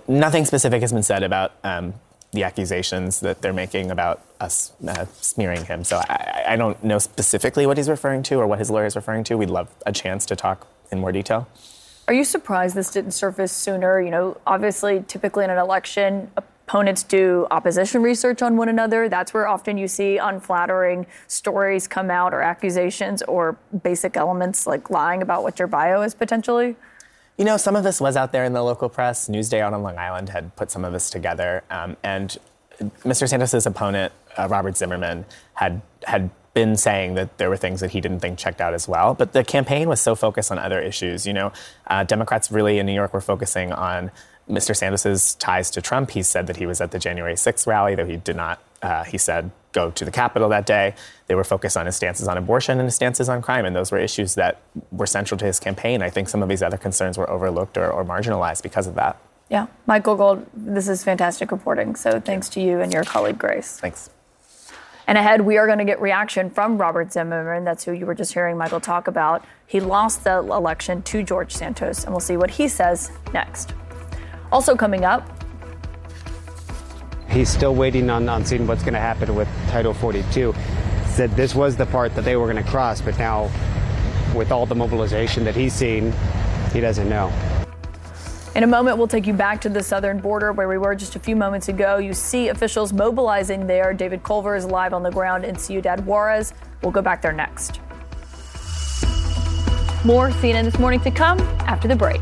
[0.08, 1.94] Nothing specific has been said about um,
[2.34, 5.84] the accusations that they're making about us uh, smearing him.
[5.84, 8.96] So I, I, don't know specifically what he's referring to or what his lawyer is
[8.96, 9.38] referring to.
[9.38, 11.48] We'd love a chance to talk in more detail.
[12.08, 14.02] Are you surprised this didn't surface sooner?
[14.02, 19.08] You know, obviously, typically in an election, opponents do opposition research on one another.
[19.08, 24.90] That's where often you see unflattering stories come out or accusations or basic elements like
[24.90, 26.76] lying about what your bio is potentially.
[27.38, 29.28] You know, some of this was out there in the local press.
[29.28, 31.64] Newsday out on Long Island had put some of this together.
[31.72, 32.38] Um, and
[32.80, 33.28] Mr.
[33.28, 38.02] Santos's opponent, uh, Robert Zimmerman, had had been saying that there were things that he
[38.02, 39.16] didn't think checked out as well.
[39.16, 41.26] But the campaign was so focused on other issues.
[41.26, 41.52] You know,
[41.88, 44.12] uh, Democrats really in New York were focusing on
[44.48, 44.76] Mr.
[44.76, 46.12] Santos's ties to Trump.
[46.12, 49.04] He said that he was at the January 6th rally, though he did not, uh,
[49.04, 50.96] he said, go to the Capitol that day.
[51.28, 53.92] They were focused on his stances on abortion and his stances on crime, and those
[53.92, 56.02] were issues that were central to his campaign.
[56.02, 59.18] I think some of these other concerns were overlooked or, or marginalized because of that.
[59.50, 59.68] Yeah.
[59.86, 61.96] Michael Gold, this is fantastic reporting.
[61.96, 63.80] So thanks to you and your colleague, Grace.
[63.80, 64.10] Thanks.
[65.06, 67.66] And ahead, we are going to get reaction from Robert Zimmerman.
[67.66, 69.44] That's who you were just hearing Michael talk about.
[69.68, 73.74] He lost the election to George Santos, and we'll see what he says next.
[74.52, 75.43] Also coming up,
[77.34, 80.54] he's still waiting on, on seeing what's going to happen with Title 42.
[81.08, 83.50] Said this was the part that they were going to cross, but now
[84.36, 86.14] with all the mobilization that he's seen,
[86.72, 87.32] he doesn't know.
[88.56, 91.16] In a moment, we'll take you back to the southern border where we were just
[91.16, 91.98] a few moments ago.
[91.98, 93.94] You see officials mobilizing there.
[93.94, 96.54] David Culver is live on the ground in Ciudad Juarez.
[96.84, 97.80] We'll go back there next.
[100.06, 102.22] More CNN this morning to come after the break.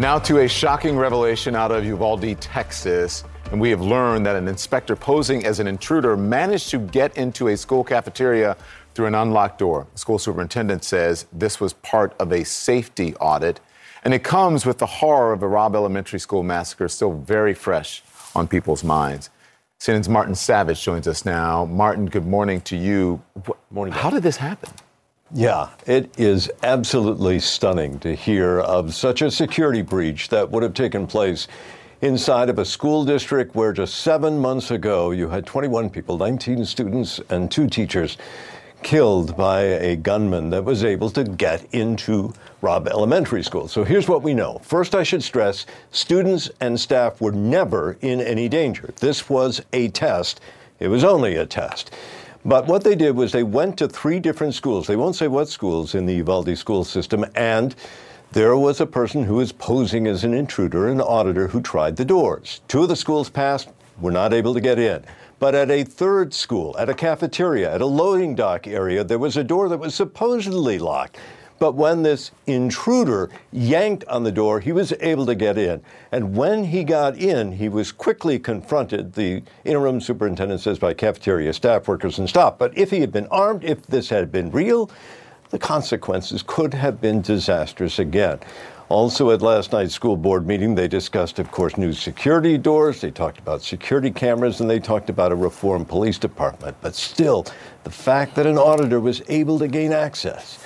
[0.00, 3.22] Now to a shocking revelation out of Uvalde, Texas.
[3.52, 7.48] And we have learned that an inspector posing as an intruder managed to get into
[7.48, 8.56] a school cafeteria
[8.94, 9.86] through an unlocked door.
[9.92, 13.60] The school superintendent says this was part of a safety audit.
[14.02, 18.02] And it comes with the horror of the Robb Elementary School massacre still very fresh
[18.34, 19.28] on people's minds.
[19.80, 21.66] CNN's Martin Savidge joins us now.
[21.66, 23.22] Martin, good morning to you.
[23.70, 23.92] Morning.
[23.92, 24.70] How did this happen?
[25.32, 30.74] Yeah, it is absolutely stunning to hear of such a security breach that would have
[30.74, 31.46] taken place
[32.00, 36.64] inside of a school district where just seven months ago you had 21 people, 19
[36.64, 38.18] students, and two teachers
[38.82, 43.68] killed by a gunman that was able to get into Robb Elementary School.
[43.68, 44.58] So here's what we know.
[44.64, 48.92] First, I should stress students and staff were never in any danger.
[48.96, 50.40] This was a test,
[50.80, 51.92] it was only a test.
[52.44, 54.86] But what they did was they went to three different schools.
[54.86, 57.26] They won't say what schools in the Uvalde school system.
[57.34, 57.74] And
[58.32, 62.04] there was a person who was posing as an intruder, an auditor who tried the
[62.04, 62.60] doors.
[62.68, 63.68] Two of the schools passed,
[64.00, 65.04] were not able to get in.
[65.38, 69.36] But at a third school, at a cafeteria, at a loading dock area, there was
[69.36, 71.18] a door that was supposedly locked.
[71.60, 75.82] But when this intruder yanked on the door, he was able to get in.
[76.10, 81.52] And when he got in, he was quickly confronted, the interim superintendent says, by cafeteria
[81.52, 82.58] staff workers and stop.
[82.58, 84.90] But if he had been armed, if this had been real,
[85.50, 88.40] the consequences could have been disastrous again.
[88.88, 93.02] Also, at last night's school board meeting, they discussed, of course, new security doors.
[93.02, 96.76] They talked about security cameras and they talked about a reformed police department.
[96.80, 97.46] But still,
[97.84, 100.58] the fact that an auditor was able to gain access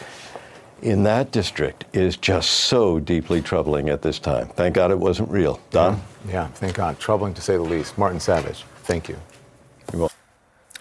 [0.85, 4.48] in that district is just so deeply troubling at this time.
[4.48, 5.59] Thank God it wasn't real.
[5.70, 6.01] Don?
[6.27, 6.98] Yeah, yeah thank God.
[7.01, 7.97] Troubling to say the least.
[7.97, 9.16] Martin Savidge, thank you.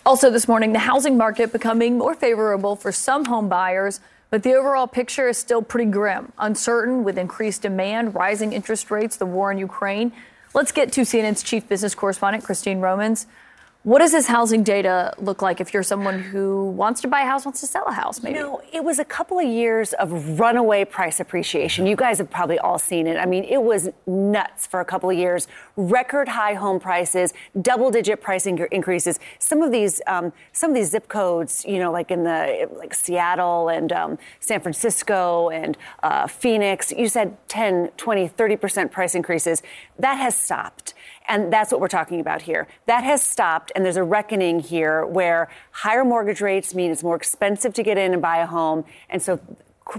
[0.06, 4.54] Also, this morning, the housing market becoming more favorable for some home buyers, but the
[4.54, 6.34] overall picture is still pretty grim.
[6.38, 10.12] Uncertain with increased demand, rising interest rates, the war in Ukraine.
[10.54, 13.28] Let's get to CNN's chief business correspondent, Christine Romans.
[13.84, 17.26] What does this housing data look like if you're someone who wants to buy a
[17.26, 18.38] house, wants to sell a house, maybe?
[18.40, 21.86] You know, it was a couple of years of runaway price appreciation.
[21.86, 23.18] You guys have probably all seen it.
[23.18, 25.50] I mean, it was nuts for a couple of years.
[25.76, 29.20] Record high home prices, double digit price increases.
[29.40, 32.94] Some of these, um, some of these zip codes, you know, like in the like
[32.94, 39.14] Seattle and um, San Francisco and uh, Phoenix, you said 10, 20, 30 percent price
[39.14, 39.62] increases.
[40.00, 40.94] That has stopped.
[41.28, 42.68] And that's what we're talking about here.
[42.86, 47.16] That has stopped, and there's a reckoning here where higher mortgage rates mean it's more
[47.16, 48.86] expensive to get in and buy a home.
[49.10, 49.40] And so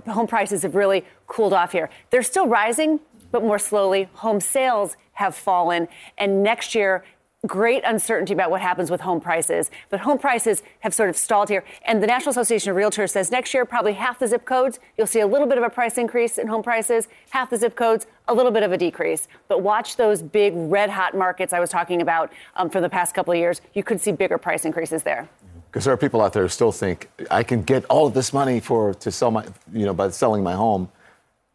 [0.07, 1.91] home prices have really cooled off here.
[2.11, 4.09] They're still rising, but more slowly.
[4.15, 5.89] Home sales have fallen.
[6.19, 7.05] And next year,
[7.47, 9.71] great uncertainty about what happens with home prices.
[9.91, 11.65] But home prices have sort of stalled here.
[11.85, 15.07] And the National Association of Realtors says next year, probably half the zip codes, you'll
[15.07, 18.07] see a little bit of a price increase in home prices, half the zip codes,
[18.29, 19.29] a little bit of a decrease.
[19.49, 23.15] But watch those big red hot markets I was talking about um, for the past
[23.15, 23.61] couple of years.
[23.75, 25.29] You could see bigger price increases there.
[25.71, 28.33] Because there are people out there who still think I can get all of this
[28.33, 30.89] money for to sell my, you know, by selling my home.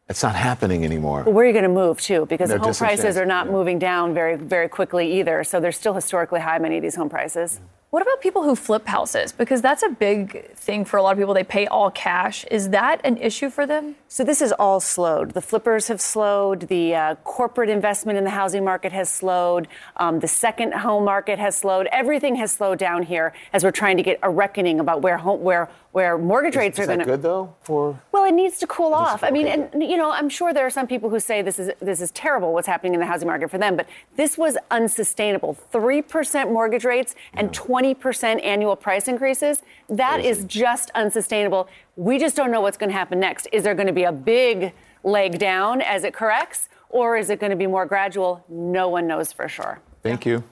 [0.10, 1.22] It's not happening anymore.
[1.23, 2.26] Well, where are you going to move to?
[2.26, 3.52] Because home prices are not yeah.
[3.52, 5.44] moving down very, very quickly either.
[5.44, 7.61] So they're still historically high, many of these home prices.
[7.91, 9.31] What about people who flip houses?
[9.31, 11.34] Because that's a big thing for a lot of people.
[11.34, 12.45] They pay all cash.
[12.52, 13.95] Is that an issue for them?
[14.07, 15.31] So this is all slowed.
[15.31, 16.68] The flippers have slowed.
[16.68, 19.68] The uh, corporate investment in the housing market has slowed.
[19.98, 21.88] Um, the second home market has slowed.
[21.91, 25.41] Everything has slowed down here as we're trying to get a reckoning about where home,
[25.41, 27.06] where where mortgage rates is, are going to.
[27.06, 27.99] Be good though for?
[28.11, 29.24] Well, it needs to cool off.
[29.24, 31.72] I mean, and you know, I'm sure there are some people who say this is
[31.80, 35.53] this is terrible what's happening in the housing market for them, but this was unsustainable.
[35.72, 39.64] Three percent mortgage rates and 20 percent annual price increases.
[39.90, 41.68] That is just unsustainable.
[41.95, 43.48] We just don't know what's going to happen next.
[43.52, 47.40] Is there going to be a big leg down as it corrects, or is it
[47.40, 48.44] going to be more gradual?
[48.49, 49.80] No one knows for sure.
[50.03, 50.44] Thank you.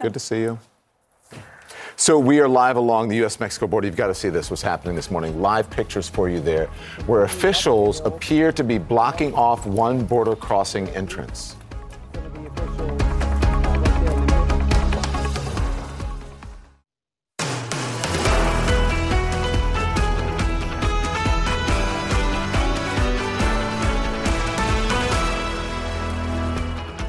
[0.00, 0.58] Good to see you.
[1.98, 3.40] So we are live along the U.S.
[3.40, 3.86] Mexico border.
[3.86, 5.40] You've got to see this, what's happening this morning.
[5.40, 6.66] Live pictures for you there,
[7.06, 11.56] where officials appear to be blocking off one border crossing entrance.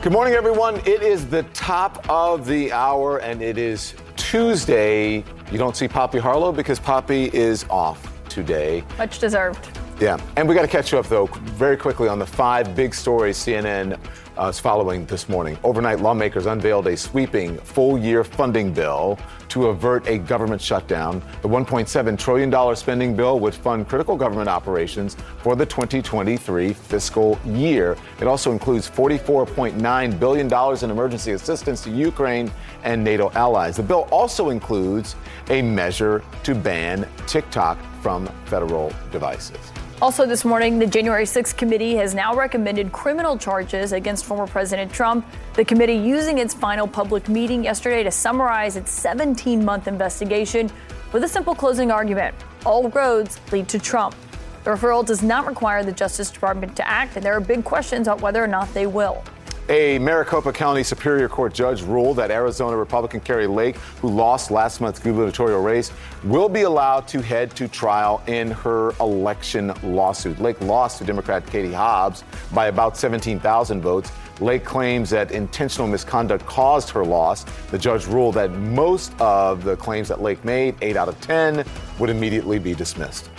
[0.01, 0.77] Good morning, everyone.
[0.85, 3.93] It is the top of the hour, and it is
[4.29, 5.23] Tuesday,
[5.53, 8.83] you don't see Poppy Harlow because Poppy is off today.
[8.97, 9.69] Much deserved.
[10.01, 12.93] Yeah, and we got to catch you up though very quickly on the five big
[12.93, 13.97] stories CNN
[14.37, 15.57] uh, is following this morning.
[15.63, 19.17] Overnight, lawmakers unveiled a sweeping full-year funding bill
[19.49, 21.21] to avert a government shutdown.
[21.41, 27.39] The 1.7 trillion dollar spending bill would fund critical government operations for the 2023 fiscal
[27.45, 27.97] year.
[28.19, 32.51] It also includes 44.9 billion dollars in emergency assistance to Ukraine
[32.87, 33.75] and NATO allies.
[33.75, 35.15] The bill also includes
[35.49, 39.59] a measure to ban TikTok from federal devices.
[40.01, 44.91] Also, this morning, the January 6th committee has now recommended criminal charges against former President
[44.91, 45.25] Trump.
[45.55, 50.69] The committee using its final public meeting yesterday to summarize its 17 month investigation
[51.11, 52.35] with a simple closing argument
[52.65, 54.15] all roads lead to Trump.
[54.63, 58.07] The referral does not require the Justice Department to act, and there are big questions
[58.07, 59.23] on whether or not they will.
[59.69, 64.79] A Maricopa County Superior Court judge ruled that Arizona Republican Kari Lake, who lost last
[64.79, 65.91] month's gubernatorial race,
[66.23, 70.39] will be allowed to head to trial in her election lawsuit.
[70.39, 72.23] Lake lost to Democrat Katie Hobbs
[72.53, 74.09] by about 17,000 votes.
[74.39, 77.43] Lake claims that intentional misconduct caused her loss.
[77.69, 81.65] The judge ruled that most of the claims that Lake made, 8 out of 10,
[81.99, 83.29] would immediately be dismissed.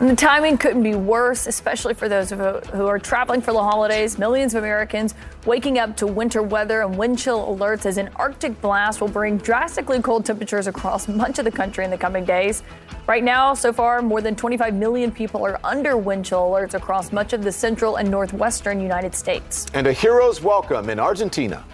[0.00, 3.62] And the timing couldn't be worse, especially for those uh, who are traveling for the
[3.62, 4.16] holidays.
[4.16, 5.14] Millions of Americans
[5.44, 9.38] waking up to winter weather and wind chill alerts as an Arctic blast will bring
[9.38, 12.62] drastically cold temperatures across much of the country in the coming days.
[13.08, 17.10] Right now, so far, more than 25 million people are under wind chill alerts across
[17.10, 19.66] much of the central and northwestern United States.
[19.74, 21.64] And a hero's welcome in Argentina.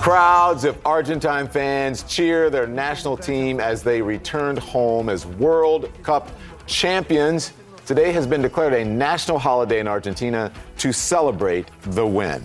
[0.00, 6.30] Crowds of Argentine fans cheer their national team as they returned home as World Cup
[6.66, 7.52] champions.
[7.84, 12.42] Today has been declared a national holiday in Argentina to celebrate the win.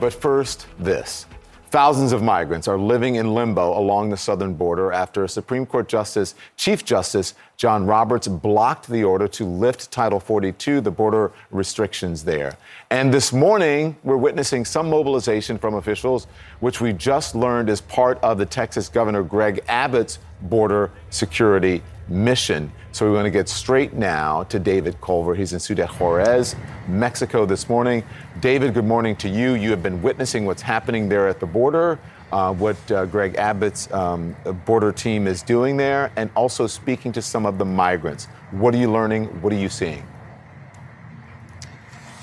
[0.00, 1.26] But first, this.
[1.70, 6.34] Thousands of migrants are living in limbo along the southern border after Supreme Court Justice,
[6.56, 12.56] Chief Justice John Roberts, blocked the order to lift Title 42, the border restrictions there.
[12.88, 16.26] And this morning, we're witnessing some mobilization from officials,
[16.60, 22.72] which we just learned is part of the Texas Governor Greg Abbott's border security mission.
[22.92, 25.34] So we want to get straight now to David Culver.
[25.34, 26.56] He's in Ciudad Juarez,
[26.88, 28.02] Mexico this morning.
[28.40, 29.54] David, good morning to you.
[29.54, 31.98] You have been witnessing what's happening there at the border,
[32.32, 37.22] uh, what uh, Greg Abbott's um, border team is doing there, and also speaking to
[37.22, 38.26] some of the migrants.
[38.50, 39.26] What are you learning?
[39.42, 40.04] What are you seeing?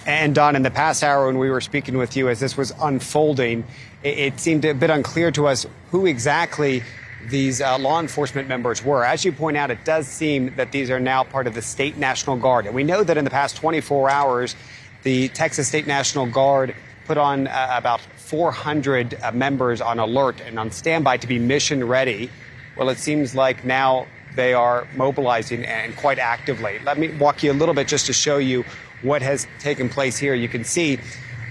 [0.06, 2.72] And Don, in the past hour when we were speaking with you as this was
[2.80, 3.64] unfolding,
[4.04, 6.84] it, it seemed a bit unclear to us who exactly
[7.30, 9.04] these uh, law enforcement members were.
[9.04, 11.98] As you point out, it does seem that these are now part of the State
[11.98, 12.66] National Guard.
[12.66, 14.56] And we know that in the past 24 hours,
[15.04, 16.76] the Texas State National Guard
[17.06, 21.88] put on uh, about 400 uh, members on alert and on standby to be mission
[21.88, 22.30] ready.
[22.76, 26.80] Well, it seems like now they are mobilizing and quite actively.
[26.80, 28.66] Let me walk you a little bit just to show you
[29.02, 30.34] what has taken place here.
[30.34, 31.00] You can see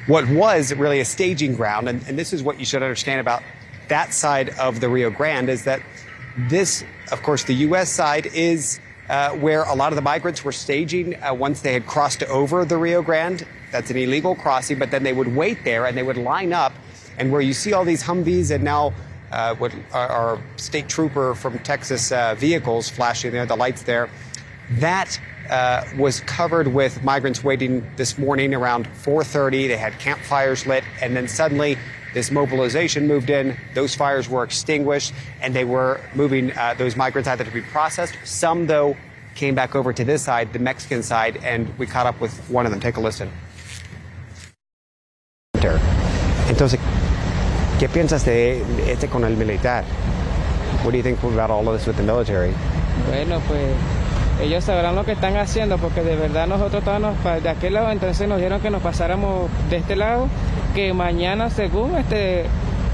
[0.07, 3.43] what was really a staging ground, and, and this is what you should understand about
[3.89, 5.83] that side of the Rio Grande is that
[6.37, 7.91] this, of course, the U.S.
[7.91, 11.87] side is uh, where a lot of the migrants were staging uh, once they had
[11.87, 13.47] crossed over the Rio Grande.
[13.71, 16.73] That's an illegal crossing, but then they would wait there and they would line up.
[17.19, 18.93] And where you see all these Humvees and now
[19.31, 24.09] uh, what our state trooper from Texas uh, vehicles flashing there, the lights there,
[24.73, 25.21] that
[25.51, 29.69] uh, was covered with migrants waiting this morning around 4:30.
[29.69, 31.77] They had campfires lit, and then suddenly
[32.15, 33.57] this mobilization moved in.
[33.75, 35.13] Those fires were extinguished,
[35.43, 38.17] and they were moving uh, those migrants either to be processed.
[38.25, 38.97] Some, though,
[39.35, 42.65] came back over to this side, the Mexican side, and we caught up with one
[42.65, 42.81] of them.
[42.81, 43.31] Take a listen.
[46.47, 46.79] Entonces,
[47.81, 49.85] ¿qué piensas de este con el militar?
[50.85, 52.55] What do you think about all of this with the military?
[53.07, 53.75] Bueno, pues
[54.43, 58.29] ellos sabrán lo que están haciendo porque de verdad nosotros estábamos de aquel lado, entonces
[58.29, 60.29] nos dijeron que nos pasáramos de este lado,
[60.75, 62.47] que mañana según este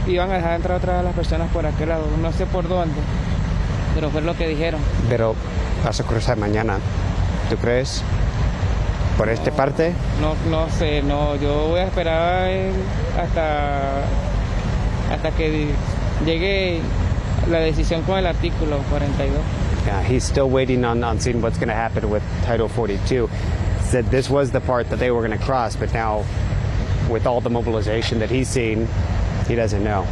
[0.06, 3.00] iban a dejar entrar otra vez las personas por aquel lado, no sé por dónde,
[3.94, 4.80] pero fue lo que dijeron.
[5.08, 5.34] Pero
[5.84, 6.78] vas a cruzar mañana,
[7.48, 8.02] ¿tú crees?
[9.16, 9.92] ¿Por esta parte?
[10.20, 12.50] No, no sé, no, yo voy a esperar
[13.18, 14.02] hasta,
[15.12, 15.68] hasta que
[16.24, 16.80] llegue
[17.50, 19.36] la decisión con el artículo 42.
[19.86, 23.28] Yeah, he's still waiting on, on seeing what's going to happen with Title 42.
[23.80, 26.24] Said this was the part that they were going to cross, but now
[27.10, 28.86] with all the mobilization that he's seen,
[29.48, 30.06] he doesn't know.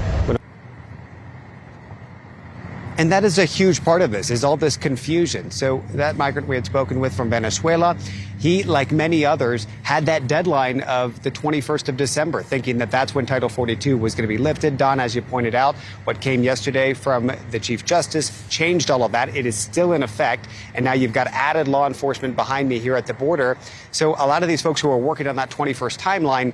[2.98, 5.52] And that is a huge part of this, is all this confusion.
[5.52, 7.96] So that migrant we had spoken with from Venezuela,
[8.40, 13.14] he, like many others, had that deadline of the 21st of December, thinking that that's
[13.14, 14.76] when Title 42 was going to be lifted.
[14.76, 19.12] Don, as you pointed out, what came yesterday from the Chief Justice changed all of
[19.12, 19.28] that.
[19.36, 20.48] It is still in effect.
[20.74, 23.58] And now you've got added law enforcement behind me here at the border.
[23.92, 26.52] So a lot of these folks who are working on that 21st timeline,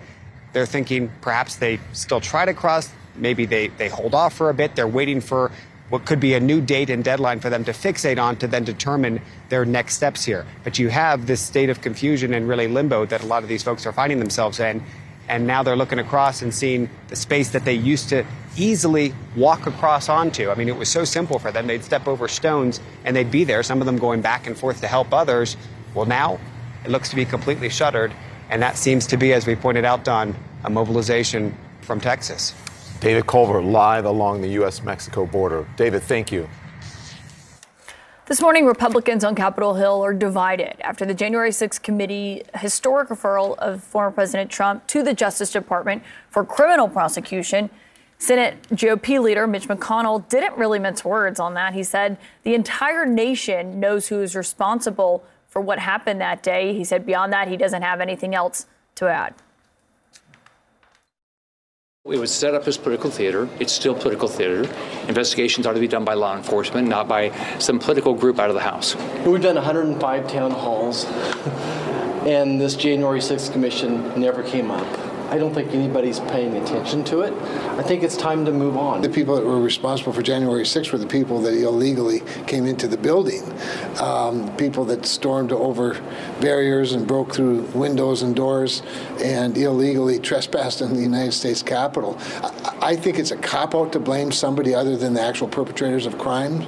[0.52, 2.90] they're thinking perhaps they still try to cross.
[3.16, 4.76] Maybe they, they hold off for a bit.
[4.76, 5.50] They're waiting for
[5.94, 8.64] what could be a new date and deadline for them to fixate on to then
[8.64, 10.44] determine their next steps here.
[10.64, 13.62] But you have this state of confusion and really limbo that a lot of these
[13.62, 14.82] folks are finding themselves in.
[15.28, 18.26] And now they're looking across and seeing the space that they used to
[18.56, 20.50] easily walk across onto.
[20.50, 21.68] I mean, it was so simple for them.
[21.68, 24.80] They'd step over stones and they'd be there, some of them going back and forth
[24.80, 25.56] to help others.
[25.94, 26.40] Well, now
[26.84, 28.12] it looks to be completely shuttered.
[28.50, 30.34] And that seems to be, as we pointed out, Don,
[30.64, 32.52] a mobilization from Texas.
[33.04, 34.82] David Culver live along the U.S.
[34.82, 35.68] Mexico border.
[35.76, 36.48] David, thank you.
[38.24, 43.58] This morning, Republicans on Capitol Hill are divided after the January 6th committee historic referral
[43.58, 47.68] of former President Trump to the Justice Department for criminal prosecution.
[48.16, 51.74] Senate GOP leader Mitch McConnell didn't really mince words on that.
[51.74, 56.72] He said the entire nation knows who is responsible for what happened that day.
[56.72, 58.64] He said beyond that, he doesn't have anything else
[58.94, 59.34] to add.
[62.06, 63.48] It was set up as political theater.
[63.58, 64.70] It's still political theater.
[65.08, 68.54] Investigations ought to be done by law enforcement, not by some political group out of
[68.54, 68.94] the House.
[69.24, 71.06] We've done 105 town halls,
[72.26, 75.03] and this January 6th commission never came up.
[75.30, 77.32] I don't think anybody's paying attention to it.
[77.78, 79.00] I think it's time to move on.
[79.00, 82.86] The people that were responsible for January 6th were the people that illegally came into
[82.86, 83.42] the building,
[84.00, 86.00] um, people that stormed over
[86.40, 88.82] barriers and broke through windows and doors
[89.22, 92.18] and illegally trespassed in the United States Capitol.
[92.42, 96.06] I, I think it's a cop out to blame somebody other than the actual perpetrators
[96.06, 96.66] of crimes.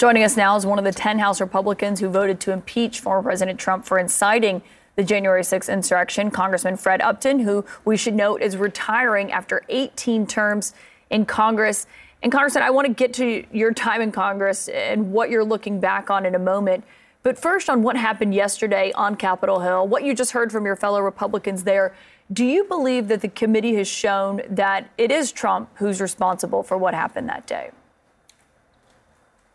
[0.00, 3.22] Joining us now is one of the 10 House Republicans who voted to impeach former
[3.22, 4.62] President Trump for inciting
[5.00, 10.26] the January 6th insurrection, Congressman Fred Upton, who we should note is retiring after 18
[10.26, 10.74] terms
[11.08, 11.86] in Congress.
[12.22, 15.80] And Congressman, I want to get to your time in Congress and what you're looking
[15.80, 16.84] back on in a moment.
[17.22, 20.76] But first, on what happened yesterday on Capitol Hill, what you just heard from your
[20.76, 21.94] fellow Republicans there,
[22.30, 26.76] do you believe that the committee has shown that it is Trump who's responsible for
[26.76, 27.70] what happened that day?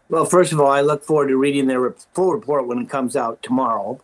[0.09, 3.15] Well, first of all, I look forward to reading their full report when it comes
[3.15, 4.01] out tomorrow.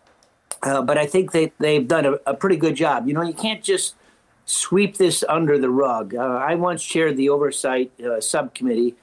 [0.64, 3.08] Uh, but I think they, they've done a, a, pretty good job.
[3.08, 3.96] You know, you can't just
[4.46, 6.14] sweep this under the rug.
[6.14, 8.96] Uh, I once chaired the oversight uh, subcommittee,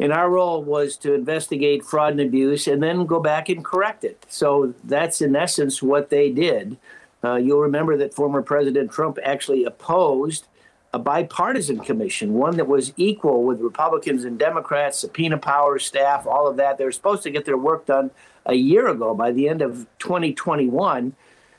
[0.00, 4.02] and our role was to investigate fraud and abuse and then go back and correct
[4.02, 4.26] it.
[4.28, 6.78] So that's in essence what they did.
[7.22, 10.46] Uh, you'll remember that former President Trump actually opposed
[10.94, 16.48] a bipartisan commission, one that was equal with Republicans and Democrats, subpoena power, staff, all
[16.48, 16.76] of that.
[16.76, 18.10] They were supposed to get their work done
[18.46, 21.14] a year ago by the end of 2021.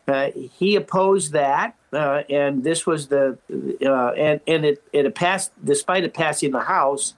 [0.07, 3.37] Uh, he opposed that, uh, and this was the
[3.85, 7.13] uh, and and it it passed despite it passing the House.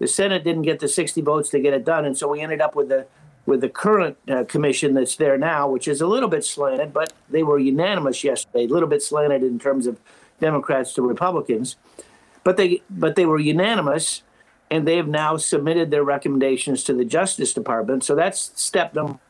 [0.00, 2.60] The Senate didn't get the 60 votes to get it done, and so we ended
[2.60, 3.06] up with the
[3.46, 7.12] with the current uh, commission that's there now, which is a little bit slanted, but
[7.30, 8.64] they were unanimous yesterday.
[8.64, 10.00] A little bit slanted in terms of
[10.40, 11.76] Democrats to Republicans,
[12.42, 14.24] but they but they were unanimous
[14.74, 18.02] and they have now submitted their recommendations to the Justice Department.
[18.02, 19.20] So that's step number.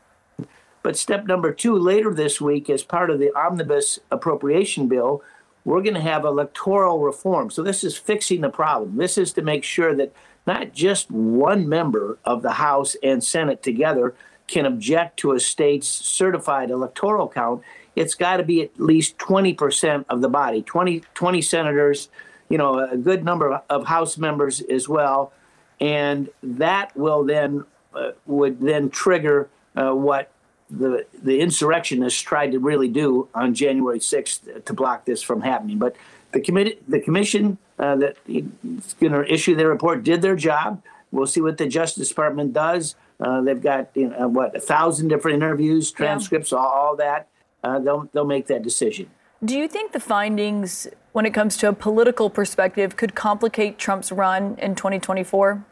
[0.81, 5.21] But step number two, later this week, as part of the omnibus appropriation bill,
[5.63, 7.51] we're going to have electoral reform.
[7.51, 8.97] So this is fixing the problem.
[8.97, 10.13] This is to make sure that
[10.47, 14.15] not just one member of the House and Senate together
[14.47, 17.61] can object to a state's certified electoral count.
[17.95, 22.09] It's got to be at least 20% of the body, 20, 20 senators,
[22.49, 25.33] you know, a good number of House members as well,
[25.79, 30.31] and that will then uh, would then trigger uh, what
[30.69, 35.77] the the insurrectionists tried to really do on January 6th to block this from happening.
[35.77, 35.95] But
[36.31, 40.81] the committee, the commission uh, that is going to issue their report did their job.
[41.11, 42.95] We'll see what the Justice Department does.
[43.19, 46.57] Uh, they've got you know, what a thousand different interviews, transcripts, yeah.
[46.57, 47.27] all, all, that.
[47.63, 49.09] Uh, they'll they'll make that decision.
[49.43, 54.11] Do you think the findings, when it comes to a political perspective, could complicate Trump's
[54.11, 55.63] run in 2024?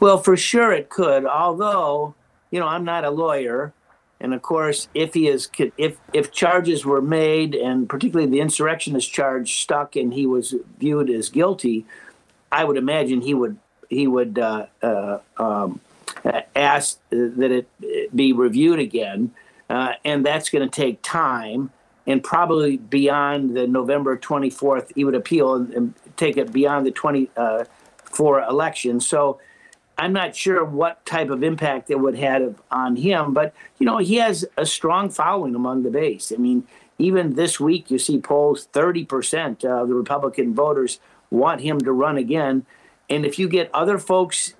[0.00, 1.24] Well, for sure it could.
[1.24, 2.14] Although,
[2.50, 3.72] you know, I'm not a lawyer,
[4.20, 5.48] and of course, if he is,
[5.78, 11.08] if if charges were made, and particularly the insurrectionist charge stuck, and he was viewed
[11.08, 11.86] as guilty,
[12.50, 13.58] I would imagine he would
[13.88, 15.80] he would uh, uh, um,
[16.54, 19.32] ask that it be reviewed again,
[19.70, 21.70] uh, and that's going to take time
[22.06, 26.92] and probably beyond the November 24th, he would appeal and, and take it beyond the
[26.92, 27.68] 24th
[28.48, 29.00] election.
[29.00, 29.40] So
[29.98, 33.98] I'm not sure what type of impact it would have on him, but you know
[33.98, 36.32] he has a strong following among the base.
[36.32, 36.66] I mean,
[36.98, 41.00] even this week you see polls 30% of the Republican voters
[41.30, 42.66] want him to run again,
[43.08, 44.54] and if you get other folks,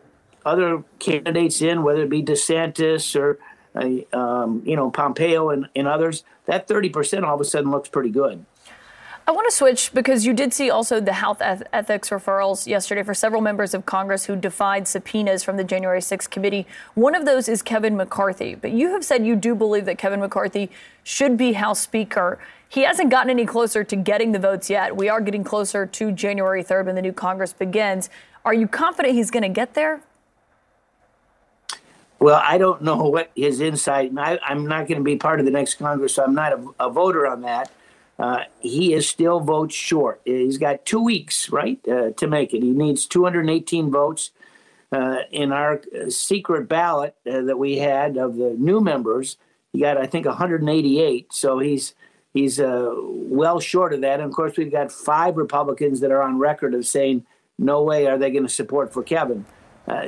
[0.44, 3.38] other candidates in, whether it be DeSantis or
[3.74, 7.88] uh, um, you know Pompeo and, and others, that 30% all of a sudden looks
[7.88, 8.44] pretty good.
[9.28, 13.12] I want to switch because you did see also the health ethics referrals yesterday for
[13.12, 16.64] several members of Congress who defied subpoenas from the January 6th committee.
[16.94, 18.54] One of those is Kevin McCarthy.
[18.54, 20.70] But you have said you do believe that Kevin McCarthy
[21.02, 22.38] should be House Speaker.
[22.68, 24.96] He hasn't gotten any closer to getting the votes yet.
[24.96, 28.08] We are getting closer to January 3rd when the new Congress begins.
[28.44, 30.02] Are you confident he's going to get there?
[32.18, 35.46] Well, I don't know what his insight, I, am not going to be part of
[35.46, 37.70] the next Congress, so I'm not a, a voter on that.
[38.18, 40.22] Uh, he is still votes short.
[40.24, 42.62] He's got two weeks, right, uh, to make it.
[42.62, 44.30] He needs 218 votes.
[44.92, 49.36] Uh, in our uh, secret ballot uh, that we had of the new members,
[49.72, 51.32] he got, I think, 188.
[51.32, 51.94] So he's
[52.32, 54.20] he's uh, well short of that.
[54.20, 57.26] And of course, we've got five Republicans that are on record of saying,
[57.58, 59.44] no way are they going to support for Kevin.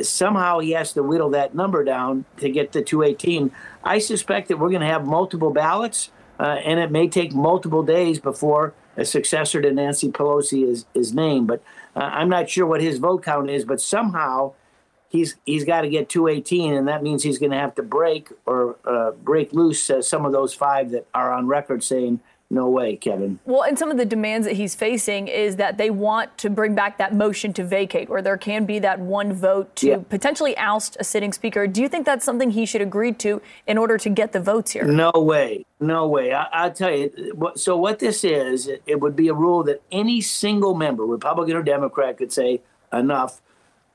[0.03, 3.53] Somehow he has to whittle that number down to get to 218.
[3.85, 7.83] I suspect that we're going to have multiple ballots uh, and it may take multiple
[7.83, 11.49] days before a successor to Nancy Pelosi is, is named.
[11.49, 11.63] But
[11.97, 14.55] uh, I'm not sure what his vote count is, but somehow
[15.09, 18.31] he's he's got to get 218, and that means he's going to have to break
[18.47, 22.71] or uh, break loose uh, some of those five that are on record saying no
[22.71, 23.39] way, Kevin.
[23.45, 26.75] Well, and some of the demands that he's facing is that they want to bring
[26.75, 29.99] back that motion to vacate, where there can be that one vote to yeah.
[30.09, 31.67] potentially oust a sitting speaker.
[31.67, 34.71] Do you think that's something he should agree to in order to get the votes
[34.71, 34.85] here?
[34.85, 35.67] No way.
[35.79, 36.33] No way.
[36.33, 37.53] I, will tell you.
[37.55, 41.63] So, what this is, it would be a rule that any single member, Republican or
[41.63, 43.43] Democrat, could say, enough.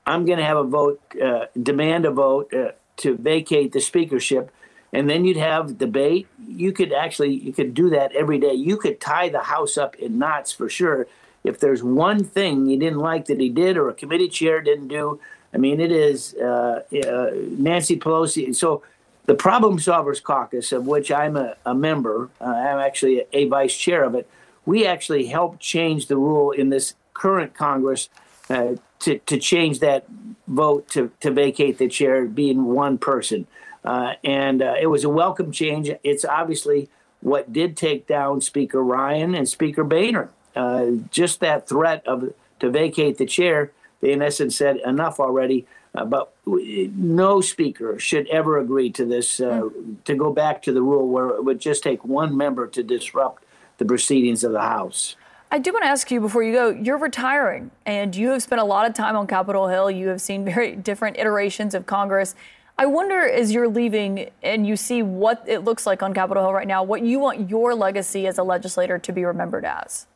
[0.06, 4.52] I'm going to have a vote, uh, demand a vote uh, to vacate the speakership
[4.94, 6.28] and then you'd have debate.
[6.46, 8.54] You could actually you could do that every day.
[8.54, 11.06] You could tie the house up in knots for sure.
[11.42, 14.88] If there's one thing you didn't like that he did or a committee chair didn't
[14.88, 15.20] do,
[15.52, 18.54] I mean, it is uh, uh, Nancy Pelosi.
[18.54, 18.82] So
[19.26, 23.48] the Problem Solvers Caucus, of which I'm a, a member, uh, I'm actually a, a,
[23.48, 24.28] vice chair of it.
[24.64, 28.08] We actually helped change the rule in this current Congress
[28.48, 30.06] uh, to, to change that
[30.46, 33.46] vote to, to vacate the chair being one person.
[33.84, 35.90] Uh, and uh, it was a welcome change.
[36.02, 36.88] It's obviously
[37.20, 40.30] what did take down Speaker Ryan and Speaker Boehner.
[40.56, 45.66] Uh, just that threat of to vacate the chair, they in essence said enough already.
[45.94, 49.38] Uh, but no speaker should ever agree to this.
[49.38, 50.02] Mm.
[50.04, 53.44] To go back to the rule where it would just take one member to disrupt
[53.78, 55.16] the proceedings of the House.
[55.50, 58.60] I do want to ask you before you go, you're retiring and you have spent
[58.60, 59.88] a lot of time on Capitol Hill.
[59.88, 62.34] You have seen very different iterations of Congress.
[62.76, 66.52] I wonder as you're leaving and you see what it looks like on Capitol Hill
[66.52, 70.06] right now, what you want your legacy as a legislator to be remembered as.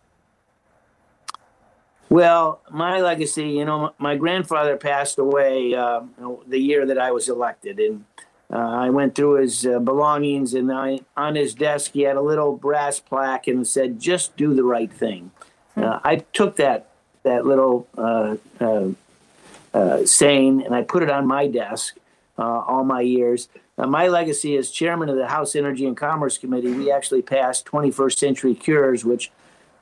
[2.09, 6.01] Well, my legacy, you know, my grandfather passed away uh,
[6.47, 8.05] the year that I was elected, and
[8.51, 12.23] uh, I went through his uh, belongings, and I, on his desk he had a
[12.23, 15.33] little brass plaque and said, "Just do the right thing."
[15.75, 15.85] Hmm.
[15.85, 16.89] Uh, I took that
[17.25, 18.37] that little uh,
[19.75, 21.99] uh, saying and I put it on my desk,
[22.39, 23.49] uh, all my years.
[23.77, 27.67] Uh, my legacy as chairman of the House Energy and Commerce Committee, we actually passed
[27.67, 29.31] 21st Century Cures, which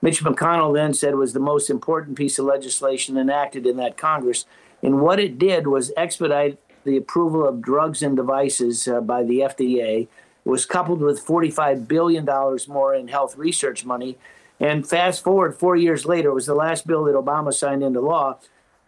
[0.03, 4.45] Mitch McConnell then said was the most important piece of legislation enacted in that Congress.
[4.83, 9.41] And what it did was expedite the approval of drugs and devices uh, by the
[9.41, 10.03] FDA.
[10.03, 12.25] It was coupled with $45 billion
[12.69, 14.17] more in health research money.
[14.61, 18.01] And fast forward four years later, it was the last bill that Obama signed into
[18.01, 18.39] law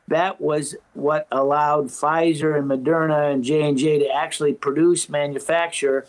[0.09, 6.07] that was what allowed Pfizer and Moderna and J&J to actually produce, manufacture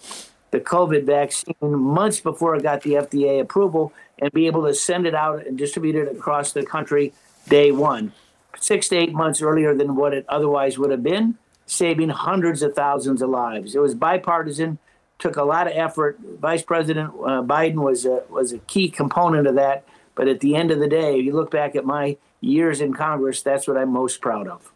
[0.51, 5.05] the COVID vaccine months before it got the FDA approval and be able to send
[5.05, 7.13] it out and distribute it across the country
[7.47, 8.13] day one,
[8.59, 12.73] six to eight months earlier than what it otherwise would have been, saving hundreds of
[12.73, 13.76] thousands of lives.
[13.76, 14.80] It was bipartisan,
[15.19, 16.17] took a lot of effort.
[16.39, 19.84] Vice President uh, Biden was a, was a key component of that.
[20.20, 22.94] But at the end of the day, if you look back at my years in
[22.94, 24.74] Congress, that's what I'm most proud of.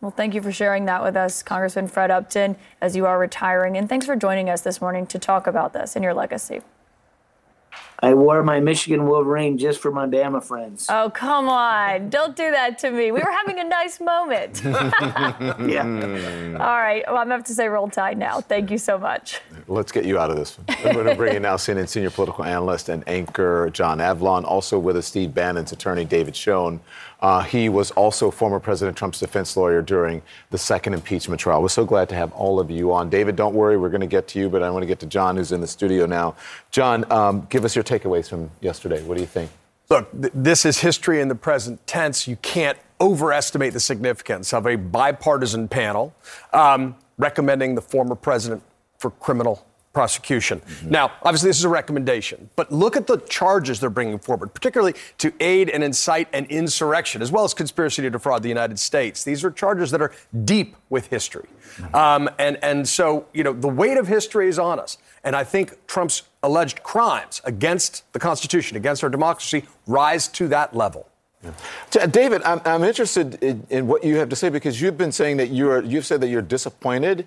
[0.00, 3.76] Well, thank you for sharing that with us, Congressman Fred Upton, as you are retiring.
[3.76, 6.60] And thanks for joining us this morning to talk about this and your legacy.
[8.02, 10.86] I wore my Michigan Wolverine just for my Bama friends.
[10.88, 12.08] Oh, come on.
[12.08, 13.12] Don't do that to me.
[13.12, 14.62] We were having a nice moment.
[14.64, 16.56] yeah.
[16.58, 17.04] All right.
[17.06, 18.40] Well, I'm going to have to say roll tide now.
[18.40, 19.40] Thank you so much.
[19.68, 20.76] Let's get you out of this one.
[20.84, 24.44] I'm going to bring in now CNN senior political analyst and anchor John Avlon.
[24.44, 26.80] Also with us, Steve Bannon's attorney, David Schoen.
[27.20, 31.60] Uh, he was also former President Trump's defense lawyer during the second impeachment trial.
[31.60, 33.10] We're so glad to have all of you on.
[33.10, 35.06] David, don't worry, we're going to get to you, but I want to get to
[35.06, 36.34] John, who's in the studio now.
[36.70, 39.02] John, um, give us your takeaways from yesterday.
[39.02, 39.50] What do you think?
[39.88, 42.28] Look, th- this is history in the present tense.
[42.28, 46.14] You can't overestimate the significance of a bipartisan panel
[46.52, 48.62] um, recommending the former president
[48.98, 50.60] for criminal prosecution.
[50.60, 50.90] Mm-hmm.
[50.90, 54.94] Now, obviously, this is a recommendation, but look at the charges they're bringing forward, particularly
[55.18, 59.24] to aid and incite an insurrection, as well as conspiracy to defraud the United States.
[59.24, 60.12] These are charges that are
[60.44, 61.48] deep with history.
[61.76, 61.94] Mm-hmm.
[61.96, 64.98] Um, and, and so, you know, the weight of history is on us.
[65.24, 70.74] And I think Trump's alleged crimes against the Constitution, against our democracy, rise to that
[70.74, 71.06] level.
[71.42, 72.06] Yeah.
[72.06, 75.38] David, I'm, I'm interested in, in, what you have to say because you've been saying
[75.38, 77.26] that you're, you've said that you're disappointed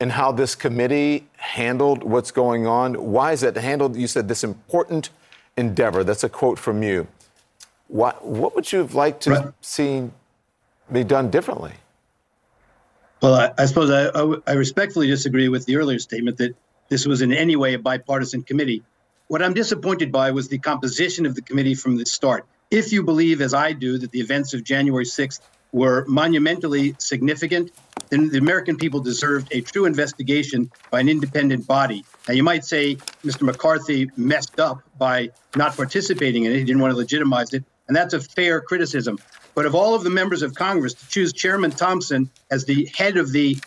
[0.00, 2.94] in how this committee handled what's going on.
[2.94, 3.96] Why is it handled?
[3.96, 5.10] You said this important
[5.56, 6.04] endeavor.
[6.04, 7.06] That's a quote from you.
[7.88, 9.52] What, what would you have liked to right.
[9.60, 10.10] see
[10.92, 11.72] be done differently?
[13.22, 16.54] Well, I, I suppose I, I, I respectfully disagree with the earlier statement that
[16.88, 18.82] this was in any way a bipartisan committee.
[19.28, 22.46] What I'm disappointed by was the composition of the committee from the start.
[22.70, 25.40] If you believe, as I do, that the events of January 6th
[25.72, 27.72] were monumentally significant,
[28.10, 32.04] then the American people deserved a true investigation by an independent body.
[32.28, 33.42] Now, you might say Mr.
[33.42, 36.58] McCarthy messed up by not participating in it.
[36.58, 37.64] He didn't want to legitimize it.
[37.88, 39.18] And that's a fair criticism.
[39.54, 43.16] But of all of the members of Congress to choose Chairman Thompson as the head
[43.16, 43.58] of the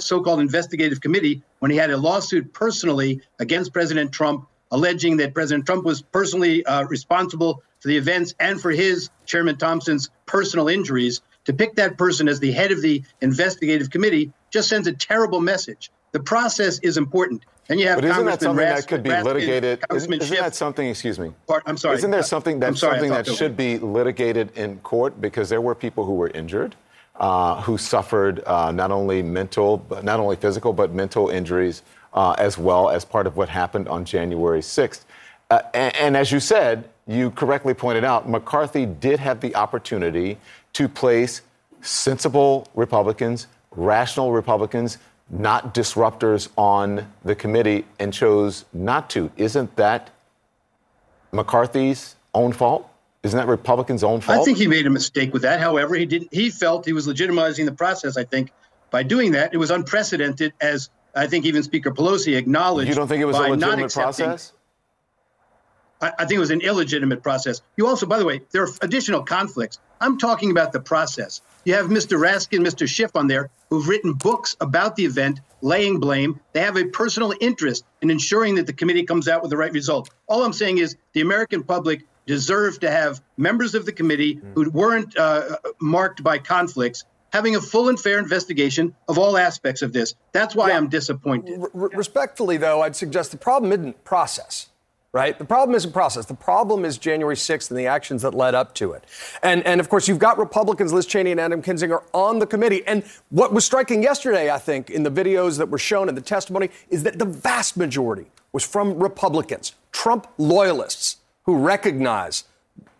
[0.00, 5.34] so called investigative committee when he had a lawsuit personally against President Trump, alleging that
[5.34, 10.68] President Trump was personally uh, responsible for the events and for his, Chairman Thompson's, personal
[10.68, 14.92] injuries, to pick that person as the head of the investigative committee just sends a
[14.92, 15.90] terrible message.
[16.12, 17.44] The process is important.
[17.70, 19.84] And you have but isn't that something Raskin, that could be Raskin, litigated?
[19.94, 20.88] Isn't, isn't that something?
[20.88, 21.32] Excuse me.
[21.46, 21.96] Part, I'm sorry.
[21.96, 25.74] Isn't there something that's sorry, something that should be litigated in court because there were
[25.74, 26.76] people who were injured,
[27.16, 31.82] uh, who suffered uh, not only mental, but not only physical, but mental injuries
[32.14, 35.04] uh, as well as part of what happened on January 6th.
[35.50, 40.38] Uh, and, and as you said, you correctly pointed out, McCarthy did have the opportunity
[40.72, 41.42] to place
[41.80, 44.98] sensible Republicans, rational Republicans,
[45.30, 49.30] not disruptors on the committee, and chose not to.
[49.36, 50.10] Isn't that
[51.32, 52.88] McCarthy's own fault?
[53.22, 54.40] Isn't that Republicans' own fault?
[54.40, 55.60] I think he made a mistake with that.
[55.60, 56.32] However, he didn't.
[56.32, 58.16] He felt he was legitimizing the process.
[58.16, 58.52] I think
[58.90, 62.88] by doing that, it was unprecedented, as I think even Speaker Pelosi acknowledged.
[62.88, 64.52] You don't think it was a legitimate process?
[66.00, 67.60] I, I think it was an illegitimate process.
[67.76, 69.78] You also, by the way, there are additional conflicts.
[70.00, 71.42] I'm talking about the process.
[71.64, 72.18] You have Mr.
[72.18, 72.88] Raskin, Mr.
[72.88, 76.40] Schiff on there, who've written books about the event, laying blame.
[76.52, 79.72] They have a personal interest in ensuring that the committee comes out with the right
[79.72, 80.10] result.
[80.26, 84.52] All I'm saying is the American public deserve to have members of the committee hmm.
[84.52, 89.82] who weren't uh, marked by conflicts having a full and fair investigation of all aspects
[89.82, 90.14] of this.
[90.32, 91.60] That's why I'm disappointed.
[91.60, 94.70] R- respectfully, though, I'd suggest the problem isn't process
[95.12, 95.38] right?
[95.38, 96.26] The problem isn't process.
[96.26, 99.04] The problem is January 6th and the actions that led up to it.
[99.42, 102.86] And, and of course, you've got Republicans, Liz Cheney and Adam Kinzinger, on the committee.
[102.86, 106.22] And what was striking yesterday, I think, in the videos that were shown and the
[106.22, 112.44] testimony, is that the vast majority was from Republicans, Trump loyalists, who recognize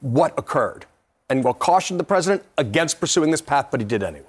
[0.01, 0.87] what occurred
[1.29, 4.25] and will caution the president against pursuing this path, but he did anyway.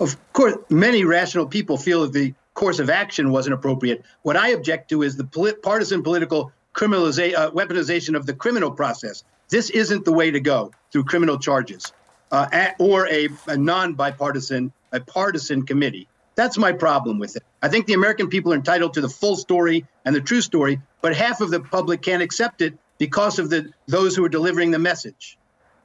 [0.00, 4.04] Of course, many rational people feel that the course of action wasn't appropriate.
[4.22, 8.70] What I object to is the polit- partisan political criminalization, uh, weaponization of the criminal
[8.70, 9.24] process.
[9.48, 11.92] This isn't the way to go through criminal charges
[12.30, 16.08] uh, at, or a, a non bipartisan, a partisan committee.
[16.36, 17.42] That's my problem with it.
[17.62, 20.80] I think the American people are entitled to the full story and the true story,
[21.02, 24.70] but half of the public can't accept it because of the those who are delivering
[24.70, 25.36] the message.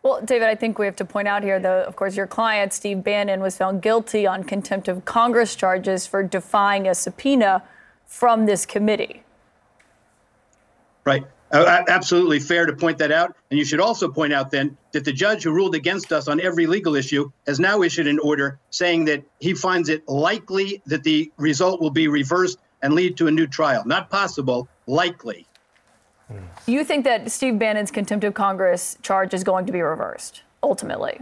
[0.06, 2.74] Well, David, I think we have to point out here, though, of course, your client,
[2.74, 7.64] Steve Bannon, was found guilty on contempt of Congress charges for defying a subpoena
[8.06, 9.24] from this committee.
[11.06, 11.26] Right.
[11.52, 13.36] Uh, absolutely fair to point that out.
[13.50, 16.40] And you should also point out then that the judge who ruled against us on
[16.40, 21.02] every legal issue has now issued an order saying that he finds it likely that
[21.02, 23.82] the result will be reversed and lead to a new trial.
[23.88, 25.48] Not possible, likely.
[26.68, 31.20] You think that Steve Bannon's contempt of Congress charge is going to be reversed ultimately?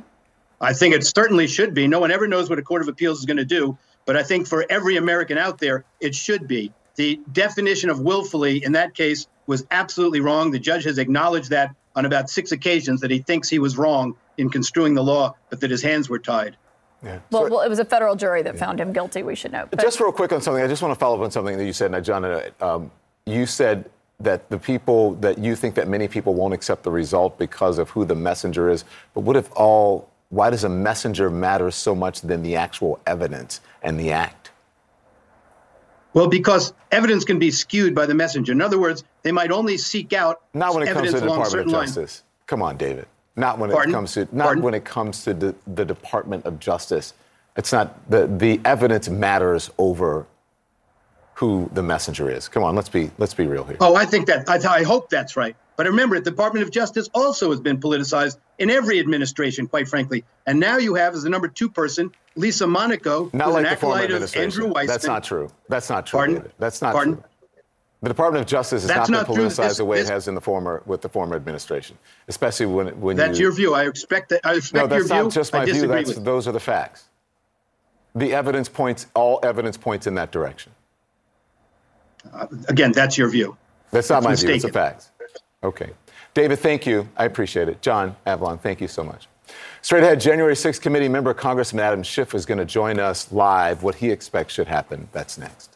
[0.61, 1.87] I think it certainly should be.
[1.87, 4.23] No one ever knows what a court of appeals is going to do, but I
[4.23, 6.71] think for every American out there, it should be.
[6.95, 10.51] the definition of willfully in that case was absolutely wrong.
[10.51, 14.15] The judge has acknowledged that on about six occasions that he thinks he was wrong
[14.37, 16.55] in construing the law, but that his hands were tied.
[17.03, 17.19] Yeah.
[17.31, 19.23] Well, well, it was a federal jury that found him guilty.
[19.23, 19.67] We should know.
[19.69, 21.65] But just real quick on something, I just want to follow up on something that
[21.65, 22.41] you said, now, John.
[22.61, 22.91] Um,
[23.25, 23.89] you said
[24.23, 27.89] that the people that you think that many people won't accept the result because of
[27.89, 28.85] who the messenger is.
[29.13, 30.09] But what if all?
[30.29, 34.49] Why does a messenger matter so much than the actual evidence and the act?
[36.13, 38.51] Well, because evidence can be skewed by the messenger.
[38.51, 41.67] In other words, they might only seek out not when it comes to the Department
[41.67, 41.97] of Justice.
[41.97, 42.23] Lines.
[42.47, 43.07] Come on, David.
[43.35, 43.91] Not when Pardon?
[43.91, 44.63] it comes to not Pardon?
[44.63, 47.13] when it comes to the, the Department of Justice.
[47.55, 50.25] It's not the the evidence matters over
[51.35, 52.47] who the messenger is.
[52.47, 53.77] Come on, let's be let's be real here.
[53.79, 55.55] Oh, I think that I, I hope that's right.
[55.75, 60.23] But remember, the Department of Justice also has been politicized in every administration, quite frankly.
[60.45, 63.77] And now you have, as the number two person, Lisa Monaco, not like an the
[63.77, 64.87] former of Andrew Weissmann.
[64.87, 65.49] That's not true.
[65.69, 66.19] That's not true.
[66.19, 66.51] Pardon?
[66.59, 67.15] That's not Pardon?
[67.15, 67.23] true.
[68.01, 70.13] The Department of Justice has That's not been not politicized this, the way this, it
[70.13, 71.97] has in the former with the former administration,
[72.27, 73.73] especially when when you that's you, your view.
[73.73, 74.41] I expect that.
[74.43, 75.31] I respect no, that's your not view.
[75.31, 75.87] just my view.
[75.87, 77.05] That's those are the facts.
[78.13, 79.07] The evidence points.
[79.15, 80.73] All evidence points in that direction.
[82.31, 83.57] Uh, again, that's your view.
[83.91, 84.47] That's not that's my mistaken.
[84.47, 84.55] view.
[84.55, 85.11] It's the facts.
[85.63, 85.91] Okay,
[86.33, 86.59] David.
[86.59, 87.07] Thank you.
[87.17, 87.81] I appreciate it.
[87.81, 89.27] John Avlon, Thank you so much.
[89.81, 93.83] Straight ahead, January 6th committee member Congressman Adam Schiff is going to join us live.
[93.83, 95.09] What he expects should happen.
[95.11, 95.75] That's next.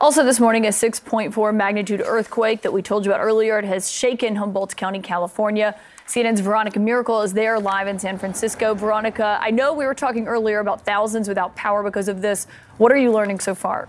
[0.00, 3.58] Also, this morning, a 6.4 magnitude earthquake that we told you about earlier.
[3.58, 5.78] It has shaken Humboldt County, California.
[6.06, 8.74] CNN's Veronica Miracle is there live in San Francisco.
[8.74, 12.46] Veronica, I know we were talking earlier about thousands without power because of this.
[12.76, 13.88] What are you learning so far?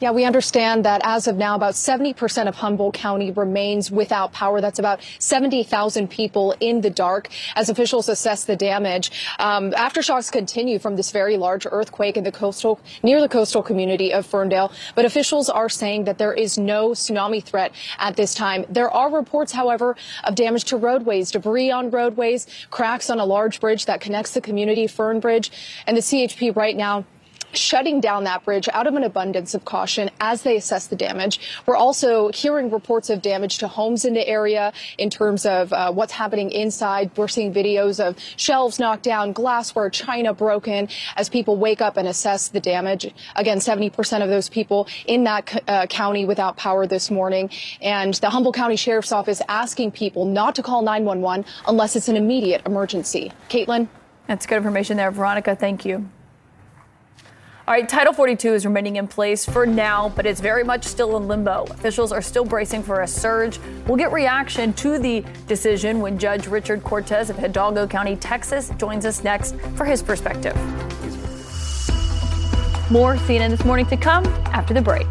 [0.00, 4.62] Yeah, we understand that as of now, about 70% of Humboldt County remains without power.
[4.62, 9.12] That's about 70,000 people in the dark as officials assess the damage.
[9.38, 14.10] Um, aftershocks continue from this very large earthquake in the coastal, near the coastal community
[14.10, 18.64] of Ferndale, but officials are saying that there is no tsunami threat at this time.
[18.70, 23.60] There are reports, however, of damage to roadways, debris on roadways, cracks on a large
[23.60, 25.52] bridge that connects the community, Fern Bridge,
[25.86, 27.04] and the CHP right now
[27.52, 31.40] shutting down that bridge out of an abundance of caution as they assess the damage.
[31.66, 35.92] We're also hearing reports of damage to homes in the area in terms of uh,
[35.92, 37.10] what's happening inside.
[37.16, 42.06] We're seeing videos of shelves knocked down, glassware, china broken as people wake up and
[42.06, 43.12] assess the damage.
[43.36, 47.50] Again, 70% of those people in that uh, county without power this morning.
[47.80, 52.16] And the Humboldt County Sheriff's Office asking people not to call 911 unless it's an
[52.16, 53.32] immediate emergency.
[53.48, 53.88] Kaitlin?
[54.26, 55.10] That's good information there.
[55.10, 56.08] Veronica, thank you.
[57.68, 61.16] All right, Title 42 is remaining in place for now, but it's very much still
[61.18, 61.64] in limbo.
[61.64, 63.60] Officials are still bracing for a surge.
[63.86, 69.04] We'll get reaction to the decision when Judge Richard Cortez of Hidalgo County, Texas, joins
[69.04, 70.56] us next for his perspective.
[72.90, 75.06] More CNN this morning to come after the break.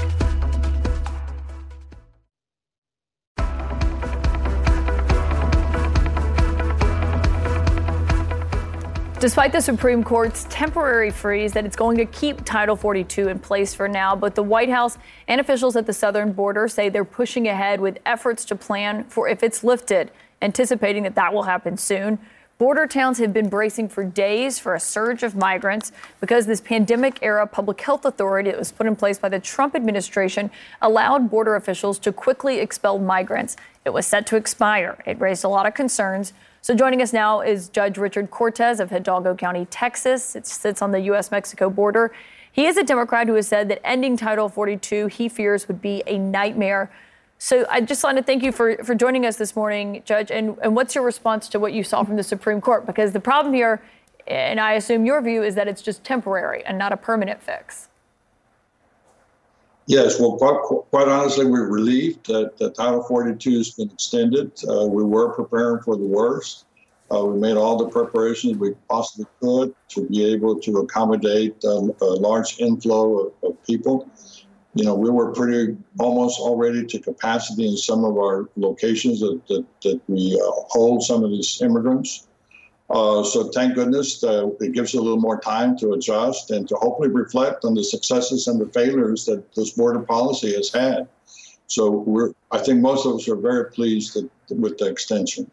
[9.19, 13.73] Despite the Supreme Court's temporary freeze that it's going to keep Title 42 in place
[13.73, 14.97] for now, but the White House
[15.27, 19.27] and officials at the southern border say they're pushing ahead with efforts to plan for
[19.27, 20.09] if it's lifted,
[20.41, 22.17] anticipating that that will happen soon.
[22.59, 25.91] Border towns have been bracing for days for a surge of migrants
[26.21, 29.75] because this pandemic era public health authority that was put in place by the Trump
[29.75, 30.49] administration
[30.81, 33.57] allowed border officials to quickly expel migrants.
[33.83, 34.97] It was set to expire.
[35.05, 36.31] It raised a lot of concerns.
[36.61, 40.36] So joining us now is Judge Richard Cortez of Hidalgo County, Texas.
[40.36, 41.31] It sits on the U.S.
[41.31, 42.11] Mexico border.
[42.52, 46.03] He is a Democrat who has said that ending Title 42 he fears would be
[46.06, 46.91] a nightmare.
[47.38, 50.31] So I just want to thank you for, for joining us this morning, Judge.
[50.31, 52.86] And, and what's your response to what you saw from the Supreme Court?
[52.86, 53.81] Because the problem here,
[54.27, 57.89] and I assume your view, is that it's just temporary and not a permanent fix.
[59.90, 60.61] Yes, well, quite,
[60.91, 64.52] quite honestly, we're relieved that, that Title 42 has been extended.
[64.70, 66.66] Uh, we were preparing for the worst.
[67.11, 71.91] Uh, we made all the preparations we possibly could to be able to accommodate um,
[72.02, 74.07] a large inflow of, of, people.
[74.76, 79.41] You know, we were pretty almost already to capacity in some of our locations that,
[79.48, 82.28] that, that we uh, hold some of these immigrants.
[82.90, 86.76] Uh, so thank goodness uh, it gives a little more time to adjust and to
[86.76, 91.07] hopefully reflect on the successes and the failures that this border policy has had.
[91.68, 95.49] So we're, I think most of us are very pleased that, with the extension.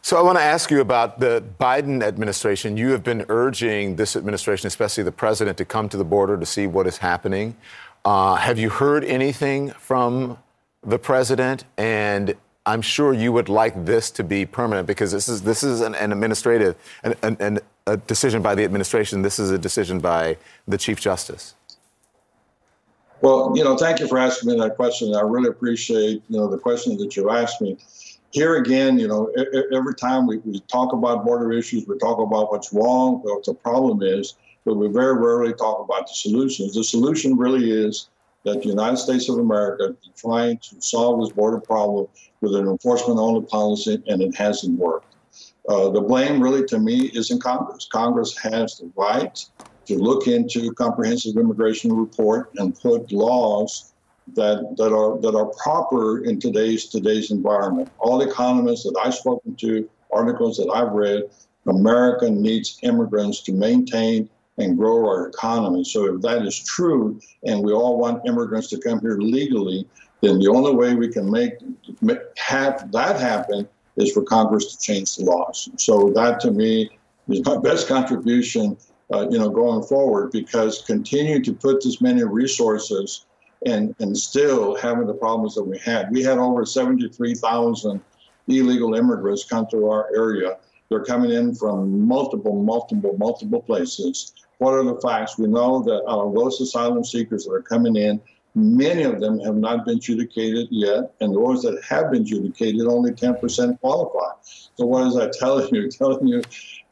[0.00, 2.76] So I want to ask you about the Biden administration.
[2.76, 6.46] You have been urging this administration, especially the president, to come to the border to
[6.46, 7.54] see what is happening.
[8.04, 10.38] Uh, have you heard anything from
[10.82, 11.64] the president?
[11.76, 15.80] And I'm sure you would like this to be permanent because this is this is
[15.80, 19.22] an, an administrative an, an, a decision by the administration.
[19.22, 20.36] This is a decision by
[20.68, 21.54] the Chief Justice.
[23.20, 25.14] Well, you know, thank you for asking me that question.
[25.14, 27.78] I really appreciate, you know, the question that you asked me.
[28.30, 29.32] Here again, you know,
[29.72, 33.54] every time we, we talk about border issues, we talk about what's wrong, what the
[33.54, 34.34] problem is,
[34.64, 36.74] but we very rarely talk about the solutions.
[36.74, 38.08] The solution really is
[38.44, 42.08] that the United States of America trying to solve this border problem
[42.42, 45.14] with an enforcement only policy, and it hasn't worked.
[45.68, 47.88] Uh, the blame really to me is in Congress.
[47.90, 49.38] Congress has the right
[49.86, 53.92] to look into comprehensive immigration report and put laws
[54.34, 57.88] that that are that are proper in today's today's environment.
[57.98, 61.22] All economists that I've spoken to, articles that I've read,
[61.66, 64.28] America needs immigrants to maintain
[64.58, 65.82] and grow our economy.
[65.84, 69.86] So if that is true, and we all want immigrants to come here legally,
[70.22, 71.54] then the only way we can make,
[72.00, 75.68] make have that happen is for Congress to change the laws.
[75.76, 76.88] So that to me
[77.28, 78.76] is my best contribution,
[79.12, 83.26] uh, you know, going forward because continuing to put this many resources
[83.66, 86.10] and and still having the problems that we had.
[86.10, 88.00] We had over 73,000
[88.48, 90.58] illegal immigrants come to our area.
[90.88, 94.34] They're coming in from multiple, multiple, multiple places.
[94.58, 95.38] What are the facts?
[95.38, 98.20] We know that uh, those asylum seekers that are coming in,
[98.54, 103.12] Many of them have not been adjudicated yet, and those that have been adjudicated, only
[103.12, 104.34] 10% qualify.
[104.76, 105.90] So, what is that telling you?
[105.90, 106.42] telling you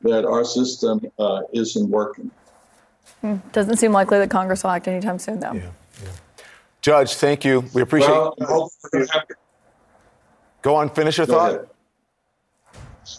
[0.03, 2.31] that our system uh, isn't working.
[3.20, 3.37] Hmm.
[3.53, 5.53] Doesn't seem likely that Congress will act anytime soon, though.
[5.53, 5.70] Yeah.
[6.03, 6.09] Yeah.
[6.81, 7.65] Judge, thank you.
[7.74, 8.11] We appreciate.
[8.11, 8.70] Well,
[10.62, 11.55] Go on, finish your Go thought.
[11.55, 11.69] Ahead.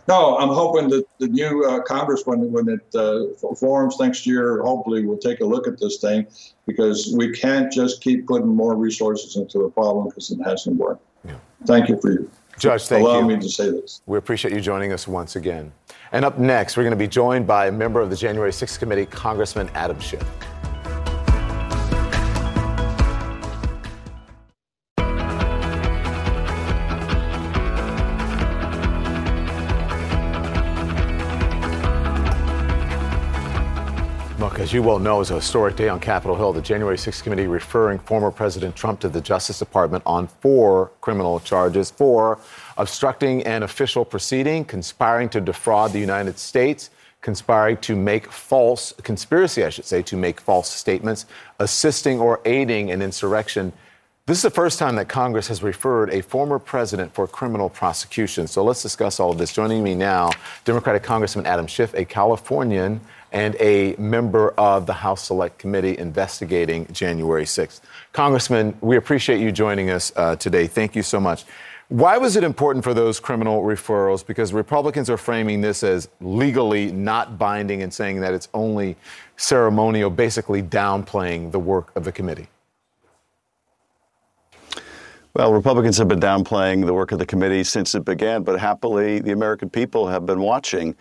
[0.07, 4.61] No, I'm hoping that the new uh, Congress, when, when it uh, forms next year,
[4.61, 6.27] hopefully will take a look at this thing
[6.65, 11.03] because we can't just keep putting more resources into the problem because it hasn't worked.
[11.25, 11.35] Yeah.
[11.65, 12.31] Thank you for, you.
[12.59, 13.37] Judge, thank allowing you.
[13.37, 14.01] me to say this.
[14.05, 15.71] We appreciate you joining us once again.
[16.11, 18.79] And up next, we're going to be joined by a member of the January 6th
[18.79, 20.25] committee, Congressman Adam Schiff.
[34.71, 36.53] As you well know, is a historic day on Capitol Hill.
[36.53, 41.41] The January 6th committee referring former President Trump to the Justice Department on four criminal
[41.41, 42.39] charges for
[42.77, 46.89] obstructing an official proceeding, conspiring to defraud the United States,
[47.19, 51.25] conspiring to make false, conspiracy, I should say, to make false statements,
[51.59, 53.73] assisting or aiding an insurrection.
[54.25, 58.47] This is the first time that Congress has referred a former president for criminal prosecution.
[58.47, 59.51] So let's discuss all of this.
[59.51, 60.29] Joining me now,
[60.63, 63.01] Democratic Congressman Adam Schiff, a Californian
[63.31, 67.81] and a member of the House Select Committee investigating January 6th.
[68.13, 70.67] Congressman, we appreciate you joining us uh, today.
[70.67, 71.45] Thank you so much.
[71.87, 74.25] Why was it important for those criminal referrals?
[74.25, 78.95] Because Republicans are framing this as legally not binding and saying that it's only
[79.35, 82.47] ceremonial, basically downplaying the work of the committee.
[85.33, 89.19] Well, Republicans have been downplaying the work of the committee since it began, but happily,
[89.19, 90.95] the American people have been watching.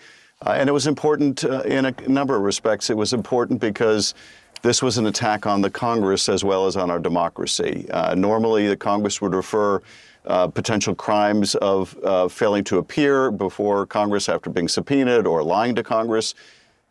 [0.47, 2.89] Uh, and it was important uh, in a number of respects.
[2.89, 4.15] It was important because
[4.63, 7.87] this was an attack on the Congress as well as on our democracy.
[7.91, 9.83] Uh, normally, the Congress would refer
[10.25, 15.75] uh, potential crimes of uh, failing to appear before Congress after being subpoenaed or lying
[15.75, 16.35] to Congress.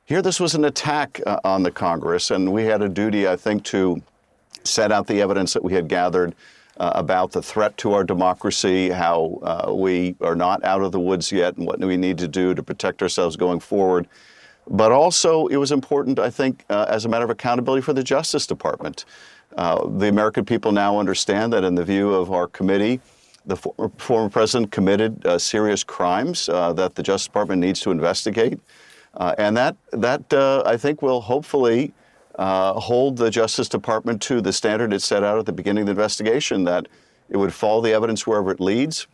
[0.05, 3.35] Here, this was an attack uh, on the Congress, and we had a duty, I
[3.35, 4.01] think, to
[4.63, 6.35] set out the evidence that we had gathered
[6.80, 10.99] uh, about the threat to our democracy, how uh, we are not out of the
[10.99, 14.07] woods yet, and what we need to do to protect ourselves going forward.
[14.68, 18.03] But also, it was important, I think, uh, as a matter of accountability for the
[18.03, 19.06] Justice Department.
[19.57, 23.01] Uh, the American people now understand that, in the view of our committee,
[23.45, 27.91] the former, former president committed uh, serious crimes uh, that the Justice Department needs to
[27.91, 28.60] investigate.
[29.38, 30.31] and that, that
[30.65, 31.93] I think, will hopefully
[32.40, 35.88] uh, hold the Justice Department to the standard it set out at the beginning of
[35.88, 36.88] the investigation that
[37.30, 39.07] it would follow the evidence wherever it leads.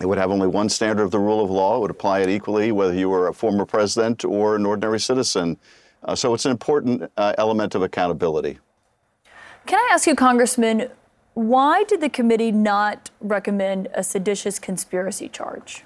[0.00, 1.76] It would have only one standard of the rule of law.
[1.76, 5.58] It would apply it equally whether you were a former president or an ordinary citizen.
[6.02, 8.58] Uh, so it's an important uh, element of accountability.
[9.66, 10.90] Can I ask you, Congressman,
[11.34, 15.84] why did the committee not recommend a seditious conspiracy charge?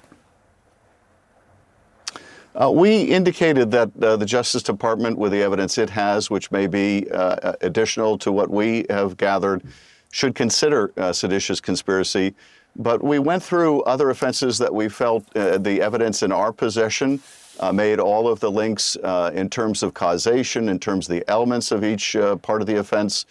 [2.54, 6.66] Uh, we indicated that uh, the Justice Department, with the evidence it has, which may
[6.66, 9.62] be uh, additional to what we have gathered,
[10.10, 12.34] should consider uh, seditious conspiracy.
[12.74, 17.20] But we went through other offenses that we felt uh, the evidence in our possession
[17.60, 18.96] uh, made all of the links
[19.34, 23.26] in terms of causation, in terms of the elements of each part of the offense.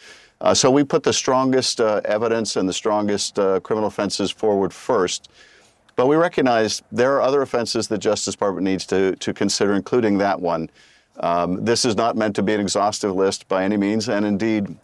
[0.53, 5.29] so we put the strongest evidence and the strongest criminal offenses forward first.
[5.99, 10.17] But we recognize there are other offenses the Justice Department needs to, to consider, including
[10.19, 10.69] that one.
[11.19, 14.77] Um, this is not meant to be an exhaustive list by any means, and indeed,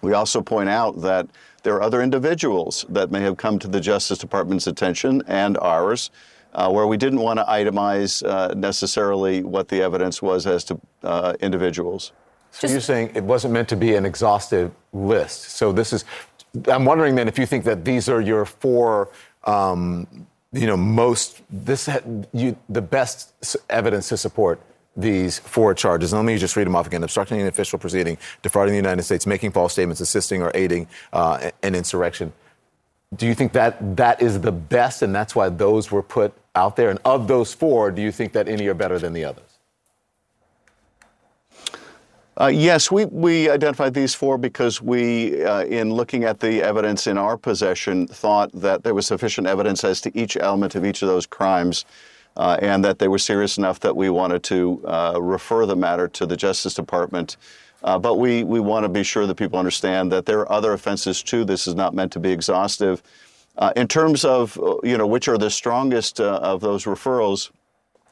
[0.00, 1.26] we also point out that
[1.64, 6.10] there are other individuals that may have come to the Justice Department's attention and ours
[6.54, 10.80] uh, where we didn't want to itemize uh, necessarily what the evidence was as to
[11.02, 12.12] uh, individuals.
[12.52, 15.42] So you're saying it wasn't meant to be an exhaustive list.
[15.42, 16.06] So this is,
[16.68, 19.10] I'm wondering then if you think that these are your four,
[19.44, 21.88] um, you know, most, this,
[22.32, 24.60] you, the best evidence to support
[24.96, 26.12] these four charges.
[26.12, 29.02] And let me just read them off again obstructing an official proceeding, defrauding the United
[29.02, 32.32] States, making false statements, assisting or aiding uh, an insurrection.
[33.16, 36.76] Do you think that that is the best and that's why those were put out
[36.76, 36.90] there?
[36.90, 39.53] And of those four, do you think that any are better than the others?
[42.36, 47.06] Uh, yes, we, we identified these four because we, uh, in looking at the evidence
[47.06, 51.00] in our possession, thought that there was sufficient evidence as to each element of each
[51.02, 51.84] of those crimes
[52.36, 56.08] uh, and that they were serious enough that we wanted to uh, refer the matter
[56.08, 57.36] to the Justice Department.
[57.84, 60.72] Uh, but we, we want to be sure that people understand that there are other
[60.72, 61.44] offenses too.
[61.44, 63.00] This is not meant to be exhaustive.
[63.58, 67.50] Uh, in terms of, you know, which are the strongest of those referrals,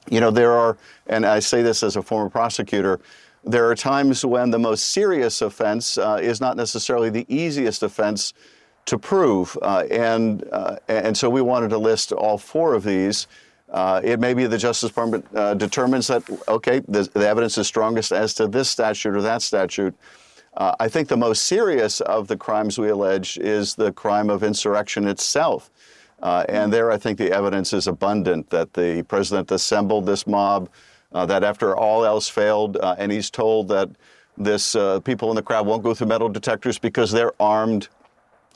[0.09, 0.77] you know, there are,
[1.09, 3.01] and I say this as a former prosecutor,
[3.45, 8.35] there are times when the most serious offense uh, is not necessarily the easiest offense
[8.87, 9.57] to prove.
[9.63, 13.27] Uh, and, uh, and so we wanted to list all four of these.
[13.75, 15.25] it may be the Justice Department
[15.59, 19.95] determines that, okay, the, the evidence is strongest as to this statute or that statute.
[20.55, 24.43] Uh, I think the most serious of the crimes we allege is the crime of
[24.43, 25.71] insurrection itself.
[26.23, 30.69] Uh, and there, I think the evidence is abundant that the president assembled this mob,
[31.15, 33.91] uh, that after all else failed, uh, and he's told that
[34.37, 37.89] this uh, people in the crowd won't go through metal detectors because they're armed.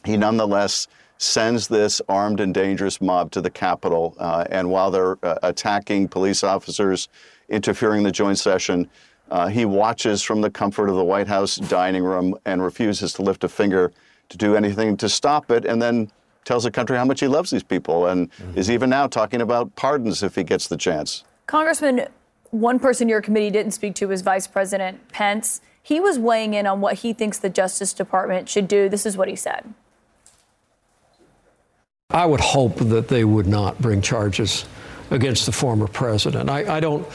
[0.04, 0.88] He nonetheless
[1.18, 4.14] sends this armed and dangerous mob to the Capitol.
[4.18, 7.08] Uh, and while they're attacking police officers,
[7.48, 8.88] interfering in the joint session,
[9.30, 13.22] uh, he watches from the comfort of the White House dining room and refuses to
[13.22, 13.92] lift a finger
[14.28, 16.10] to do anything to stop it, and then
[16.44, 18.58] tells the country how much he loves these people and mm-hmm.
[18.58, 21.24] is even now talking about pardons if he gets the chance.
[21.46, 22.06] Congressman,
[22.50, 25.60] one person your committee didn't speak to was Vice President Pence.
[25.82, 28.88] He was weighing in on what he thinks the Justice Department should do.
[28.88, 29.72] This is what he said.
[32.10, 34.64] I would hope that they would not bring charges
[35.10, 36.50] against the former president.
[36.50, 37.06] I, I don't.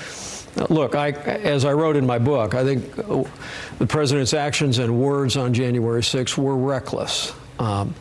[0.70, 5.38] Look, I, as I wrote in my book, I think the president's actions and words
[5.38, 7.34] on January 6th were reckless.
[7.58, 7.96] Um,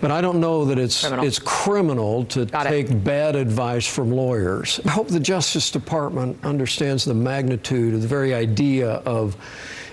[0.00, 1.24] but I don't know that it's criminal.
[1.26, 3.04] it's criminal to Got take it.
[3.04, 4.80] bad advice from lawyers.
[4.84, 9.36] I hope the Justice Department understands the magnitude of the very idea of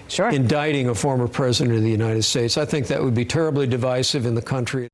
[0.08, 0.30] sure.
[0.30, 2.58] indicting a former president of the United States.
[2.58, 4.88] I think that would be terribly divisive in the country.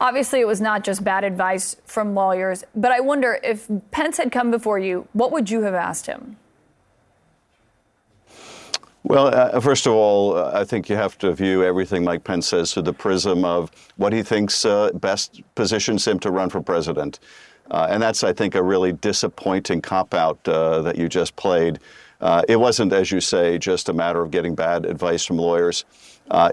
[0.00, 4.30] Obviously, it was not just bad advice from lawyers, but I wonder if Pence had
[4.30, 6.36] come before you, what would you have asked him?
[9.08, 12.46] Well, uh, first of all, uh, I think you have to view everything Mike Pence
[12.46, 16.60] says through the prism of what he thinks uh, best positions him to run for
[16.60, 17.18] president.
[17.70, 21.78] Uh, and that's, I think, a really disappointing cop out uh, that you just played.
[22.20, 25.86] Uh, it wasn't, as you say, just a matter of getting bad advice from lawyers.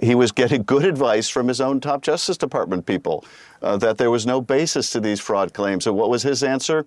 [0.02, 3.26] he was getting good advice from his own top Justice Department people
[3.60, 5.88] that there was no basis to these fraud claims.
[5.88, 6.86] And what was his answer?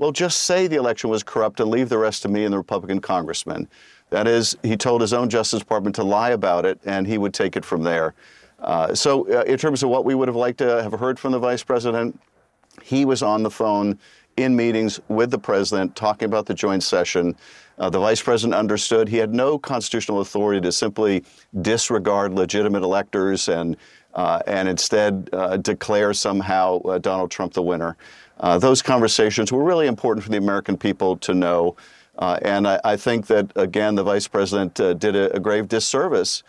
[0.00, 2.56] Well, just say the election was corrupt and leave the rest to me and the
[2.56, 3.68] Republican congressmen.
[4.10, 7.32] That is, he told his own Justice Department to lie about it, and he would
[7.32, 8.14] take it from there.
[8.58, 11.32] Uh, so, uh, in terms of what we would have liked to have heard from
[11.32, 12.20] the vice president,
[12.82, 13.98] he was on the phone
[14.36, 17.34] in meetings with the president talking about the joint session.
[17.78, 21.24] Uh, the vice president understood he had no constitutional authority to simply
[21.62, 23.76] disregard legitimate electors and
[24.14, 27.96] uh, and instead uh, declare somehow uh, Donald Trump the winner.
[28.58, 31.76] those conversations were really important for the American people to know.
[32.20, 35.68] Uh, and I, I, think that, again, the vice president uh, did a, a, grave
[35.68, 36.42] disservice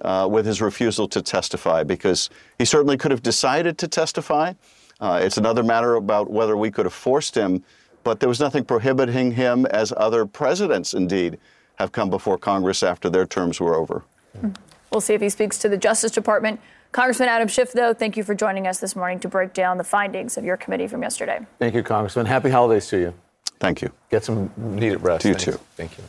[0.00, 4.54] uh, with his refusal to testify because he certainly could have decided to testify.
[5.00, 7.62] Uh, it's another matter about whether we could have forced him,
[8.04, 11.38] but there was nothing prohibiting him, as other presidents indeed
[11.76, 14.04] have come before Congress after their terms were over.
[14.90, 16.58] We'll see if he speaks to the Justice Department.
[16.92, 19.84] Congressman Adam Schiff, though, thank you for joining us this morning to break down the
[19.84, 21.40] findings of your committee from yesterday.
[21.58, 22.24] Thank you, Congressman.
[22.24, 23.14] Happy holidays to you.
[23.60, 23.90] Thank you.
[24.10, 25.22] Get some needed rest.
[25.22, 25.60] To you too.
[25.76, 26.04] Thank you.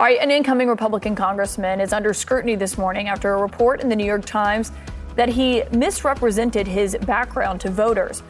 [0.00, 3.88] All right, an incoming Republican congressman is under scrutiny this morning after a report in
[3.88, 4.70] the New York Times
[5.16, 8.22] that he misrepresented his background to voters.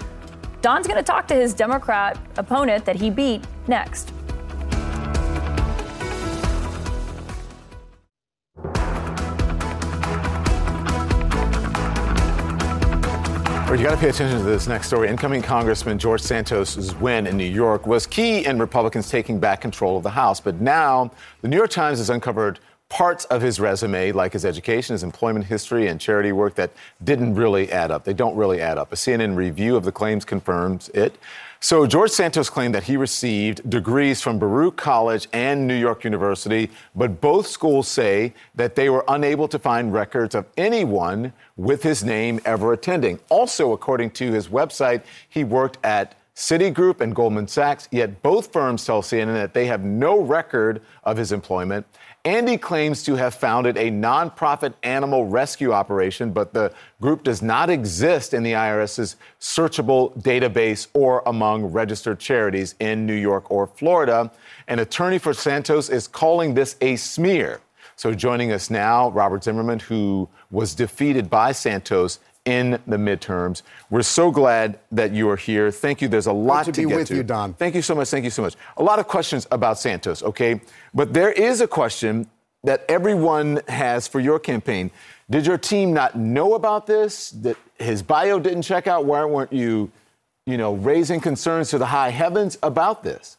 [0.63, 4.13] Don's going to talk to his Democrat opponent that he beat next.
[13.77, 15.09] You got to pay attention to this next story.
[15.09, 19.99] Incoming Congressman George Santos' win in New York was key in Republicans taking back control
[19.99, 20.41] of the House.
[20.41, 21.11] But now,
[21.43, 25.45] the New York Times has uncovered parts of his resume, like his education, his employment
[25.45, 26.71] history, and charity work, that
[27.05, 28.05] didn't really add up.
[28.05, 28.91] They don't really add up.
[28.91, 31.19] A CNN review of the claims confirms it.
[31.61, 36.71] So, George Santos claimed that he received degrees from Baruch College and New York University,
[36.95, 42.05] but both schools say that they were unable to find records of anyone with his
[42.05, 43.19] name ever attending.
[43.29, 48.85] Also, according to his website, he worked at Citigroup and Goldman Sachs, yet both firms
[48.85, 51.85] tell CNN that they have no record of his employment.
[52.29, 57.71] Andy claims to have founded a nonprofit animal rescue operation, but the group does not
[57.71, 64.31] exist in the IRS's searchable database or among registered charities in New York or Florida.
[64.67, 67.63] An attorney for Santos is calling this a smear.
[67.97, 73.61] So joining us now, Robert Zimmerman, who was defeated by Santos in the midterms.
[73.91, 75.71] We're so glad that you are here.
[75.71, 76.09] Thank you.
[76.09, 77.17] There's a lot to, to, be with to.
[77.17, 77.53] you, Don.
[77.53, 78.09] Thank you so much.
[78.09, 78.57] Thank you so much.
[78.79, 80.63] A lot of questions about Santos, okay?
[80.95, 82.27] But there is a question
[82.65, 84.91] that everyone has for your campaign.
[85.29, 87.31] Did your team not know about this?
[87.33, 89.05] That his bio didn't check out?
[89.05, 89.91] Why weren't you,
[90.47, 93.38] you know, raising concerns to the high heavens about this?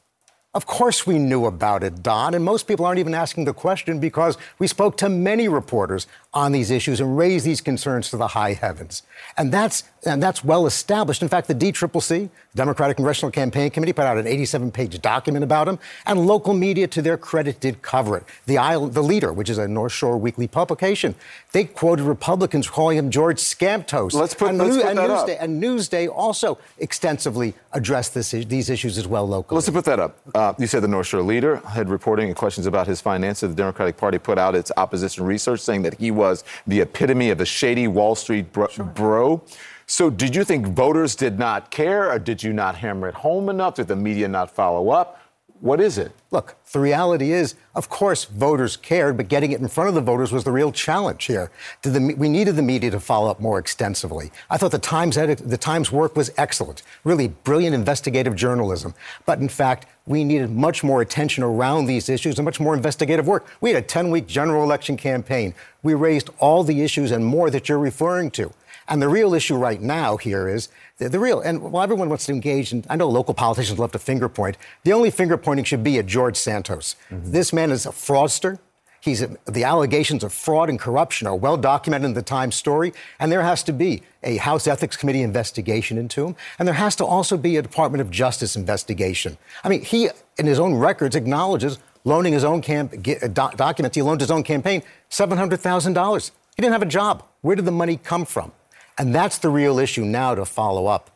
[0.55, 3.99] Of course, we knew about it, Don, and most people aren't even asking the question
[3.99, 8.29] because we spoke to many reporters on these issues and raised these concerns to the
[8.29, 9.03] high heavens.
[9.37, 11.21] And that's, and that's well established.
[11.21, 15.67] In fact, the DCCC, Democratic Congressional Campaign Committee, put out an 87 page document about
[15.67, 15.77] him,
[16.07, 18.23] and local media, to their credit, did cover it.
[18.47, 21.13] The, Isle, the Leader, which is a North Shore weekly publication,
[21.51, 24.13] they quoted Republicans calling him George Scamptos.
[24.13, 25.41] Let's put, and, let's New, put and that Newsday, up.
[25.41, 29.55] And Newsday also extensively addressed this, these issues as well locally.
[29.57, 30.17] Let's put that up.
[30.33, 33.49] Uh, Uh, you said the North Shore leader had reporting and questions about his finances.
[33.49, 37.41] The Democratic Party put out its opposition research saying that he was the epitome of
[37.41, 38.67] a shady Wall Street bro.
[38.69, 38.85] Sure.
[38.85, 39.43] bro.
[39.85, 43.49] So, did you think voters did not care, or did you not hammer it home
[43.49, 43.75] enough?
[43.75, 45.19] Did the media not follow up?
[45.61, 46.13] What is it?
[46.31, 50.01] Look, the reality is, of course, voters cared, but getting it in front of the
[50.01, 51.51] voters was the real challenge here.
[51.81, 54.31] The, we needed the media to follow up more extensively.
[54.49, 58.93] I thought the Times, edit, the Times work was excellent, really brilliant investigative journalism.
[59.25, 63.27] But in fact, we needed much more attention around these issues and much more investigative
[63.27, 63.45] work.
[63.59, 65.53] We had a 10 week general election campaign.
[65.83, 68.53] We raised all the issues and more that you're referring to.
[68.87, 70.69] And the real issue right now here is
[70.99, 73.91] the, the, real, and while everyone wants to engage, and I know local politicians love
[73.93, 76.95] to finger point, the only finger pointing should be at George Santos.
[77.09, 77.31] Mm-hmm.
[77.31, 78.59] This man is a fraudster.
[79.01, 82.93] He's a, the allegations of fraud and corruption are well documented in the Times story,
[83.19, 86.97] and there has to be a House Ethics Committee investigation into him, and there has
[86.97, 89.37] to also be a Department of Justice investigation.
[89.63, 92.93] I mean, he, in his own records, acknowledges loaning his own camp,
[93.33, 93.95] doc, documents.
[93.95, 96.31] He loaned his own campaign seven hundred thousand dollars.
[96.57, 97.23] He didn't have a job.
[97.41, 98.51] Where did the money come from?
[98.99, 101.09] And that's the real issue now to follow up.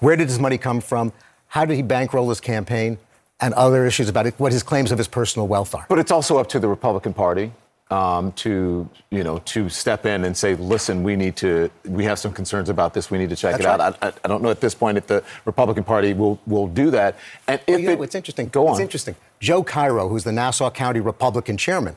[0.00, 1.12] Where did his money come from?
[1.48, 2.98] How did he bankroll his campaign?
[3.38, 5.84] And other issues about it, what his claims of his personal wealth are.
[5.90, 7.52] But it's also up to the Republican Party
[7.90, 12.18] um, to, you know, to step in and say, listen, we need to, we have
[12.18, 13.10] some concerns about this.
[13.10, 13.80] We need to check That's it right.
[13.80, 13.98] out.
[14.00, 17.16] I, I, don't know at this point if the Republican Party will, will do that.
[17.46, 18.48] And if well, you it, it's interesting.
[18.48, 18.72] Go on.
[18.72, 19.14] It's interesting.
[19.38, 21.96] Joe Cairo, who's the Nassau County Republican chairman,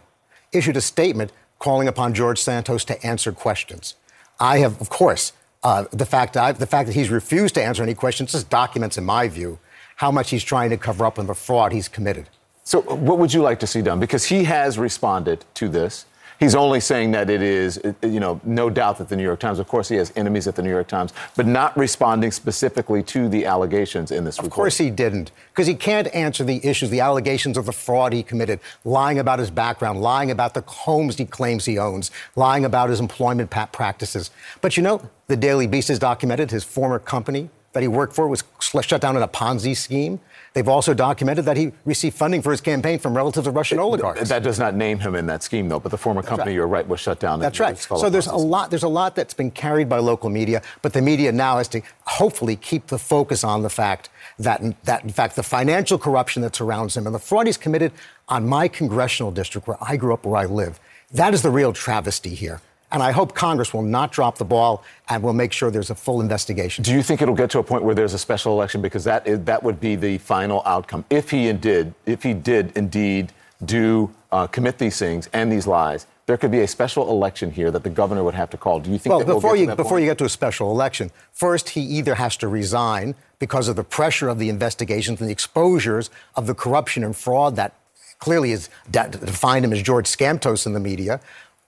[0.52, 3.96] issued a statement calling upon George Santos to answer questions.
[4.40, 5.34] I have, of course,
[5.64, 8.98] uh, the fact I, the fact that he's refused to answer any questions just documents,
[8.98, 9.60] in my view,
[9.98, 12.30] how much he's trying to cover up on the fraud he's committed.
[12.64, 14.00] So, what would you like to see done?
[14.00, 16.06] Because he has responded to this.
[16.40, 19.60] He's only saying that it is, you know, no doubt that the New York Times,
[19.60, 23.28] of course, he has enemies at the New York Times, but not responding specifically to
[23.28, 27.02] the allegations in this Of course he didn't, because he can't answer the issues, the
[27.02, 31.26] allegations of the fraud he committed, lying about his background, lying about the homes he
[31.26, 34.32] claims he owns, lying about his employment practices.
[34.62, 38.28] But you know, the Daily Beast has documented his former company that he worked for
[38.28, 40.20] was shut down in a Ponzi scheme.
[40.54, 44.30] They've also documented that he received funding for his campaign from relatives of Russian oligarchs.
[44.30, 45.80] That does not name him in that scheme, though.
[45.80, 46.56] But the former That's company, right.
[46.56, 47.40] you're right, was shut down.
[47.40, 47.78] That's right.
[47.78, 48.70] So there's a lot.
[48.70, 51.82] There's a lot that's been carried by local media, but the media now has to
[52.06, 54.10] hopefully keep the focus on the fact
[54.40, 57.92] that, that in fact, the financial corruption that surrounds him and the fraud he's committed
[58.28, 60.80] on my congressional district, where I grew up, where I live,
[61.12, 62.62] that is the real travesty here.
[62.92, 65.96] And I hope Congress will not drop the ball and will make sure there's a
[65.96, 66.84] full investigation.
[66.84, 69.28] Do you think it'll get to a point where there's a special election because that
[69.28, 73.32] is, that would be the final outcome if he did if he did indeed
[73.66, 76.08] do uh, commit these things and these lies?
[76.26, 78.80] There could be a special election here that the governor would have to call.
[78.80, 79.16] Do you think?
[79.16, 80.04] Well, before you before point?
[80.04, 83.84] you get to a special election, first he either has to resign because of the
[83.84, 87.74] pressure of the investigations and the exposures of the corruption and fraud that
[88.20, 91.20] clearly is de- defined him as George Scamptos in the media,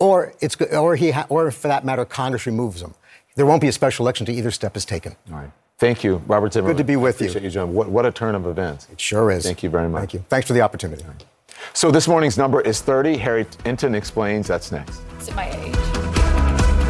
[0.02, 2.94] or it's or he ha- or for that matter, Congress removes him.
[3.36, 5.16] There won't be a special election to either step is taken.
[5.32, 5.52] All right.
[5.78, 6.76] Thank you, Robert Zimmerman.
[6.76, 7.48] Good to be with Appreciate you.
[7.48, 7.74] you, John.
[7.74, 8.88] What, what a turn of events.
[8.92, 9.44] It sure is.
[9.44, 10.00] Thank you very much.
[10.02, 10.26] Thank you.
[10.30, 11.04] Thanks for the opportunity.
[11.74, 13.18] So this morning's number is 30.
[13.18, 14.48] Harry Enten explains.
[14.48, 15.02] That's next.
[15.18, 16.82] It's at my age.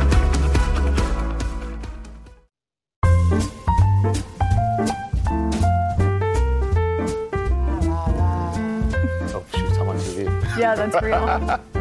[9.34, 10.58] Oh, shoot, I'm on TV.
[10.58, 11.60] Yeah, that's real.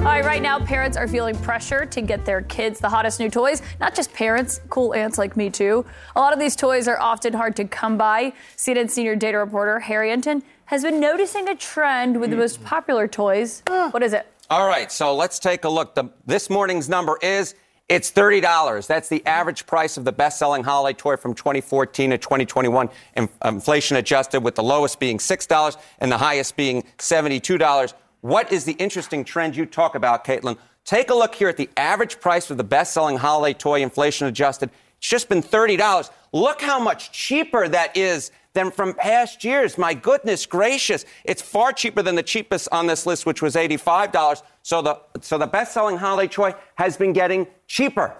[0.00, 3.28] All right, right now, parents are feeling pressure to get their kids the hottest new
[3.28, 3.60] toys.
[3.80, 5.84] Not just parents, cool aunts like me, too.
[6.16, 8.32] A lot of these toys are often hard to come by.
[8.56, 13.06] CNN senior data reporter Harry Enten has been noticing a trend with the most popular
[13.06, 13.62] toys.
[13.66, 14.26] What is it?
[14.48, 15.94] All right, so let's take a look.
[15.94, 17.54] The, this morning's number is
[17.90, 18.86] it's $30.
[18.86, 23.98] That's the average price of the best-selling holiday toy from 2014 to 2021, in- inflation
[23.98, 27.92] adjusted, with the lowest being $6 and the highest being $72.
[28.20, 30.58] What is the interesting trend you talk about, Kaitlin?
[30.84, 34.70] Take a look here at the average price of the best-selling holiday toy, inflation adjusted.
[34.98, 36.10] It's just been $30.
[36.32, 39.78] Look how much cheaper that is than from past years.
[39.78, 41.04] My goodness gracious.
[41.24, 44.42] It's far cheaper than the cheapest on this list, which was $85.
[44.62, 48.14] So the, so the best selling holiday toy has been getting cheaper.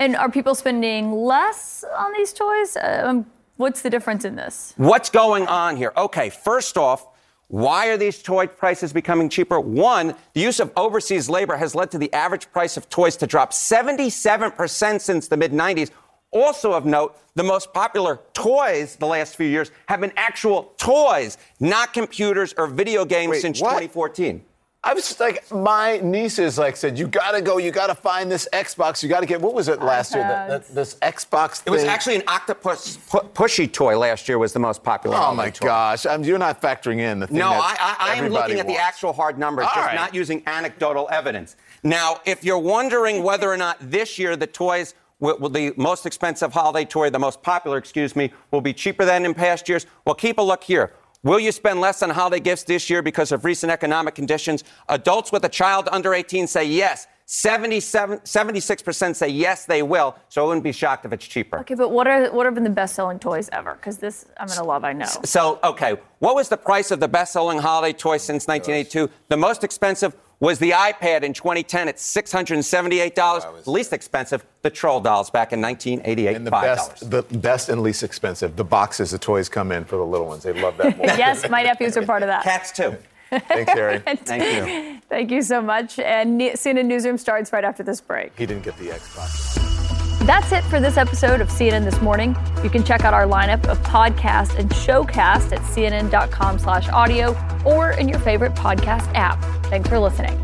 [0.00, 2.76] And are people spending less on these toys?
[2.80, 4.74] Um, what's the difference in this?
[4.76, 5.92] What's going on here?
[5.96, 7.06] Okay, first off,
[7.48, 9.58] why are these toy prices becoming cheaper?
[9.58, 13.26] One, the use of overseas labor has led to the average price of toys to
[13.26, 15.90] drop 77% since the mid 90s.
[16.30, 21.38] Also of note, the most popular toys the last few years have been actual toys,
[21.58, 23.70] not computers or video games Wait, since what?
[23.70, 24.44] 2014.
[24.84, 29.02] I was like, my nieces like said, you gotta go, you gotta find this Xbox,
[29.02, 29.40] you gotta get.
[29.40, 30.22] What was it last year?
[30.22, 31.64] That, that, this Xbox.
[31.66, 35.16] It was actually an octopus pu- pushy toy last year was the most popular.
[35.16, 35.66] Oh my toy.
[35.66, 36.06] gosh!
[36.06, 37.38] I'm, you're not factoring in the thing.
[37.38, 39.86] No, that I, I, I am everybody looking at the actual hard numbers, All just
[39.88, 39.96] right.
[39.96, 41.56] not using anecdotal evidence.
[41.82, 46.06] Now, if you're wondering whether or not this year the toys will, will the most
[46.06, 49.86] expensive holiday toy, the most popular, excuse me, will be cheaper than in past years,
[50.04, 50.92] well, keep a look here.
[51.24, 54.62] Will you spend less on holiday gifts this year because of recent economic conditions?
[54.88, 57.08] Adults with a child under 18 say yes.
[57.26, 60.16] 77, 76% say yes, they will.
[60.28, 61.58] So I wouldn't be shocked if it's cheaper.
[61.58, 63.74] Okay, but what are what have been the best selling toys ever?
[63.74, 65.06] Because this I'm gonna love, I know.
[65.24, 69.12] So, okay, what was the price of the best selling holiday toy since 1982?
[69.28, 73.64] The most expensive was the iPad in 2010 at $678.
[73.64, 76.62] The least expensive, the Troll dolls back in 1988, And the $5.
[76.62, 80.26] best, the best and least expensive, the boxes the toys come in for the little
[80.28, 80.44] ones.
[80.44, 81.06] They love that more.
[81.18, 82.44] yes, my nephews are part of that.
[82.44, 82.96] Cats too.
[83.30, 83.98] Thanks, Harry.
[84.24, 85.00] Thank you.
[85.08, 85.98] Thank you so much.
[85.98, 88.32] And Ne- CNN Newsroom starts right after this break.
[88.38, 89.87] He didn't get the Xbox.
[90.28, 92.36] That's it for this episode of CNN This Morning.
[92.62, 97.34] You can check out our lineup of podcasts and showcast at cnn.com slash audio
[97.64, 99.42] or in your favorite podcast app.
[99.68, 100.38] Thanks for listening.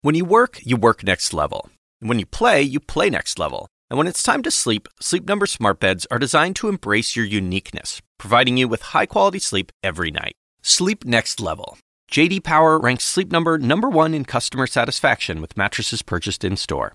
[0.00, 1.68] When you work, you work next level.
[2.00, 3.68] And when you play, you play next level.
[3.90, 7.26] And when it's time to sleep, Sleep Number smart beds are designed to embrace your
[7.26, 10.32] uniqueness, providing you with high-quality sleep every night.
[10.62, 11.76] Sleep next level.
[12.10, 16.94] JD Power ranks Sleep Number number 1 in customer satisfaction with mattresses purchased in-store.